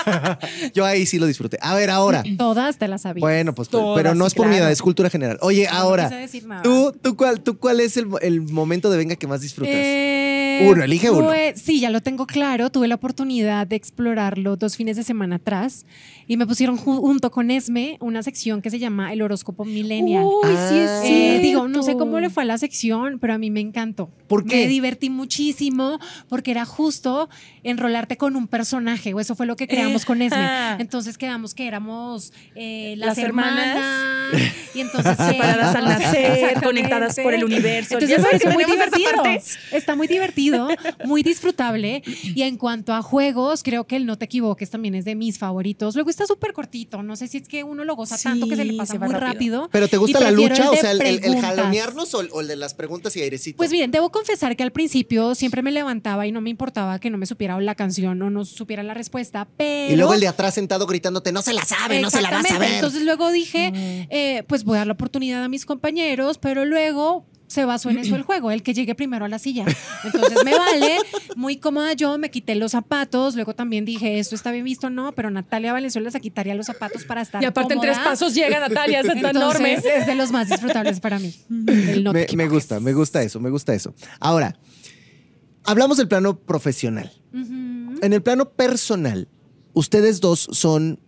Yo 0.74 0.84
ahí 0.84 1.06
sí 1.06 1.18
lo 1.18 1.26
disfruté. 1.26 1.58
A 1.60 1.74
ver, 1.74 1.90
ahora. 1.90 2.22
Todas 2.38 2.76
te 2.78 2.86
las 2.88 3.02
sabía. 3.02 3.20
Bueno, 3.20 3.54
pues, 3.54 3.68
Todas, 3.68 3.96
pero 3.96 4.14
no 4.14 4.26
es 4.26 4.34
por 4.34 4.46
mi 4.46 4.52
claro. 4.52 4.64
edad, 4.64 4.72
es 4.72 4.82
cultura 4.82 5.10
general. 5.10 5.38
Oye, 5.40 5.66
No 5.70 5.76
ahora, 5.78 6.04
quise 6.08 6.20
decir 6.20 6.46
nada. 6.46 6.62
¿tú, 6.62 6.92
tú, 7.00 7.16
cuál, 7.16 7.40
¿tú 7.40 7.58
cuál 7.58 7.80
es 7.80 7.96
el, 7.96 8.08
el 8.20 8.42
momento 8.42 8.90
de 8.90 8.98
venga 8.98 9.16
que 9.16 9.26
más 9.26 9.40
disfrutas? 9.40 9.74
Eh, 9.74 10.29
Uno, 10.68 10.82
elige 10.84 11.10
uno. 11.10 11.26
pues, 11.26 11.60
sí, 11.60 11.80
ya 11.80 11.90
lo 11.90 12.00
tengo 12.00 12.26
claro. 12.26 12.70
Tuve 12.70 12.88
la 12.88 12.94
oportunidad 12.96 13.66
de 13.66 13.76
explorarlo 13.76 14.56
dos 14.56 14.76
fines 14.76 14.96
de 14.96 15.02
semana 15.02 15.36
atrás 15.36 15.86
y 16.26 16.36
me 16.36 16.46
pusieron 16.46 16.76
ju- 16.78 17.00
junto 17.00 17.30
con 17.30 17.50
Esme 17.50 17.96
una 18.00 18.22
sección 18.22 18.62
que 18.62 18.70
se 18.70 18.78
llama 18.78 19.12
el 19.12 19.22
horóscopo 19.22 19.64
millennial. 19.64 20.24
Uy, 20.24 20.48
sí 20.68 20.78
es 20.78 20.90
Ah. 20.90 21.02
Eh, 21.06 21.38
digo, 21.42 21.68
no 21.68 21.82
sé 21.82 21.96
cómo 21.96 22.20
le 22.20 22.30
fue 22.30 22.42
a 22.42 22.46
la 22.46 22.58
sección, 22.58 23.18
pero 23.18 23.34
a 23.34 23.38
mí 23.38 23.50
me 23.50 23.60
encantó. 23.60 24.10
¿Por 24.28 24.44
qué? 24.44 24.56
Me 24.62 24.68
divertí 24.68 25.10
muchísimo 25.10 25.98
porque 26.28 26.50
era 26.50 26.64
justo 26.64 27.28
enrolarte 27.62 28.16
con 28.16 28.36
un 28.36 28.46
personaje, 28.48 29.12
o 29.14 29.20
eso 29.20 29.34
fue 29.34 29.46
lo 29.46 29.56
que 29.56 29.66
creamos 29.68 30.04
con 30.04 30.22
Esme. 30.22 30.46
Entonces 30.78 31.18
quedamos 31.18 31.54
que 31.54 31.66
éramos 31.66 32.32
eh, 32.54 32.94
las, 32.96 33.08
Las 33.08 33.18
hermanas. 33.18 33.66
hermanas, 33.76 34.52
y 34.74 34.80
entonces 34.80 35.16
Separadas 35.16 35.74
al 35.74 35.84
nacer, 35.88 36.60
conectadas 36.62 37.16
por 37.20 37.34
el 37.34 37.44
universo. 37.44 37.94
Entonces 37.94 38.10
Ya 38.10 38.16
me 38.18 38.22
sabes 38.22 38.42
pareció 38.42 38.50
que 38.50 38.54
muy 38.54 38.64
divertido. 38.72 39.22
Está 39.72 39.96
muy 39.96 40.06
divertido, 40.06 40.49
muy 41.04 41.22
disfrutable. 41.22 42.02
Y 42.34 42.42
en 42.42 42.56
cuanto 42.56 42.92
a 42.92 43.02
juegos, 43.02 43.62
creo 43.62 43.86
que 43.86 43.96
el 43.96 44.06
No 44.06 44.18
Te 44.18 44.24
Equivoques 44.26 44.70
también 44.70 44.94
es 44.94 45.04
de 45.04 45.14
mis 45.14 45.38
favoritos. 45.38 45.94
Luego 45.94 46.10
está 46.10 46.26
súper 46.26 46.52
cortito. 46.52 47.02
No 47.02 47.16
sé 47.16 47.28
si 47.28 47.38
es 47.38 47.48
que 47.48 47.64
uno 47.64 47.84
lo 47.84 47.96
goza 47.96 48.16
tanto 48.18 48.46
que 48.48 48.56
se 48.56 48.64
le 48.64 48.74
pasa 48.74 48.92
se 48.92 48.98
va 48.98 49.06
muy 49.06 49.14
rápido. 49.14 49.30
rápido. 49.62 49.68
¿Pero 49.72 49.88
te 49.88 49.96
gusta 49.96 50.20
la 50.20 50.30
lucha? 50.30 50.70
o 50.70 50.76
sea, 50.76 50.92
el, 50.92 51.00
el- 51.02 51.40
jalonearnos 51.40 52.14
o, 52.14 52.18
o 52.32 52.40
el 52.40 52.48
de 52.48 52.56
las 52.56 52.74
preguntas 52.74 53.16
y 53.16 53.22
airecito. 53.22 53.56
Pues 53.56 53.70
bien, 53.70 53.90
debo 53.90 54.10
confesar 54.10 54.56
que 54.56 54.62
al 54.62 54.72
principio 54.72 55.34
siempre 55.34 55.62
me 55.62 55.72
levantaba 55.72 56.26
y 56.26 56.32
no 56.32 56.40
me 56.40 56.50
importaba 56.50 56.98
que 56.98 57.10
no 57.10 57.18
me 57.18 57.26
supiera 57.26 57.60
la 57.60 57.74
canción 57.74 58.20
o 58.22 58.30
no 58.30 58.44
supiera 58.44 58.82
la 58.82 58.94
respuesta, 58.94 59.48
pero... 59.56 59.92
y 59.92 59.96
luego 59.96 60.14
el 60.14 60.20
de 60.20 60.28
atrás 60.28 60.54
sentado 60.54 60.86
gritándote, 60.86 61.32
no 61.32 61.42
se 61.42 61.52
la 61.52 61.64
sabe, 61.64 62.00
no 62.00 62.10
se 62.10 62.20
la 62.20 62.30
vas 62.30 62.38
a 62.38 62.40
Exactamente. 62.40 62.66
ver. 62.68 62.74
Entonces 62.76 63.02
luego 63.02 63.30
dije, 63.30 63.72
eh, 64.10 64.44
pues 64.46 64.64
voy 64.64 64.76
a 64.76 64.78
dar 64.78 64.86
la 64.86 64.92
oportunidad 64.94 65.42
a 65.44 65.48
mis 65.48 65.64
compañeros, 65.66 66.38
pero 66.38 66.64
luego 66.64 67.26
se 67.50 67.64
basó 67.64 67.90
en 67.90 67.98
eso 67.98 68.14
el 68.14 68.22
juego, 68.22 68.52
el 68.52 68.62
que 68.62 68.72
llegue 68.74 68.94
primero 68.94 69.24
a 69.24 69.28
la 69.28 69.40
silla. 69.40 69.66
Entonces 70.04 70.44
me 70.44 70.56
vale, 70.56 70.98
muy 71.34 71.56
cómoda 71.56 71.94
yo, 71.94 72.16
me 72.16 72.30
quité 72.30 72.54
los 72.54 72.70
zapatos, 72.70 73.34
luego 73.34 73.56
también 73.56 73.84
dije, 73.84 74.20
esto 74.20 74.36
está 74.36 74.52
bien 74.52 74.64
visto, 74.64 74.88
no, 74.88 75.10
pero 75.12 75.32
Natalia 75.32 75.72
Valenzuela 75.72 76.12
se 76.12 76.20
quitaría 76.20 76.54
los 76.54 76.66
zapatos 76.66 77.04
para 77.04 77.22
estar 77.22 77.42
Y 77.42 77.46
aparte 77.46 77.74
en 77.74 77.80
tres 77.80 77.98
pasos 77.98 78.36
llega 78.36 78.60
Natalia, 78.60 79.00
es 79.00 79.06
Entonces, 79.06 79.30
enorme. 79.36 79.72
es 79.74 80.06
de 80.06 80.14
los 80.14 80.30
más 80.30 80.48
disfrutables 80.48 81.00
para 81.00 81.18
mí. 81.18 81.34
El 81.66 82.04
no 82.04 82.12
te 82.12 82.36
me, 82.36 82.48
gusta, 82.48 82.78
me 82.78 82.92
gusta 82.92 83.20
eso, 83.20 83.40
me 83.40 83.50
gusta 83.50 83.74
eso. 83.74 83.94
Ahora, 84.20 84.56
hablamos 85.64 85.96
del 85.96 86.06
plano 86.06 86.38
profesional. 86.38 87.10
En 87.32 88.12
el 88.12 88.22
plano 88.22 88.50
personal, 88.50 89.26
ustedes 89.72 90.20
dos 90.20 90.48
son 90.52 91.00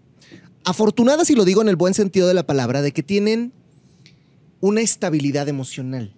afortunadas, 0.64 1.30
y 1.30 1.36
lo 1.36 1.45
digo 1.45 1.62
en 1.62 1.68
el 1.68 1.76
buen 1.76 1.95
sentido 1.95 2.26
de 2.26 2.34
la 2.34 2.47
palabra, 2.47 2.82
de 2.82 2.90
que 2.90 3.05
tienen 3.05 3.53
una 4.59 4.80
estabilidad 4.80 5.49
emocional. 5.49 6.16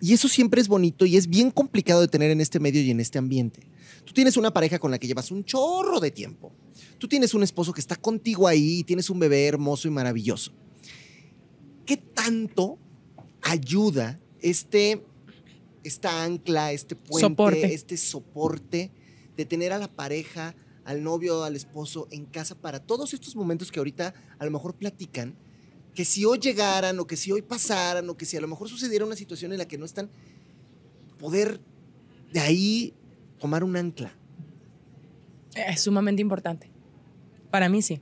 Y 0.00 0.12
eso 0.12 0.28
siempre 0.28 0.60
es 0.60 0.68
bonito 0.68 1.06
y 1.06 1.16
es 1.16 1.26
bien 1.26 1.50
complicado 1.50 2.00
de 2.00 2.08
tener 2.08 2.30
en 2.30 2.40
este 2.40 2.60
medio 2.60 2.82
y 2.82 2.90
en 2.90 3.00
este 3.00 3.18
ambiente. 3.18 3.60
Tú 4.04 4.12
tienes 4.12 4.36
una 4.36 4.52
pareja 4.52 4.78
con 4.78 4.90
la 4.90 4.98
que 4.98 5.06
llevas 5.06 5.30
un 5.30 5.44
chorro 5.44 6.00
de 6.00 6.10
tiempo. 6.10 6.52
Tú 6.98 7.08
tienes 7.08 7.34
un 7.34 7.42
esposo 7.42 7.72
que 7.72 7.80
está 7.80 7.96
contigo 7.96 8.46
ahí 8.46 8.80
y 8.80 8.84
tienes 8.84 9.08
un 9.10 9.18
bebé 9.18 9.46
hermoso 9.46 9.88
y 9.88 9.90
maravilloso. 9.90 10.52
¿Qué 11.84 11.96
tanto 11.96 12.78
ayuda 13.42 14.18
este, 14.40 15.04
esta 15.82 16.24
ancla, 16.24 16.72
este 16.72 16.96
puente, 16.96 17.28
Soporte. 17.28 17.74
este 17.74 17.96
soporte 17.96 18.90
de 19.36 19.44
tener 19.44 19.72
a 19.72 19.78
la 19.78 19.88
pareja, 19.88 20.54
al 20.84 21.02
novio, 21.02 21.44
al 21.44 21.56
esposo 21.56 22.08
en 22.10 22.26
casa 22.26 22.54
para 22.54 22.80
todos 22.80 23.14
estos 23.14 23.36
momentos 23.36 23.70
que 23.70 23.78
ahorita 23.78 24.14
a 24.38 24.44
lo 24.44 24.50
mejor 24.50 24.74
platican, 24.74 25.36
que 25.96 26.04
si 26.04 26.24
hoy 26.24 26.38
llegaran 26.38 27.00
o 27.00 27.06
que 27.06 27.16
si 27.16 27.32
hoy 27.32 27.42
pasaran 27.42 28.08
o 28.08 28.16
que 28.16 28.26
si 28.26 28.36
a 28.36 28.40
lo 28.40 28.46
mejor 28.46 28.68
sucediera 28.68 29.04
una 29.04 29.16
situación 29.16 29.52
en 29.52 29.58
la 29.58 29.66
que 29.66 29.78
no 29.78 29.84
están, 29.84 30.10
poder 31.18 31.58
de 32.32 32.40
ahí 32.40 32.94
tomar 33.40 33.64
un 33.64 33.76
ancla. 33.76 34.12
Es 35.56 35.80
sumamente 35.80 36.22
importante. 36.22 36.70
Para 37.50 37.68
mí 37.68 37.80
sí. 37.80 38.00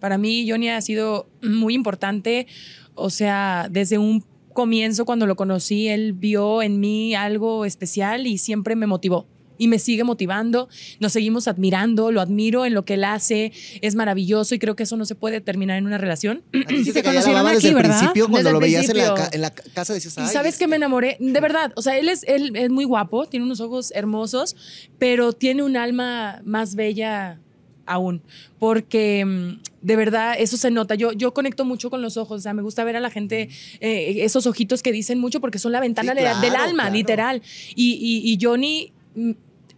Para 0.00 0.18
mí 0.18 0.44
Johnny 0.48 0.68
ha 0.68 0.80
sido 0.80 1.30
muy 1.40 1.74
importante. 1.74 2.48
O 2.96 3.10
sea, 3.10 3.68
desde 3.70 3.96
un 3.96 4.24
comienzo 4.52 5.04
cuando 5.04 5.26
lo 5.26 5.36
conocí, 5.36 5.88
él 5.88 6.14
vio 6.14 6.62
en 6.62 6.80
mí 6.80 7.14
algo 7.14 7.64
especial 7.64 8.26
y 8.26 8.38
siempre 8.38 8.74
me 8.74 8.86
motivó. 8.86 9.26
Y 9.56 9.68
me 9.68 9.78
sigue 9.78 10.02
motivando, 10.04 10.68
nos 11.00 11.12
seguimos 11.12 11.46
admirando, 11.46 12.10
lo 12.10 12.20
admiro 12.20 12.66
en 12.66 12.74
lo 12.74 12.84
que 12.84 12.94
él 12.94 13.04
hace, 13.04 13.52
es 13.82 13.94
maravilloso 13.94 14.54
y 14.54 14.58
creo 14.58 14.74
que 14.74 14.82
eso 14.82 14.96
no 14.96 15.04
se 15.04 15.14
puede 15.14 15.40
terminar 15.40 15.78
en 15.78 15.86
una 15.86 15.96
relación. 15.98 16.42
Y 16.52 16.84
se 16.92 17.02
conocieron 17.02 17.34
baba 17.34 17.50
desde 17.52 17.58
aquí, 17.58 17.68
el 17.68 17.74
¿verdad? 17.74 17.98
principio 17.98 18.28
cuando 18.28 18.38
Desde 18.38 18.48
el 18.48 18.54
lo 18.54 18.60
veías 18.60 18.88
en 18.88 18.96
la, 18.98 19.28
en 19.32 19.40
la 19.42 19.50
ca- 19.50 19.62
casa 19.74 19.94
decías, 19.94 20.16
Y 20.18 20.20
"Ay, 20.22 20.26
sabes 20.28 20.56
que 20.58 20.64
este". 20.64 20.68
me 20.68 20.76
enamoré, 20.76 21.16
de 21.20 21.40
verdad, 21.40 21.72
o 21.76 21.82
sea, 21.82 21.96
él 21.98 22.08
es, 22.08 22.24
él 22.26 22.50
es 22.56 22.70
muy 22.70 22.84
guapo, 22.84 23.26
tiene 23.26 23.46
unos 23.46 23.60
ojos 23.60 23.92
hermosos, 23.94 24.56
pero 24.98 25.32
tiene 25.32 25.62
un 25.62 25.76
alma 25.76 26.40
más 26.44 26.74
bella 26.74 27.38
aún, 27.86 28.22
porque 28.58 29.24
mm, 29.24 29.60
de 29.82 29.96
verdad 29.96 30.34
eso 30.38 30.56
se 30.56 30.70
nota. 30.70 30.94
Yo, 30.94 31.12
yo 31.12 31.34
conecto 31.34 31.64
mucho 31.64 31.90
con 31.90 32.00
los 32.02 32.16
ojos, 32.16 32.38
o 32.38 32.42
sea, 32.42 32.54
me 32.54 32.62
gusta 32.62 32.82
ver 32.84 32.96
a 32.96 33.00
la 33.00 33.10
gente, 33.10 33.50
eh, 33.80 34.16
esos 34.20 34.46
ojitos 34.46 34.82
que 34.82 34.90
dicen 34.90 35.18
mucho 35.18 35.40
porque 35.40 35.58
son 35.58 35.72
la 35.72 35.80
ventana 35.80 36.12
Sí, 36.12 36.16
de- 36.16 36.22
claro, 36.22 36.40
del 36.40 36.56
alma, 36.56 36.82
claro. 36.84 36.94
literal. 36.94 37.42
Y, 37.74 37.92
y- 37.92 38.32
y 38.32 38.38
Johnny, 38.40 38.92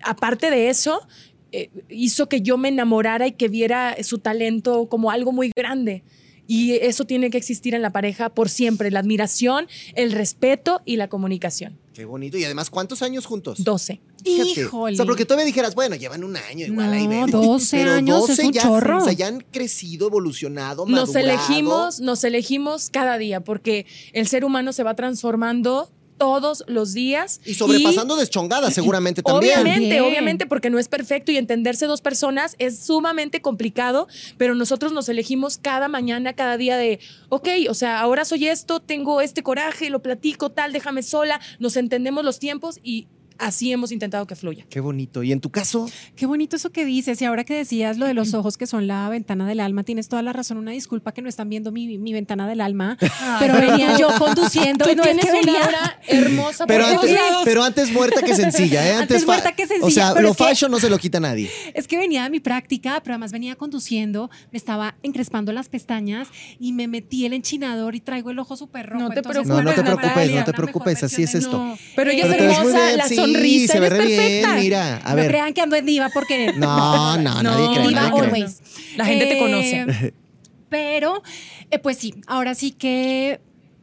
aparte 0.03 0.51
de 0.51 0.68
eso, 0.68 1.07
eh, 1.53 1.70
hizo 1.89 2.28
que 2.28 2.43
yo 2.43 2.59
me 2.59 2.68
enamorara 2.68 3.26
y 3.26 3.32
que 3.32 3.49
viera 3.49 3.97
su 4.03 4.18
talento 4.18 4.89
como 4.89 5.11
algo 5.11 5.32
muy 5.32 5.53
grande. 5.57 6.03
Y 6.49 6.74
eso 6.74 7.05
tiene 7.05 7.28
que 7.30 7.39
existir 7.39 7.74
en 7.74 7.82
la 7.82 7.91
pareja 7.91 8.28
por 8.28 8.49
siempre, 8.49 8.93
la 8.93 9.01
admiración, 9.01 9.66
el 9.95 10.12
respeto 10.12 10.80
y 10.84 10.95
la 10.97 11.09
comunicación. 11.09 11.76
Qué 11.93 12.05
bonito. 12.05 12.37
Y 12.39 12.45
además, 12.45 12.70
¿cuántos 12.70 13.03
años 13.03 13.26
juntos? 13.26 13.64
12. 13.64 14.01
Fíjate. 14.22 14.61
Híjole. 14.61 14.95
O 14.95 14.97
sea, 14.97 15.07
porque 15.07 15.24
todavía 15.24 15.47
dijeras, 15.47 15.74
bueno, 15.74 15.97
llevan 15.97 16.22
un 16.22 16.37
año, 16.37 16.66
igual 16.66 16.93
ahí 16.93 17.05
No, 17.05 17.11
vemos. 17.11 17.30
12 17.32 17.76
Pero 17.78 17.93
años 17.93 18.28
es 18.28 18.39
un 18.39 18.53
ya, 18.53 18.62
chorro. 18.62 18.99
O 18.99 19.05
sea, 19.05 19.12
ya 19.14 19.26
han 19.28 19.41
crecido, 19.51 20.07
evolucionado, 20.07 20.87
Nos 20.87 21.09
madurado. 21.14 21.18
elegimos, 21.34 22.01
nos 22.01 22.22
elegimos 22.22 22.91
cada 22.91 23.18
día 23.18 23.41
porque 23.41 23.87
el 24.12 24.28
ser 24.28 24.45
humano 24.45 24.72
se 24.72 24.82
va 24.84 24.95
transformando 24.95 25.91
todos 26.17 26.64
los 26.67 26.93
días. 26.93 27.41
Y 27.45 27.55
sobrepasando 27.55 28.17
deschongadas, 28.17 28.75
seguramente 28.75 29.23
también. 29.23 29.61
Obviamente, 29.61 30.01
obviamente, 30.01 30.47
porque 30.47 30.71
no 30.71 30.79
es 30.79 30.89
perfecto 30.89 31.33
y 31.33 31.37
entenderse 31.37 31.87
dos 31.87 32.01
personas 32.01 32.55
es 32.59 32.79
sumamente 32.79 33.41
complicado, 33.43 34.09
pero 34.37 34.55
nosotros 34.55 34.93
nos 34.93 35.09
elegimos 35.09 35.59
cada 35.59 35.89
mañana, 35.89 36.33
cada 36.35 36.57
día 36.57 36.77
de, 36.77 37.01
ok, 37.29 37.49
o 37.69 37.75
sea, 37.75 38.01
ahora 38.01 38.25
soy 38.25 38.49
esto, 38.49 38.81
tengo 38.81 39.21
este 39.21 39.43
coraje, 39.43 39.91
lo 39.91 40.03
platico, 40.03 40.51
tal, 40.51 40.73
déjame 40.73 41.03
sola, 41.03 41.41
nos 41.59 41.77
entendemos 41.77 42.25
los 42.25 42.39
tiempos 42.39 42.81
y 42.83 43.09
así 43.39 43.72
hemos 43.72 43.93
intentado 43.93 44.26
que 44.26 44.34
fluya. 44.37 44.64
Qué 44.68 44.80
bonito. 44.80 45.22
¿Y 45.22 45.32
en 45.32 45.41
tu 45.41 45.51
caso? 45.51 45.89
Qué 46.16 46.26
bonito 46.26 46.57
eso 46.57 46.70
que 46.70 46.84
dices. 46.84 47.20
Y 47.22 47.24
ahora 47.24 47.45
que 47.45 47.55
decías 47.55 47.99
lo 47.99 48.07
de 48.07 48.14
los 48.14 48.34
ojos 48.34 48.57
que 48.57 48.66
son 48.66 48.87
la 48.87 49.09
ventana 49.09 49.47
del 49.47 49.61
alma, 49.61 49.82
tienes 49.84 50.09
toda 50.09 50.22
la 50.22 50.32
razón. 50.32 50.59
Una 50.59 50.70
disculpa 50.72 51.12
que 51.12 51.22
no 51.22 51.28
están 51.28 51.49
viendo 51.49 51.72
mi, 51.72 51.99
mi 51.99 52.12
ventana 52.12 52.49
del 52.49 52.61
alma, 52.61 52.97
pero 53.39 53.55
venía 53.61 53.97
yo 53.99 54.09
conduciendo 54.18 54.84
Tú 54.84 54.91
y 54.93 54.95
no 54.97 55.03
es 55.05 55.11
tienes 55.16 55.26
que 55.26 55.51
una 55.51 55.64
aura 55.64 56.01
hermosa 56.07 56.66
Pero 56.66 56.87
antes, 56.87 57.16
pero 57.45 57.64
antes 57.64 57.93
muerta 57.93 58.22
que 58.22 58.34
sencilla, 58.34 58.89
¿eh? 58.89 58.95
Antes 59.07 59.24
fa- 59.24 59.32
muerta 59.32 59.53
que 59.53 59.66
sencilla, 59.66 59.87
O 59.87 59.91
sea, 59.91 60.11
pero 60.14 60.22
lo 60.26 60.30
es 60.32 60.37
que- 60.37 60.45
fashion 60.45 60.70
no 60.70 60.80
se 60.80 60.91
lo 60.91 60.99
quita 60.99 61.20
nadie. 61.20 61.51
Es 61.74 61.87
que 61.87 61.97
venía 61.97 62.24
de 62.24 62.30
mi 62.30 62.41
práctica, 62.41 63.01
pero 63.03 63.14
además 63.14 63.32
venía 63.32 63.57
conduciendo, 63.57 64.30
me 64.53 64.57
estaba 64.59 64.97
encrespando 65.03 65.53
las 65.53 65.68
pestañas 65.68 66.28
y 66.59 66.72
me 66.72 66.89
metí 66.89 67.26
el 67.26 67.32
enchinador 67.32 67.95
y 67.95 68.01
traigo 68.01 68.30
el 68.30 68.39
ojo 68.39 68.57
súper 68.57 68.87
rojo. 68.87 69.03
No 69.05 69.11
te 69.11 69.18
entonces, 69.18 69.43
preocupes, 69.43 69.64
No, 69.64 69.70
no 69.70 69.74
te 69.74 69.82
preocupes, 69.82 70.32
no 70.32 70.45
te 70.45 70.53
preocupes, 70.53 71.03
así 71.03 71.22
es 71.22 71.34
esto. 71.34 71.76
pero 71.95 72.11
ella 72.11 72.26
es 72.26 72.32
hermosa, 72.41 72.87
bien, 72.87 72.97
la 72.97 73.09
sí, 73.09 73.16
sonrisa, 73.35 73.72
se 73.74 73.81
ve 73.81 73.87
eres 73.87 73.99
re 73.99 74.07
bien, 74.07 74.20
perfecta. 74.20 74.55
mira. 74.57 74.97
A 75.05 75.11
no 75.11 75.16
ver. 75.16 75.29
crean 75.29 75.53
que 75.55 75.61
ando 75.61 75.77
en 75.77 75.87
diva 75.87 76.09
porque 76.12 76.53
No, 76.57 77.16
no, 77.22 77.43
nadie 77.43 77.68
cree, 77.74 77.89
diva 77.89 78.01
nadie 78.03 78.12
cree. 78.18 78.24
always. 78.27 78.62
La 78.97 79.05
gente 79.07 79.27
te 79.27 79.37
Eh, 79.37 79.39
conoce. 79.39 80.14
Pero, 80.68 81.22
eh, 81.70 81.79
pues 81.79 81.97
sí, 81.99 82.14
ahora 82.27 82.55
sí 82.55 82.72
que 82.72 83.41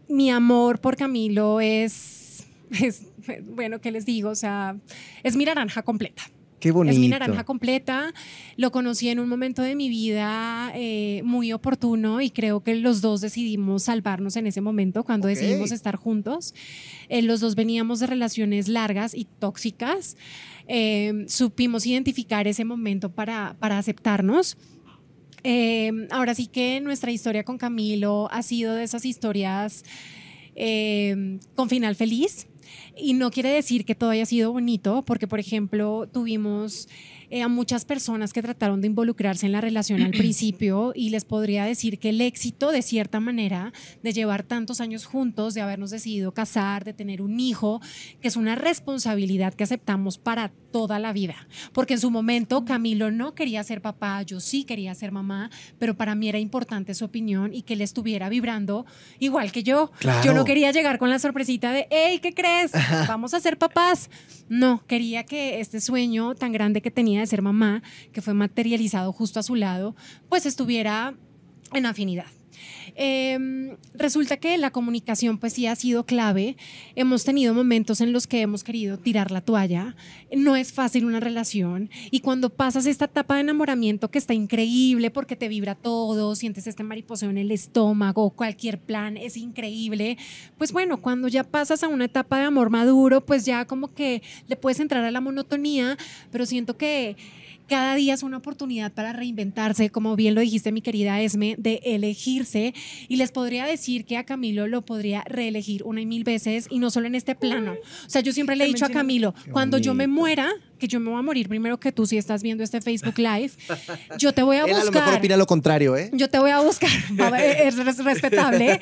mi 0.09 0.29
amor 0.29 0.79
por 0.81 0.97
Camilo 0.97 1.61
es, 1.61 2.43
es, 2.81 3.03
bueno, 3.43 3.79
¿qué 3.79 3.91
les 3.91 4.05
digo? 4.05 4.29
O 4.29 4.35
sea, 4.35 4.75
es 5.23 5.35
mi 5.35 5.45
naranja 5.45 5.81
completa. 5.83 6.23
Qué 6.63 6.71
bonito. 6.71 6.93
Es 6.93 6.99
mi 6.99 7.09
naranja 7.09 7.43
completa. 7.43 8.13
Lo 8.55 8.71
conocí 8.71 9.09
en 9.09 9.19
un 9.19 9.27
momento 9.27 9.61
de 9.61 9.75
mi 9.75 9.89
vida 9.89 10.71
eh, 10.73 11.21
muy 11.25 11.51
oportuno 11.51 12.21
y 12.21 12.29
creo 12.29 12.63
que 12.63 12.73
los 12.75 13.01
dos 13.01 13.19
decidimos 13.19 13.83
salvarnos 13.83 14.37
en 14.37 14.47
ese 14.47 14.61
momento 14.61 15.03
cuando 15.03 15.27
Ok. 15.27 15.33
decidimos 15.33 15.73
estar 15.73 15.97
juntos. 15.97 16.55
Eh, 17.09 17.21
los 17.21 17.41
dos 17.41 17.55
veníamos 17.55 17.99
de 17.99 18.07
relaciones 18.07 18.69
largas 18.69 19.13
y 19.13 19.25
tóxicas. 19.25 20.15
Eh, 20.69 21.25
supimos 21.27 21.85
identificar 21.85 22.47
ese 22.47 22.63
momento 22.63 23.11
para, 23.11 23.57
para 23.59 23.77
aceptarnos. 23.77 24.55
Eh, 25.43 25.91
ahora 26.11 26.33
sí 26.33 26.47
que 26.47 26.79
nuestra 26.79 27.11
historia 27.11 27.43
con 27.43 27.57
Camilo 27.57 28.29
ha 28.31 28.41
sido 28.41 28.73
de 28.73 28.85
esas 28.85 29.03
historias 29.03 29.83
eh, 30.55 31.39
con 31.55 31.67
final 31.67 31.97
feliz. 31.97 32.47
Y 32.95 33.13
no 33.13 33.31
quiere 33.31 33.49
decir 33.49 33.85
que 33.85 33.95
todo 33.95 34.11
haya 34.11 34.25
sido 34.25 34.51
bonito, 34.51 35.03
porque, 35.03 35.27
por 35.27 35.39
ejemplo, 35.39 36.07
tuvimos 36.11 36.87
eh, 37.33 37.41
a 37.41 37.47
muchas 37.47 37.83
personas 37.83 38.31
que 38.31 38.43
trataron 38.43 38.79
de 38.79 38.85
involucrarse 38.85 39.47
en 39.47 39.53
la 39.53 39.59
relación 39.59 40.03
al 40.03 40.11
principio 40.23 40.91
y 40.93 41.09
les 41.09 41.25
podría 41.25 41.65
decir 41.65 41.97
que 41.97 42.09
el 42.09 42.21
éxito, 42.21 42.71
de 42.71 42.83
cierta 42.83 43.19
manera, 43.19 43.73
de 44.03 44.13
llevar 44.13 44.43
tantos 44.43 44.79
años 44.79 45.05
juntos, 45.05 45.55
de 45.55 45.61
habernos 45.61 45.89
decidido 45.89 46.35
casar, 46.35 46.83
de 46.83 46.93
tener 46.93 47.23
un 47.23 47.39
hijo, 47.39 47.81
que 48.21 48.27
es 48.27 48.35
una 48.35 48.53
responsabilidad 48.53 49.55
que 49.55 49.63
aceptamos 49.63 50.19
para 50.19 50.51
toda 50.71 50.99
la 50.99 51.11
vida. 51.11 51.47
Porque 51.71 51.95
en 51.95 52.01
su 52.01 52.11
momento 52.11 52.65
Camilo 52.65 53.09
no 53.09 53.33
quería 53.33 53.63
ser 53.63 53.81
papá, 53.81 54.21
yo 54.21 54.39
sí 54.39 54.63
quería 54.63 54.93
ser 54.93 55.11
mamá, 55.11 55.49
pero 55.79 55.95
para 55.95 56.13
mí 56.13 56.29
era 56.29 56.37
importante 56.37 56.93
su 56.93 57.05
opinión 57.05 57.51
y 57.51 57.63
que 57.63 57.73
él 57.73 57.81
estuviera 57.81 58.29
vibrando 58.29 58.85
igual 59.17 59.51
que 59.51 59.63
yo. 59.63 59.91
Claro. 59.97 60.23
Yo 60.23 60.33
no 60.35 60.45
quería 60.45 60.71
llegar 60.71 60.99
con 60.99 61.09
la 61.09 61.17
sorpresita 61.17 61.71
de, 61.71 61.87
hey, 61.89 62.19
¿qué 62.21 62.33
crees? 62.33 62.73
Vamos 63.07 63.33
a 63.33 63.39
ser 63.39 63.57
papás. 63.57 64.11
No, 64.49 64.83
quería 64.85 65.23
que 65.23 65.59
este 65.59 65.81
sueño 65.81 66.35
tan 66.35 66.51
grande 66.51 66.81
que 66.81 66.91
tenía 66.91 67.22
de 67.23 67.27
ser 67.27 67.41
mamá, 67.41 67.81
que 68.11 68.21
fue 68.21 68.33
materializado 68.33 69.11
justo 69.11 69.39
a 69.39 69.43
su 69.43 69.55
lado, 69.55 69.95
pues 70.29 70.45
estuviera 70.45 71.15
en 71.73 71.85
afinidad. 71.85 72.27
Eh, 72.95 73.77
resulta 73.93 74.37
que 74.37 74.57
la 74.57 74.71
comunicación 74.71 75.37
pues 75.37 75.53
sí 75.53 75.67
ha 75.67 75.75
sido 75.75 76.05
clave. 76.05 76.57
Hemos 76.95 77.23
tenido 77.23 77.53
momentos 77.53 78.01
en 78.01 78.13
los 78.13 78.27
que 78.27 78.41
hemos 78.41 78.63
querido 78.63 78.97
tirar 78.97 79.31
la 79.31 79.41
toalla. 79.41 79.95
No 80.35 80.55
es 80.55 80.73
fácil 80.73 81.05
una 81.05 81.19
relación 81.19 81.89
y 82.11 82.19
cuando 82.19 82.49
pasas 82.49 82.85
esta 82.85 83.05
etapa 83.05 83.35
de 83.35 83.41
enamoramiento 83.41 84.09
que 84.11 84.17
está 84.17 84.33
increíble 84.33 85.11
porque 85.11 85.35
te 85.35 85.47
vibra 85.47 85.75
todo, 85.75 86.35
sientes 86.35 86.67
este 86.67 86.83
mariposeo 86.83 87.29
en 87.29 87.37
el 87.37 87.51
estómago, 87.51 88.31
cualquier 88.31 88.79
plan 88.79 89.17
es 89.17 89.37
increíble, 89.37 90.17
pues 90.57 90.71
bueno, 90.71 91.01
cuando 91.01 91.27
ya 91.27 91.43
pasas 91.43 91.83
a 91.83 91.87
una 91.87 92.05
etapa 92.05 92.39
de 92.39 92.45
amor 92.45 92.69
maduro, 92.69 93.25
pues 93.25 93.45
ya 93.45 93.65
como 93.65 93.93
que 93.93 94.21
le 94.47 94.55
puedes 94.55 94.79
entrar 94.79 95.03
a 95.03 95.11
la 95.11 95.21
monotonía, 95.21 95.97
pero 96.31 96.45
siento 96.45 96.77
que 96.77 97.15
cada 97.67 97.95
día 97.95 98.13
es 98.13 98.23
una 98.23 98.37
oportunidad 98.37 98.91
para 98.91 99.13
reinventarse, 99.13 99.89
como 99.89 100.15
bien 100.15 100.35
lo 100.35 100.41
dijiste 100.41 100.71
mi 100.71 100.81
querida 100.81 101.21
Esme, 101.21 101.55
de 101.57 101.81
elegirse. 101.83 102.73
Y 103.07 103.15
les 103.15 103.31
podría 103.31 103.65
decir 103.65 104.05
que 104.05 104.17
a 104.17 104.25
Camilo 104.25 104.67
lo 104.67 104.83
podría 104.83 105.23
reelegir 105.25 105.83
una 105.83 106.01
y 106.01 106.05
mil 106.05 106.23
veces 106.23 106.67
y 106.69 106.79
no 106.79 106.91
solo 106.91 107.07
en 107.07 107.15
este 107.15 107.35
plano. 107.35 107.73
O 108.05 108.09
sea, 108.09 108.21
yo 108.21 108.33
siempre 108.33 108.55
le 108.55 108.65
he 108.65 108.67
dicho 108.67 108.85
a 108.85 108.89
Camilo, 108.89 109.33
cuando 109.51 109.77
yo 109.77 109.93
me 109.93 110.07
muera, 110.07 110.49
que 110.79 110.87
yo 110.87 110.99
me 110.99 111.09
voy 111.09 111.19
a 111.19 111.21
morir 111.21 111.47
primero 111.47 111.79
que 111.79 111.91
tú 111.91 112.05
si 112.05 112.17
estás 112.17 112.43
viendo 112.43 112.63
este 112.63 112.81
Facebook 112.81 113.17
Live, 113.17 113.51
yo 114.17 114.33
te 114.33 114.43
voy 114.43 114.57
a 114.57 114.63
Él 114.65 114.73
a 114.75 114.83
lo 114.83 114.91
mejor 114.91 115.01
buscar. 115.03 115.17
opina 115.19 115.37
lo 115.37 115.45
contrario, 115.45 115.95
¿eh? 115.95 116.09
Yo 116.13 116.29
te 116.29 116.39
voy 116.39 116.51
a 116.51 116.59
buscar, 116.59 116.89
es 117.39 117.77
res- 117.77 118.03
respetable, 118.03 118.79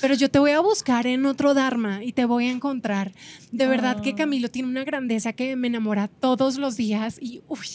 pero 0.00 0.14
yo 0.14 0.28
te 0.30 0.38
voy 0.38 0.50
a 0.52 0.60
buscar 0.60 1.06
en 1.06 1.26
otro 1.26 1.54
Dharma 1.54 2.02
y 2.04 2.12
te 2.12 2.24
voy 2.24 2.46
a 2.46 2.50
encontrar. 2.50 3.12
De 3.52 3.66
verdad 3.66 4.00
que 4.00 4.10
Ah. 4.10 4.16
Camilo 4.16 4.50
tiene 4.50 4.68
una 4.68 4.84
grandeza 4.84 5.32
que 5.32 5.54
me 5.56 5.68
enamora 5.68 6.08
todos 6.08 6.56
los 6.58 6.76
días 6.76 7.18
y 7.20 7.42
uy, 7.48 7.66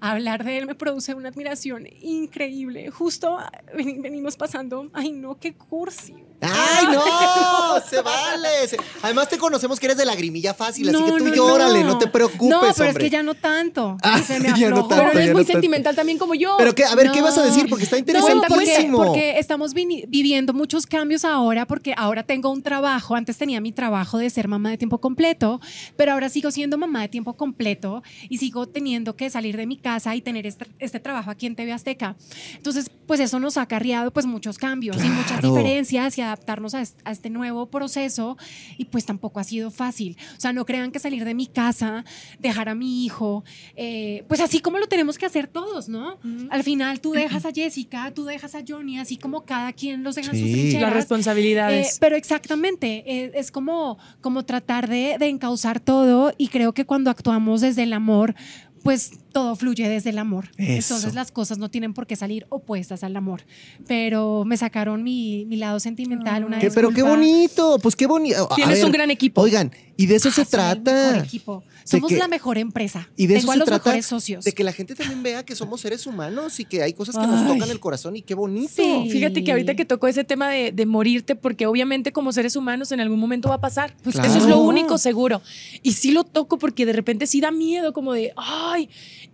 hablar 0.00 0.44
de 0.44 0.58
él 0.58 0.66
me 0.66 0.74
produce 0.74 1.14
una 1.14 1.28
admiración 1.28 1.86
increíble. 2.00 2.90
Justo 2.90 3.38
ven- 3.76 4.00
venimos 4.02 4.36
pasando, 4.36 4.90
ay 4.94 5.12
no, 5.12 5.38
qué 5.38 5.54
cursi. 5.54 6.14
¡Ay, 6.40 6.86
no! 6.92 7.80
¡Se 7.90 8.00
vale! 8.00 8.68
Se- 8.68 8.76
Además, 9.02 9.28
te 9.28 9.38
conocemos 9.38 9.80
que 9.80 9.86
eres 9.86 9.98
de 9.98 10.04
lagrimilla 10.04 10.54
fácil, 10.54 10.88
así 10.88 10.98
No, 10.98 11.06
que 11.06 11.18
tú 11.18 11.24
no, 11.26 11.34
llórale, 11.34 11.82
no. 11.82 11.90
no. 11.94 11.98
te 11.98 12.06
preocupes, 12.06 12.48
No, 12.48 12.60
pero 12.60 12.72
es 12.72 12.80
hombre. 12.80 13.04
que 13.04 13.10
ya 13.10 13.22
no 13.22 13.34
tanto. 13.34 13.96
Ah, 14.02 14.20
se 14.22 14.38
me 14.40 14.48
ya 14.58 14.70
no 14.70 14.76
aflojó. 14.76 14.88
tanto, 14.88 15.04
Pero 15.08 15.10
él 15.12 15.18
ya 15.18 15.24
es 15.24 15.32
muy 15.34 15.42
tanto. 15.44 15.52
sentimental 15.52 15.96
también 15.96 16.18
como 16.18 16.34
yo. 16.34 16.54
Pero 16.58 16.74
qué, 16.74 16.84
a 16.84 16.94
ver, 16.94 17.10
¿qué 17.10 17.20
vas 17.22 17.36
a 17.38 17.42
decir? 17.42 17.66
Porque 17.68 17.84
está 17.84 17.96
No, 17.98 18.04
porque, 18.04 18.32
interesantísimo. 18.32 18.98
porque 18.98 19.38
estamos 19.38 19.74
vini- 19.74 20.04
viviendo 20.08 20.52
muchos 20.54 20.86
cambios 20.86 21.24
ahora, 21.24 21.66
porque 21.66 21.94
ahora 21.96 22.22
tengo 22.22 22.50
un 22.50 22.62
trabajo, 22.62 23.14
antes 23.16 23.36
tenía 23.36 23.60
mi 23.60 23.72
trabajo 23.72 24.18
de 24.18 24.30
ser 24.30 24.48
mamá 24.48 24.70
de 24.70 24.78
tiempo 24.78 24.98
completo, 24.98 25.60
pero 25.96 26.12
ahora 26.12 26.28
sigo 26.28 26.50
siendo 26.50 26.78
mamá 26.78 27.02
de 27.02 27.08
tiempo 27.08 27.34
completo 27.36 28.02
y 28.28 28.38
sigo 28.38 28.66
teniendo 28.68 29.16
que 29.16 29.28
salir 29.30 29.56
de 29.56 29.66
mi 29.66 29.76
casa 29.76 30.14
y 30.14 30.20
tener 30.22 30.46
este, 30.46 30.66
este 30.78 31.00
trabajo 31.00 31.30
aquí 31.30 31.46
en 31.46 31.56
TV 31.56 31.72
Azteca. 31.72 32.16
Entonces, 32.54 32.90
pues 33.06 33.20
eso 33.20 33.40
nos 33.40 33.56
ha 33.56 33.62
acarreado 33.62 34.10
pues 34.12 34.26
muchos 34.26 34.56
cambios 34.58 34.96
y 35.02 35.08
muchas 35.08 35.40
Claro. 35.40 35.54
diferencias 35.54 36.16
y 36.18 36.20
adaptarnos 36.28 36.74
a, 36.74 36.80
est- 36.82 37.00
a 37.04 37.10
este 37.12 37.30
nuevo 37.30 37.66
proceso 37.70 38.36
y 38.76 38.86
pues 38.86 39.04
tampoco 39.04 39.40
ha 39.40 39.44
sido 39.44 39.70
fácil. 39.70 40.16
O 40.36 40.40
sea, 40.40 40.52
no 40.52 40.64
crean 40.64 40.90
que 40.92 40.98
salir 40.98 41.24
de 41.24 41.34
mi 41.34 41.46
casa, 41.46 42.04
dejar 42.38 42.68
a 42.68 42.74
mi 42.74 43.04
hijo, 43.04 43.44
eh, 43.76 44.24
pues 44.28 44.40
así 44.40 44.60
como 44.60 44.78
lo 44.78 44.86
tenemos 44.86 45.18
que 45.18 45.26
hacer 45.26 45.46
todos, 45.48 45.88
¿no? 45.88 46.18
Al 46.50 46.62
final 46.62 47.00
tú 47.00 47.12
dejas 47.12 47.44
a 47.44 47.50
Jessica, 47.54 48.12
tú 48.14 48.24
dejas 48.24 48.54
a 48.54 48.62
Johnny, 48.66 48.98
así 48.98 49.16
como 49.16 49.44
cada 49.44 49.72
quien 49.72 50.02
los 50.02 50.14
deja 50.14 50.30
en 50.32 50.38
sus 50.40 50.50
trincheras. 50.52 50.82
Las 50.82 50.92
Eh, 50.92 50.94
responsabilidades. 50.94 51.96
pero 52.00 52.16
exactamente, 52.16 53.04
eh, 53.06 53.32
es 53.34 53.50
como, 53.50 53.98
como 54.20 54.44
tratar 54.44 54.88
de, 54.88 55.16
de 55.18 55.26
encauzar 55.28 55.80
todo 55.80 56.32
y 56.38 56.48
creo 56.48 56.72
que 56.72 56.84
cuando 56.86 57.10
actuamos 57.10 57.60
desde 57.60 57.82
el 57.82 57.92
amor, 57.92 58.34
pues 58.82 59.12
todo 59.32 59.54
fluye 59.56 59.88
desde 59.88 60.10
el 60.10 60.18
amor. 60.18 60.48
Eso. 60.56 60.94
Entonces 60.94 61.14
las 61.14 61.30
cosas 61.32 61.58
no 61.58 61.70
tienen 61.70 61.94
por 61.94 62.06
qué 62.06 62.16
salir 62.16 62.46
opuestas 62.48 63.02
al 63.04 63.16
amor. 63.16 63.42
Pero 63.86 64.44
me 64.44 64.56
sacaron 64.56 65.02
mi, 65.02 65.44
mi 65.46 65.56
lado 65.56 65.80
sentimental, 65.80 66.44
una 66.44 66.58
¿Qué- 66.58 66.70
pero 66.70 66.90
qué 66.90 67.02
bonito, 67.02 67.78
pues 67.82 67.96
qué 67.96 68.06
bonito. 68.06 68.48
Tienes 68.54 68.76
ver, 68.78 68.84
un 68.86 68.92
gran 68.92 69.10
equipo. 69.10 69.40
Oigan, 69.40 69.70
y 69.96 70.06
de 70.06 70.16
eso 70.16 70.28
Ah, 70.28 70.32
se 70.32 70.40
el 70.42 70.46
mejor 70.50 70.82
trata. 70.84 71.18
equipo. 71.24 71.64
Somos 71.84 72.10
que- 72.10 72.18
la 72.18 72.28
mejor 72.28 72.58
empresa. 72.58 73.08
Y 73.16 73.26
de 73.26 73.36
Tengo 73.36 73.44
eso 73.44 73.50
a 73.50 73.54
se 73.54 73.58
los 73.60 73.66
trata. 73.68 73.84
mejores 73.90 74.06
socios. 74.06 74.44
De 74.44 74.52
que 74.52 74.62
la 74.62 74.72
gente 74.72 74.94
también 74.94 75.22
vea 75.22 75.44
que 75.44 75.54
somos 75.56 75.80
seres 75.80 76.06
humanos 76.06 76.60
y 76.60 76.64
que 76.66 76.82
hay 76.82 76.92
cosas 76.92 77.16
que 77.16 77.26
nos 77.26 77.46
tocan 77.46 77.70
el 77.70 77.80
corazón 77.80 78.14
y 78.16 78.22
qué 78.22 78.34
bonito. 78.34 78.70
Sí. 78.74 79.08
Fíjate 79.10 79.42
que 79.42 79.52
ahorita 79.52 79.74
que 79.74 79.84
tocó 79.84 80.06
ese 80.06 80.24
tema 80.24 80.48
de, 80.50 80.70
de 80.72 80.86
morirte, 80.86 81.34
porque 81.34 81.66
obviamente 81.66 82.12
como 82.12 82.32
seres 82.32 82.56
humanos 82.56 82.92
en 82.92 83.00
algún 83.00 83.18
momento 83.18 83.48
va 83.48 83.54
a 83.56 83.60
pasar. 83.60 83.94
Pues 84.02 84.16
Eso 84.16 84.38
es 84.38 84.44
lo 84.44 84.60
único 84.60 84.98
seguro. 84.98 85.40
Y 85.82 85.92
sí 85.94 86.10
lo 86.12 86.24
toco 86.24 86.58
porque 86.58 86.84
de 86.84 86.92
repente 86.92 87.26
sí 87.26 87.40
da 87.40 87.50
miedo, 87.50 87.92
como 87.92 88.12
de, 88.12 88.32
ay. 88.36 88.88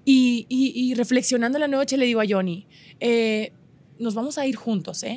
Y, 0.04 0.46
y- 0.48 0.72
y 0.74 0.94
reflexionando 0.94 1.56
en 1.56 1.60
la 1.60 1.68
noche 1.68 1.96
le 1.96 2.04
digo 2.06 2.20
a 2.20 2.24
Johnny, 2.28 2.66
eh, 3.00 3.52
nos 3.98 4.14
vamos 4.14 4.38
a 4.38 4.46
ir 4.46 4.56
juntos, 4.56 5.02
¿eh? 5.04 5.16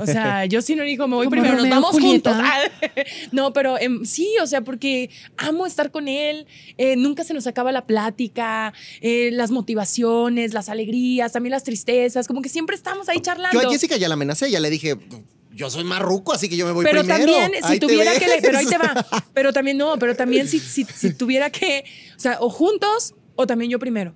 O 0.00 0.06
sea, 0.06 0.44
yo 0.46 0.60
sí 0.60 0.74
no 0.74 0.82
digo, 0.82 1.06
me 1.06 1.14
voy 1.16 1.26
Como 1.26 1.40
primero, 1.40 1.56
nos 1.56 1.68
vamos 1.70 1.90
Julieta. 1.92 2.34
juntos. 2.34 2.72
No, 3.32 3.52
pero 3.52 3.78
em, 3.78 4.04
sí, 4.04 4.28
o 4.42 4.46
sea, 4.46 4.60
porque 4.62 5.08
amo 5.36 5.66
estar 5.66 5.90
con 5.90 6.08
él, 6.08 6.46
eh, 6.76 6.96
nunca 6.96 7.24
se 7.24 7.32
nos 7.32 7.46
acaba 7.46 7.70
la 7.72 7.86
plática, 7.86 8.74
eh, 9.00 9.30
las 9.32 9.50
motivaciones, 9.52 10.52
las 10.52 10.68
alegrías, 10.68 11.32
también 11.32 11.52
las 11.52 11.64
tristezas, 11.64 12.26
como 12.26 12.42
que 12.42 12.48
siempre 12.48 12.76
estamos 12.76 13.08
ahí 13.08 13.20
charlando. 13.20 13.62
Yo 13.62 13.68
a 13.68 13.72
Jessica 13.72 13.96
ya 13.96 14.08
la 14.08 14.14
amenacé, 14.14 14.50
ya 14.50 14.60
le 14.60 14.68
dije, 14.68 14.96
yo 15.54 15.70
soy 15.70 15.84
más 15.84 16.00
ruco, 16.00 16.32
así 16.32 16.48
que 16.48 16.56
yo 16.56 16.66
me 16.66 16.72
voy 16.72 16.84
pero 16.84 17.00
primero. 17.02 17.18
también, 17.24 17.52
si 17.62 17.72
Ahí 17.72 17.78
tuviera 17.78 18.12
que, 18.18 18.26
ves. 18.26 18.38
pero 18.42 18.58
ahí 18.58 18.66
te 18.66 18.78
va, 18.78 19.06
pero 19.32 19.52
también 19.52 19.78
no, 19.78 19.98
pero 19.98 20.16
también 20.16 20.48
si, 20.48 20.58
si, 20.58 20.84
si 20.84 21.14
tuviera 21.14 21.50
que, 21.50 21.84
o 22.16 22.20
sea, 22.20 22.38
o 22.40 22.50
juntos 22.50 23.14
o 23.36 23.46
también 23.46 23.70
yo 23.70 23.78
primero. 23.78 24.14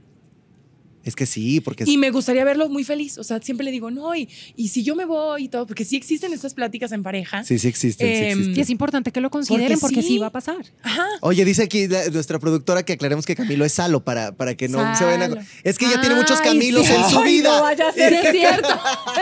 Es 1.06 1.16
que 1.16 1.24
sí, 1.24 1.60
porque 1.60 1.84
Y 1.86 1.96
me 1.96 2.10
gustaría 2.10 2.44
verlo 2.44 2.68
muy 2.68 2.84
feliz. 2.84 3.16
O 3.16 3.24
sea, 3.24 3.40
siempre 3.40 3.64
le 3.64 3.70
digo, 3.70 3.90
no, 3.90 4.14
y, 4.14 4.28
y 4.56 4.68
si 4.68 4.82
yo 4.82 4.94
me 4.94 5.04
voy 5.06 5.44
y 5.44 5.48
todo, 5.48 5.66
porque 5.66 5.84
sí 5.86 5.96
existen 5.96 6.32
estas 6.34 6.52
pláticas 6.52 6.92
en 6.92 7.02
pareja. 7.02 7.44
sí, 7.44 7.58
sí 7.58 7.68
existen, 7.68 8.06
sí 8.08 8.14
Em, 8.24 8.28
existen. 8.32 8.56
Y 8.58 8.60
es 8.60 8.68
importante 8.70 9.12
que 9.12 9.20
lo 9.20 9.30
consideren 9.30 9.78
porque, 9.78 10.02
sí. 10.02 10.08
sí 10.08 10.18
va 10.18 10.26
a 10.26 10.32
pasar. 10.32 10.56
Ajá. 10.82 11.06
Oye, 11.22 11.44
dice 11.44 11.62
aquí 11.62 11.86
la- 11.88 12.08
nuestra 12.10 12.38
productora 12.38 12.82
que 12.84 12.92
aclaremos 12.94 13.24
que 13.24 13.34
Camilo 13.36 13.64
es 13.64 13.72
Salo 13.72 14.04
para, 14.04 14.32
para 14.36 14.54
que 14.56 14.68
no 14.68 14.78
se 14.96 15.04
vayan 15.04 15.38
a... 15.38 15.46
Es 15.64 15.78
que 15.78 15.86
ella 15.86 16.00
tiene 16.00 16.16
muchos 16.16 16.40
Camilos 16.40 16.86
sí. 16.86 16.92
en 16.92 17.08
su 17.08 17.20
Ay, 17.20 17.32
vida. 17.36 17.56
no 17.56 17.62
vaya 17.62 17.88
a 17.88 17.92
ser 17.92 18.12
es 18.12 18.30
cierto. 18.32 18.68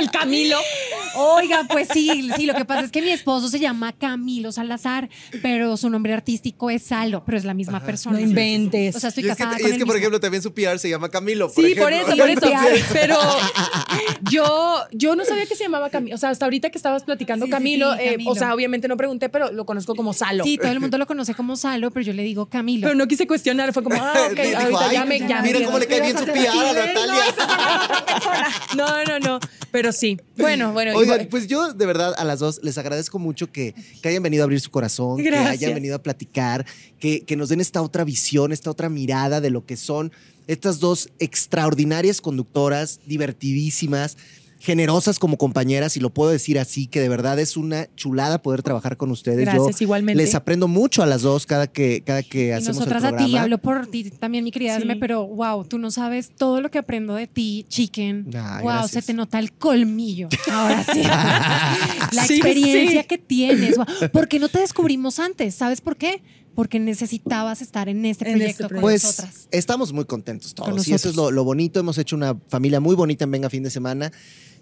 El 0.01 0.11
Camilo. 0.11 0.57
Oiga, 1.16 1.66
pues 1.70 1.89
sí, 1.93 2.30
sí, 2.37 2.47
lo 2.47 2.55
que 2.55 2.64
pasa 2.64 2.80
es 2.87 2.91
que 2.91 3.01
mi 3.03 3.11
esposo 3.11 3.49
se 3.49 3.61
llama 3.61 3.93
Camilo 3.93 4.51
Salazar, 4.53 5.09
pero 5.43 5.76
su 5.76 5.89
nombre 5.91 6.12
artístico 6.12 6.70
es 6.70 6.82
Salo, 6.82 7.22
pero 7.24 7.39
es 7.39 7.45
la 7.45 7.55
misma 7.55 7.80
persona. 7.85 8.18
No 8.18 8.24
inventes. 8.24 8.97
O 8.97 9.01
sea, 9.01 9.11
estoy 9.11 9.24
y 9.24 9.28
es 9.28 9.37
que, 9.37 9.43
casada 9.45 9.59
y 9.59 9.62
con 9.62 9.66
es 9.66 9.72
el 9.74 9.78
que, 9.78 9.87
por 9.87 9.95
mismo. 9.95 9.99
ejemplo, 9.99 10.20
también 10.20 10.43
su 10.43 10.53
PR 10.53 10.78
se 10.78 10.89
llama 10.89 11.09
Camilo. 11.11 11.49
Sí, 11.55 11.74
por 11.77 11.93
eso, 11.93 12.16
por 12.16 12.29
eso. 12.31 12.41
Pero 12.93 13.18
yo, 14.31 14.77
yo 14.93 15.16
no 15.16 15.25
sabía 15.25 15.47
que 15.47 15.55
se 15.57 15.64
llamaba 15.64 15.91
Camilo. 15.91 16.14
O 16.16 16.18
sea, 16.18 16.31
hasta 16.31 16.45
ahorita 16.47 16.70
que 16.70 16.79
estabas 16.79 17.05
platicando 17.05 17.47
Sí, 17.47 17.51
Camilo, 17.51 17.93
sí, 17.95 17.99
eh, 18.03 18.11
Camilo. 18.12 18.31
o 18.31 18.35
sea, 18.35 18.55
obviamente 18.55 18.89
no 18.89 18.97
pregunté, 18.97 19.29
pero 19.29 19.53
lo 19.53 19.64
conozco 19.66 19.95
como 19.95 20.12
Salo. 20.12 20.45
Sí, 20.45 20.59
todo 20.59 20.70
el 20.72 20.81
mundo 20.81 20.99
lo 20.99 21.07
conoce 21.07 21.35
como 21.35 21.57
Salo, 21.57 21.91
pero 21.91 22.05
yo 22.07 22.12
le 22.12 22.22
digo 22.22 22.47
Camilo. 22.47 22.87
Pero 22.87 22.95
no 22.97 23.07
quise 23.07 23.27
cuestionar, 23.27 23.72
fue 23.72 23.83
como, 23.83 23.97
ah, 24.03 24.29
ok, 24.33 24.39
Dijo, 24.41 24.59
ahorita 24.61 24.89
"Ay, 24.89 24.97
ya 24.97 25.05
me 25.05 25.18
ya 25.20 25.43
Mira 25.43 25.59
me- 25.61 25.64
cómo 25.66 25.79
le 25.79 25.87
cae 25.87 26.01
bien 26.01 26.18
su 26.18 26.25
PR 26.25 26.49
a 26.49 26.72
Natalia. 26.87 27.25
No, 28.77 29.05
no, 29.05 29.18
no. 29.20 29.41
Pero 29.70 29.93
sí. 29.93 30.18
Bueno, 30.37 30.72
bueno. 30.72 30.93
Oigan, 30.97 31.14
igual- 31.20 31.29
pues 31.29 31.47
yo 31.47 31.72
de 31.72 31.87
verdad 31.87 32.14
a 32.16 32.25
las 32.25 32.39
dos 32.39 32.61
les 32.62 32.79
agradezco 32.79 33.18
mucho 33.18 33.51
que, 33.51 33.75
que 34.03 34.09
hayan 34.09 34.22
venido 34.22 34.43
a 34.43 34.45
abrir 34.45 34.61
su 34.61 34.70
corazón, 34.70 35.16
que 35.18 35.25
Gracias. 35.25 35.51
hayan 35.62 35.75
venido 35.75 35.97
a 35.97 36.03
platicar, 36.03 36.64
que, 36.99 37.22
que 37.25 37.37
nos 37.37 37.49
den 37.49 37.61
esta 37.61 37.83
otra 37.83 38.05
visión, 38.05 38.53
esta 38.53 38.70
otra 38.70 38.89
mirada 38.89 39.41
de 39.41 39.51
lo 39.51 39.64
que 39.66 39.77
son 39.77 40.12
estas 40.47 40.80
dos 40.80 41.09
extraordinarias 41.18 42.20
conductoras, 42.20 43.01
divertidísimas, 43.07 44.16
generosas 44.61 45.18
como 45.18 45.36
compañeras, 45.36 45.95
y 45.99 46.01
lo 46.01 46.09
puedo 46.09 46.30
decir 46.30 46.59
así, 46.59 46.86
que 46.86 46.99
de 46.99 47.11
verdad 47.11 47.38
es 47.38 47.59
una 47.59 47.86
chulada 47.97 48.40
poder 48.40 48.62
trabajar 48.62 48.97
con 48.97 49.11
ustedes. 49.11 49.40
Gracias, 49.45 49.78
yo 49.80 49.84
igualmente. 49.84 50.22
les 50.22 50.34
aprendo 50.34 50.68
mucho 50.68 51.03
a 51.03 51.07
las 51.07 51.20
dos 51.20 51.45
cada 51.45 51.66
que, 51.66 52.03
cada 52.03 52.22
que 52.22 52.47
Y 52.47 52.51
hacemos 52.51 52.76
nosotras 52.78 53.03
el 53.03 53.09
a 53.09 53.11
ti, 53.11 53.24
programa. 53.24 53.42
hablo 53.42 53.59
por 53.59 53.86
ti 53.88 54.11
también, 54.11 54.42
mi 54.42 54.51
querida 54.51 54.80
Sí. 54.80 54.88
Pero 54.99 55.26
wow, 55.26 55.64
tú 55.66 55.76
no 55.76 55.90
sabes 55.90 56.30
todo 56.34 56.62
lo 56.62 56.70
que 56.70 56.78
aprendo 56.78 57.14
de 57.14 57.26
ti, 57.26 57.66
chicken. 57.68 58.24
Wow, 58.24 58.62
gracias. 58.64 58.90
se 58.92 59.03
te 59.03 59.12
nota 59.12 59.38
el 59.38 59.53
colmillo. 59.53 60.28
Ahora 60.51 60.82
sí. 60.82 61.03
La 62.16 62.24
Sí, 62.26 62.34
experiencia 62.36 63.03
sí. 63.03 63.07
que 63.07 63.18
tienes. 63.18 63.76
Wow. 63.76 63.86
¿Por 64.12 64.28
qué 64.28 64.38
no 64.38 64.49
te 64.49 64.61
descubrimos 64.61 65.18
antes? 65.18 65.55
¿Sabes 65.55 65.82
por 65.82 65.97
qué? 65.99 66.22
Porque 66.55 66.78
necesitabas 66.78 67.62
estar 67.62 67.88
en 67.88 68.05
este 68.05 68.28
En 68.28 68.38
proyecto 68.38 68.62
este 68.64 68.74
con 68.74 68.80
Pues 68.80 69.05
nosotras. 69.05 69.48
estamos 69.50 69.92
muy 69.92 70.05
contentos 70.05 70.55
todos. 70.55 70.70
Con 70.70 70.78
y 70.86 70.92
eso 70.94 71.09
es 71.09 71.16
lo, 71.16 71.30
lo 71.30 71.44
bonito. 71.44 71.80
Hemos 71.80 71.98
hecho 71.98 72.16
una 72.16 72.36
familia 72.48 72.80
muy 72.80 72.94
bonita 72.94 73.24
en 73.24 73.30
Venga 73.30 73.50
Fin 73.50 73.62
de 73.62 73.70
Semana. 73.70 74.12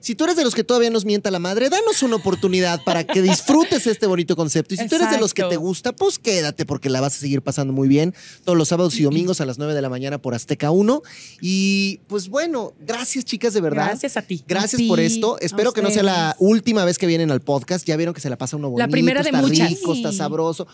Si 0.03 0.15
tú 0.17 0.25
eres 0.25 0.37
de 0.37 0.43
los 0.45 0.55
que 0.55 0.65
todavía 0.65 0.91
nos 0.91 1.05
mienta 1.05 1.31
la 1.31 1.39
madre, 1.39 1.71
danos 1.71 2.03
una 2.03 2.17
oportunidad 2.17 2.83
para 2.85 3.05
que 3.05 3.23
disfrutes 3.23 3.87
este 3.87 4.07
bonito 4.07 4.35
concepto. 4.37 4.75
Y 4.75 4.77
si 4.79 4.89
tú 4.89 4.97
eres 4.97 5.11
de 5.13 5.19
los 5.19 5.33
que 5.33 5.45
te 5.45 5.57
gusta, 5.57 5.93
pues 5.93 6.19
quédate 6.19 6.67
porque 6.67 6.91
la 6.91 7.01
vas 7.01 7.15
a 7.17 7.19
seguir 7.21 7.41
pasando 7.41 7.73
muy 7.73 7.87
bien 7.89 8.13
todos 8.45 8.59
los 8.59 8.69
sábados 8.69 8.99
y 8.99 9.05
domingos 9.05 9.41
a 9.41 9.47
las 9.47 9.59
9 9.59 9.75
de 9.75 9.81
la 9.81 9.89
mañana 9.89 10.19
por 10.19 10.35
Azteca 10.35 10.73
1. 10.73 11.03
Y 11.41 12.01
pues 12.09 12.29
bueno, 12.29 12.73
gracias 12.81 13.25
chicas 13.25 13.55
de 13.55 13.61
verdad. 13.61 13.87
Gracias 13.87 14.17
a 14.17 14.23
ti. 14.23 14.45
Gracias 14.47 14.83
A 14.83 14.89
por 14.89 14.99
esto. 15.01 15.39
Espero 15.41 15.73
que 15.73 15.83
no 15.83 15.91
sea 15.91 16.03
la 16.03 16.37
última 16.41 16.85
vez 16.85 16.99
que 16.99 17.07
vienen 17.07 17.31
al 17.31 17.41
podcast. 17.41 17.87
Ya 17.87 17.97
vieron 17.97 18.13
que 18.13 18.21
se 18.21 18.29
la 18.29 18.37
pasa 18.37 18.57
uno 18.57 18.71
bonito. 18.71 18.85
La 18.87 18.91
primera 18.91 19.23
de 19.23 19.29
está 19.31 19.41
muchas. 19.41 19.69
rico, 19.71 19.95
está 19.95 20.13
sabroso. 20.13 20.67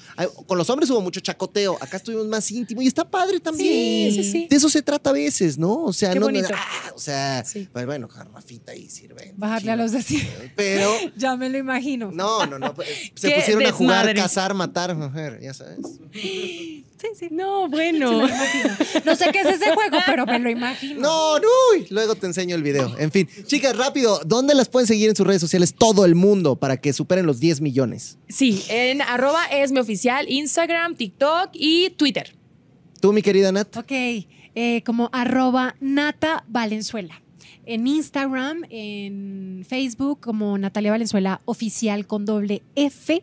Con 0.47 0.57
los 0.57 0.71
hombres 0.71 0.89
hubo 0.91 1.03
mucho 1.03 1.21
chacoteo. 1.21 1.77
Acá 1.81 1.99
estuvimos 1.99 2.27
más 2.29 2.51
íntimo 2.51 2.81
y 2.83 2.87
está 2.87 3.05
padre 3.09 3.41
también. 3.41 4.13
Sí, 4.13 4.23
sí, 4.25 4.31
sí. 4.33 4.47
De 4.49 4.57
eso 4.57 4.69
se 4.71 4.81
trata 4.81 5.11
a 5.11 5.13
veces, 5.13 5.59
¿no? 5.59 5.85
O 5.85 5.93
sea, 5.93 6.13
Qué 6.13 6.19
no, 6.21 6.27
bonito. 6.27 6.49
ah, 6.55 6.93
o 6.95 6.99
sea, 6.99 7.45
Sí. 7.45 7.69
pues 7.73 7.85
bueno, 7.85 8.09
garrafita 8.09 8.75
y 8.75 8.89
sirve. 8.89 9.18
Bajarle 9.37 9.73
a 9.73 9.77
los 9.77 9.93
de 9.93 10.03
sí. 10.03 10.27
Pero 10.57 10.93
Ya 11.17 11.37
me 11.37 11.49
lo 11.49 11.59
imagino. 11.59 12.11
no, 12.13 12.47
no, 12.47 12.59
no. 12.59 12.75
pues, 12.75 12.89
Se 13.15 13.31
pusieron 13.31 13.67
a 13.67 13.73
jugar, 13.73 14.07
desmadre. 14.07 14.15
cazar, 14.15 14.55
matar, 14.55 14.95
mujer, 14.95 15.39
ya 15.43 15.55
sabes. 15.55 15.79
Sí, 16.13 16.85
sí. 17.17 17.29
No, 17.31 17.69
bueno. 17.69 18.27
No 19.05 19.15
sé 19.17 19.31
qué 19.33 19.41
es 19.41 19.47
ese 19.47 19.73
juego, 19.73 19.99
pero 20.07 20.27
me 20.27 20.39
lo 20.41 20.51
imagino. 20.51 21.01
No, 21.01 21.39
no, 21.39 21.47
uy, 21.73 21.87
luego 21.91 22.17
te 22.17 22.27
enseño 22.27 22.57
el 22.57 22.63
video. 22.63 22.97
En 22.99 23.13
fin, 23.13 23.29
chicas, 23.47 23.77
rápido, 23.77 24.21
¿dónde 24.27 24.55
las 24.55 24.69
pueden 24.69 24.87
seguir 24.89 25.09
en 25.09 25.15
sus 25.17 25.27
redes 25.27 25.41
sociales 25.41 25.75
todo 25.75 26.05
el 26.05 26.15
mundo 26.17 26.57
para 26.57 26.77
que 26.79 26.93
superen 26.93 27.25
los 27.27 27.39
10 27.39 27.61
millones? 27.61 28.19
Sí, 28.29 28.65
en 28.69 29.01
arroba 29.03 29.45
es 29.47 29.71
mi 29.71 29.79
oficial, 29.79 30.27
Instagram, 30.29 30.97
TikTok 30.97 31.51
y 31.53 31.91
Twitter. 31.91 32.35
Tú, 33.01 33.13
mi 33.13 33.23
querida 33.23 33.53
Nat. 33.53 33.77
Ok, 33.77 33.93
eh, 33.93 34.83
como 34.85 35.09
arroba 35.13 35.77
Nata 35.81 36.45
Valenzuela. 36.49 37.23
En 37.71 37.87
Instagram, 37.87 38.65
en 38.71 39.63
Facebook 39.69 40.21
como 40.21 40.57
Natalia 40.57 40.91
Valenzuela 40.91 41.43
Oficial 41.45 42.07
con 42.07 42.25
doble 42.25 42.63
F 42.75 43.23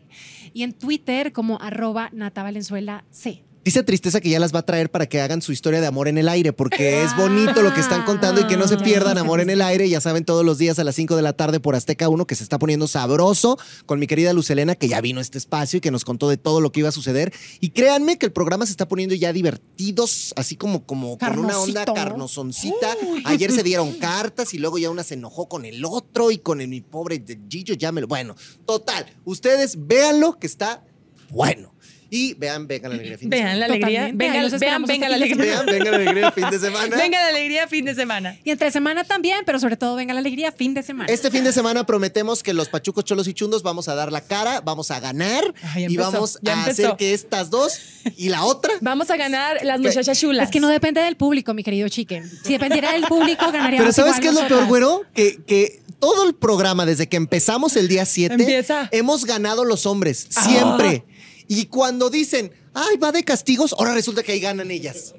y 0.54 0.62
en 0.62 0.72
Twitter 0.72 1.32
como 1.32 1.60
arroba 1.60 2.10
Nata 2.12 2.44
Valenzuela 2.44 3.04
C. 3.10 3.42
Dice 3.66 3.82
Tristeza 3.82 4.20
que 4.20 4.30
ya 4.30 4.38
las 4.38 4.54
va 4.54 4.60
a 4.60 4.62
traer 4.62 4.92
para 4.92 5.06
que 5.06 5.20
hagan 5.20 5.42
su 5.42 5.50
historia 5.50 5.80
de 5.80 5.88
amor 5.88 6.06
en 6.06 6.18
el 6.18 6.28
aire, 6.28 6.52
porque 6.52 7.02
es 7.02 7.16
bonito 7.16 7.62
lo 7.62 7.74
que 7.74 7.80
están 7.80 8.04
contando 8.04 8.40
y 8.40 8.46
que 8.46 8.56
no 8.56 8.68
se 8.68 8.76
Ah, 8.76 8.78
pierdan 8.84 9.18
amor 9.18 9.40
en 9.40 9.50
el 9.50 9.60
aire. 9.60 9.88
Ya 9.88 10.00
saben, 10.00 10.24
todos 10.24 10.44
los 10.44 10.56
días 10.56 10.78
a 10.78 10.84
las 10.84 10.94
5 10.94 11.16
de 11.16 11.22
la 11.22 11.32
tarde 11.32 11.58
por 11.58 11.74
Azteca 11.74 12.08
1, 12.08 12.28
que 12.28 12.36
se 12.36 12.44
está 12.44 12.60
poniendo 12.60 12.86
sabroso 12.86 13.58
con 13.84 13.98
mi 13.98 14.06
querida 14.06 14.32
Lucelena, 14.32 14.76
que 14.76 14.86
ya 14.86 15.00
vino 15.00 15.18
a 15.18 15.22
este 15.22 15.38
espacio 15.38 15.78
y 15.78 15.80
que 15.80 15.90
nos 15.90 16.04
contó 16.04 16.28
de 16.28 16.36
todo 16.36 16.60
lo 16.60 16.70
que 16.70 16.78
iba 16.78 16.90
a 16.90 16.92
suceder. 16.92 17.32
Y 17.58 17.70
créanme 17.70 18.18
que 18.18 18.26
el 18.26 18.32
programa 18.32 18.66
se 18.66 18.70
está 18.70 18.86
poniendo 18.86 19.16
ya 19.16 19.32
divertidos, 19.32 20.32
así 20.36 20.54
como, 20.54 20.86
como 20.86 21.18
con 21.18 21.36
una 21.36 21.58
onda 21.58 21.84
carnosoncita. 21.86 22.96
Ayer 23.24 23.50
se 23.50 23.64
dieron 23.64 23.94
cartas 23.98 24.54
y 24.54 24.58
luego 24.58 24.78
ya 24.78 24.90
una 24.90 25.02
se 25.02 25.14
enojó 25.14 25.48
con 25.48 25.64
el 25.64 25.84
otro 25.84 26.30
y 26.30 26.38
con 26.38 26.60
el, 26.60 26.68
mi 26.68 26.82
pobre 26.82 27.20
Gillo 27.50 27.74
ya 27.74 27.90
me 27.90 28.00
lo. 28.00 28.06
Bueno, 28.06 28.36
total, 28.64 29.06
ustedes 29.24 29.74
véanlo 29.88 30.38
que 30.38 30.46
está 30.46 30.84
bueno. 31.30 31.74
Y 32.10 32.34
vean, 32.34 32.66
venga 32.68 32.88
la 32.88 32.94
alegría 32.94 33.18
fin 33.18 33.30
de 33.30 33.36
Vean 33.36 33.58
la 33.58 33.66
Totalmente. 33.66 33.96
alegría. 33.98 34.16
Venga, 34.16 34.42
los 34.42 34.50
vean, 34.52 34.62
esperamos 34.62 34.88
venga 34.88 35.06
este 35.06 35.18
la 35.18 35.26
fin 35.26 35.38
de 35.38 35.42
alegría. 35.54 35.62
Vean, 35.62 35.78
venga 35.78 35.90
la 35.90 35.96
alegría 35.96 36.32
fin 36.32 36.50
de 36.50 36.58
semana. 36.58 36.96
Venga 37.02 37.20
la 37.20 37.28
alegría 37.28 37.68
fin 37.68 37.84
de 37.84 37.94
semana. 37.94 38.38
Y 38.44 38.50
entre 38.50 38.70
semana 38.70 39.04
también, 39.04 39.38
pero 39.44 39.58
sobre 39.58 39.76
todo 39.76 39.96
venga 39.96 40.14
la 40.14 40.20
alegría, 40.20 40.52
fin 40.52 40.72
de 40.74 40.82
semana. 40.82 41.12
Este 41.12 41.30
fin 41.30 41.42
de 41.44 41.52
semana 41.52 41.84
prometemos 41.84 42.42
que 42.42 42.54
los 42.54 42.68
pachucos, 42.68 43.04
cholos 43.04 43.26
y 43.28 43.34
chundos 43.34 43.62
vamos 43.62 43.88
a 43.88 43.94
dar 43.94 44.12
la 44.12 44.20
cara, 44.20 44.60
vamos 44.60 44.90
a 44.90 45.00
ganar 45.00 45.42
Ay, 45.62 45.82
ya 45.82 45.88
y 45.90 45.94
empezó, 45.94 46.12
vamos 46.12 46.38
ya 46.42 46.52
a 46.54 46.58
empezó. 46.60 46.82
hacer 46.86 46.96
que 46.96 47.12
estas 47.14 47.50
dos 47.50 47.78
y 48.16 48.28
la 48.28 48.44
otra. 48.44 48.72
Vamos 48.80 49.10
a 49.10 49.16
ganar 49.16 49.58
las 49.64 49.80
muchachas 49.80 50.18
chulas. 50.18 50.44
Es 50.44 50.50
que 50.52 50.60
no 50.60 50.68
depende 50.68 51.00
del 51.00 51.16
público, 51.16 51.54
mi 51.54 51.62
querido 51.64 51.88
Chicken. 51.88 52.30
Si 52.44 52.52
dependiera 52.52 52.92
del 52.92 53.02
público, 53.04 53.44
ganaríamos 53.50 53.78
Pero 53.78 53.92
¿sabes 53.92 54.18
igual 54.18 54.20
qué 54.22 54.28
es 54.28 54.34
lo 54.34 54.40
nosotras. 54.42 54.58
peor, 54.60 54.68
güero? 54.68 55.02
Que, 55.14 55.38
que 55.46 55.82
todo 55.98 56.26
el 56.28 56.34
programa, 56.34 56.84
desde 56.86 57.08
que 57.08 57.16
empezamos 57.16 57.74
el 57.76 57.88
día 57.88 58.04
7, 58.04 58.34
Empieza. 58.34 58.88
hemos 58.92 59.24
ganado 59.24 59.64
los 59.64 59.86
hombres, 59.86 60.26
siempre. 60.30 61.04
Y 61.48 61.66
cuando 61.66 62.10
dicen, 62.10 62.52
ay, 62.74 62.96
va 62.96 63.12
de 63.12 63.22
castigos, 63.24 63.74
ahora 63.78 63.94
resulta 63.94 64.22
que 64.22 64.32
ahí 64.32 64.40
ganan 64.40 64.70
ellas. 64.70 65.14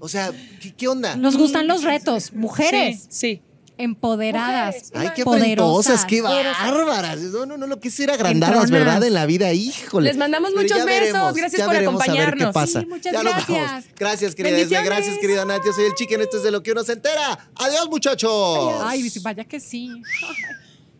O 0.00 0.08
sea, 0.08 0.32
¿qué, 0.60 0.74
qué 0.74 0.88
onda? 0.88 1.16
Nos 1.16 1.36
gustan 1.36 1.66
los 1.66 1.82
retos, 1.82 2.32
mujeres 2.34 3.06
Sí, 3.08 3.36
sí. 3.38 3.42
empoderadas, 3.78 4.74
Mujeres. 4.76 4.92
Ay, 4.94 5.08
qué 5.16 5.24
poderosas. 5.24 6.04
qué 6.04 6.20
bárbaras. 6.20 7.18
No, 7.20 7.46
no, 7.46 7.56
no, 7.56 7.66
lo 7.66 7.80
que 7.80 7.88
es 7.88 7.94
ser 7.94 8.10
agrandadas, 8.10 8.64
Entronas. 8.64 8.70
¿verdad? 8.86 9.04
En 9.04 9.14
la 9.14 9.24
vida, 9.26 9.52
híjole. 9.52 10.08
Les 10.10 10.16
mandamos 10.16 10.50
Pero 10.54 10.62
muchos 10.62 10.84
veremos, 10.84 11.34
Gracias 11.34 11.58
ya 11.58 11.64
por 11.64 11.74
veremos 11.74 11.94
a 12.02 12.06
ver 12.06 12.14
qué 12.14 12.20
acompañarnos. 12.22 12.54
pasa. 12.54 12.80
Sí, 12.80 12.86
muchas 12.86 13.12
Ya 13.12 13.22
nos 13.22 13.32
vamos. 13.32 13.46
gracias. 13.48 13.94
Gracias, 13.96 14.34
querida 14.34 14.58
Esme. 14.58 14.82
Gracias, 14.84 15.18
querida 15.18 15.44
Nat. 15.44 15.62
Yo 15.64 15.72
soy 15.72 15.84
el 15.86 15.94
Chicken. 15.94 16.20
Esto 16.20 16.36
es 16.36 16.42
de 16.42 16.50
lo 16.50 16.62
que 16.62 16.72
uno 16.72 16.84
se 16.84 16.92
entera. 16.92 17.50
Adiós, 17.56 17.88
muchachos. 17.90 18.74
Ay, 18.82 19.10
vaya 19.22 19.44
que 19.44 19.58
sí. 19.58 19.90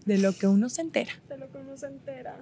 De 0.06 0.18
lo 0.18 0.36
que 0.36 0.46
uno 0.46 0.68
se 0.68 0.80
entera. 0.82 1.12
De 1.28 1.36
lo 1.38 1.50
que 1.50 1.58
uno 1.58 1.76
se 1.76 1.86
entera. 1.86 2.36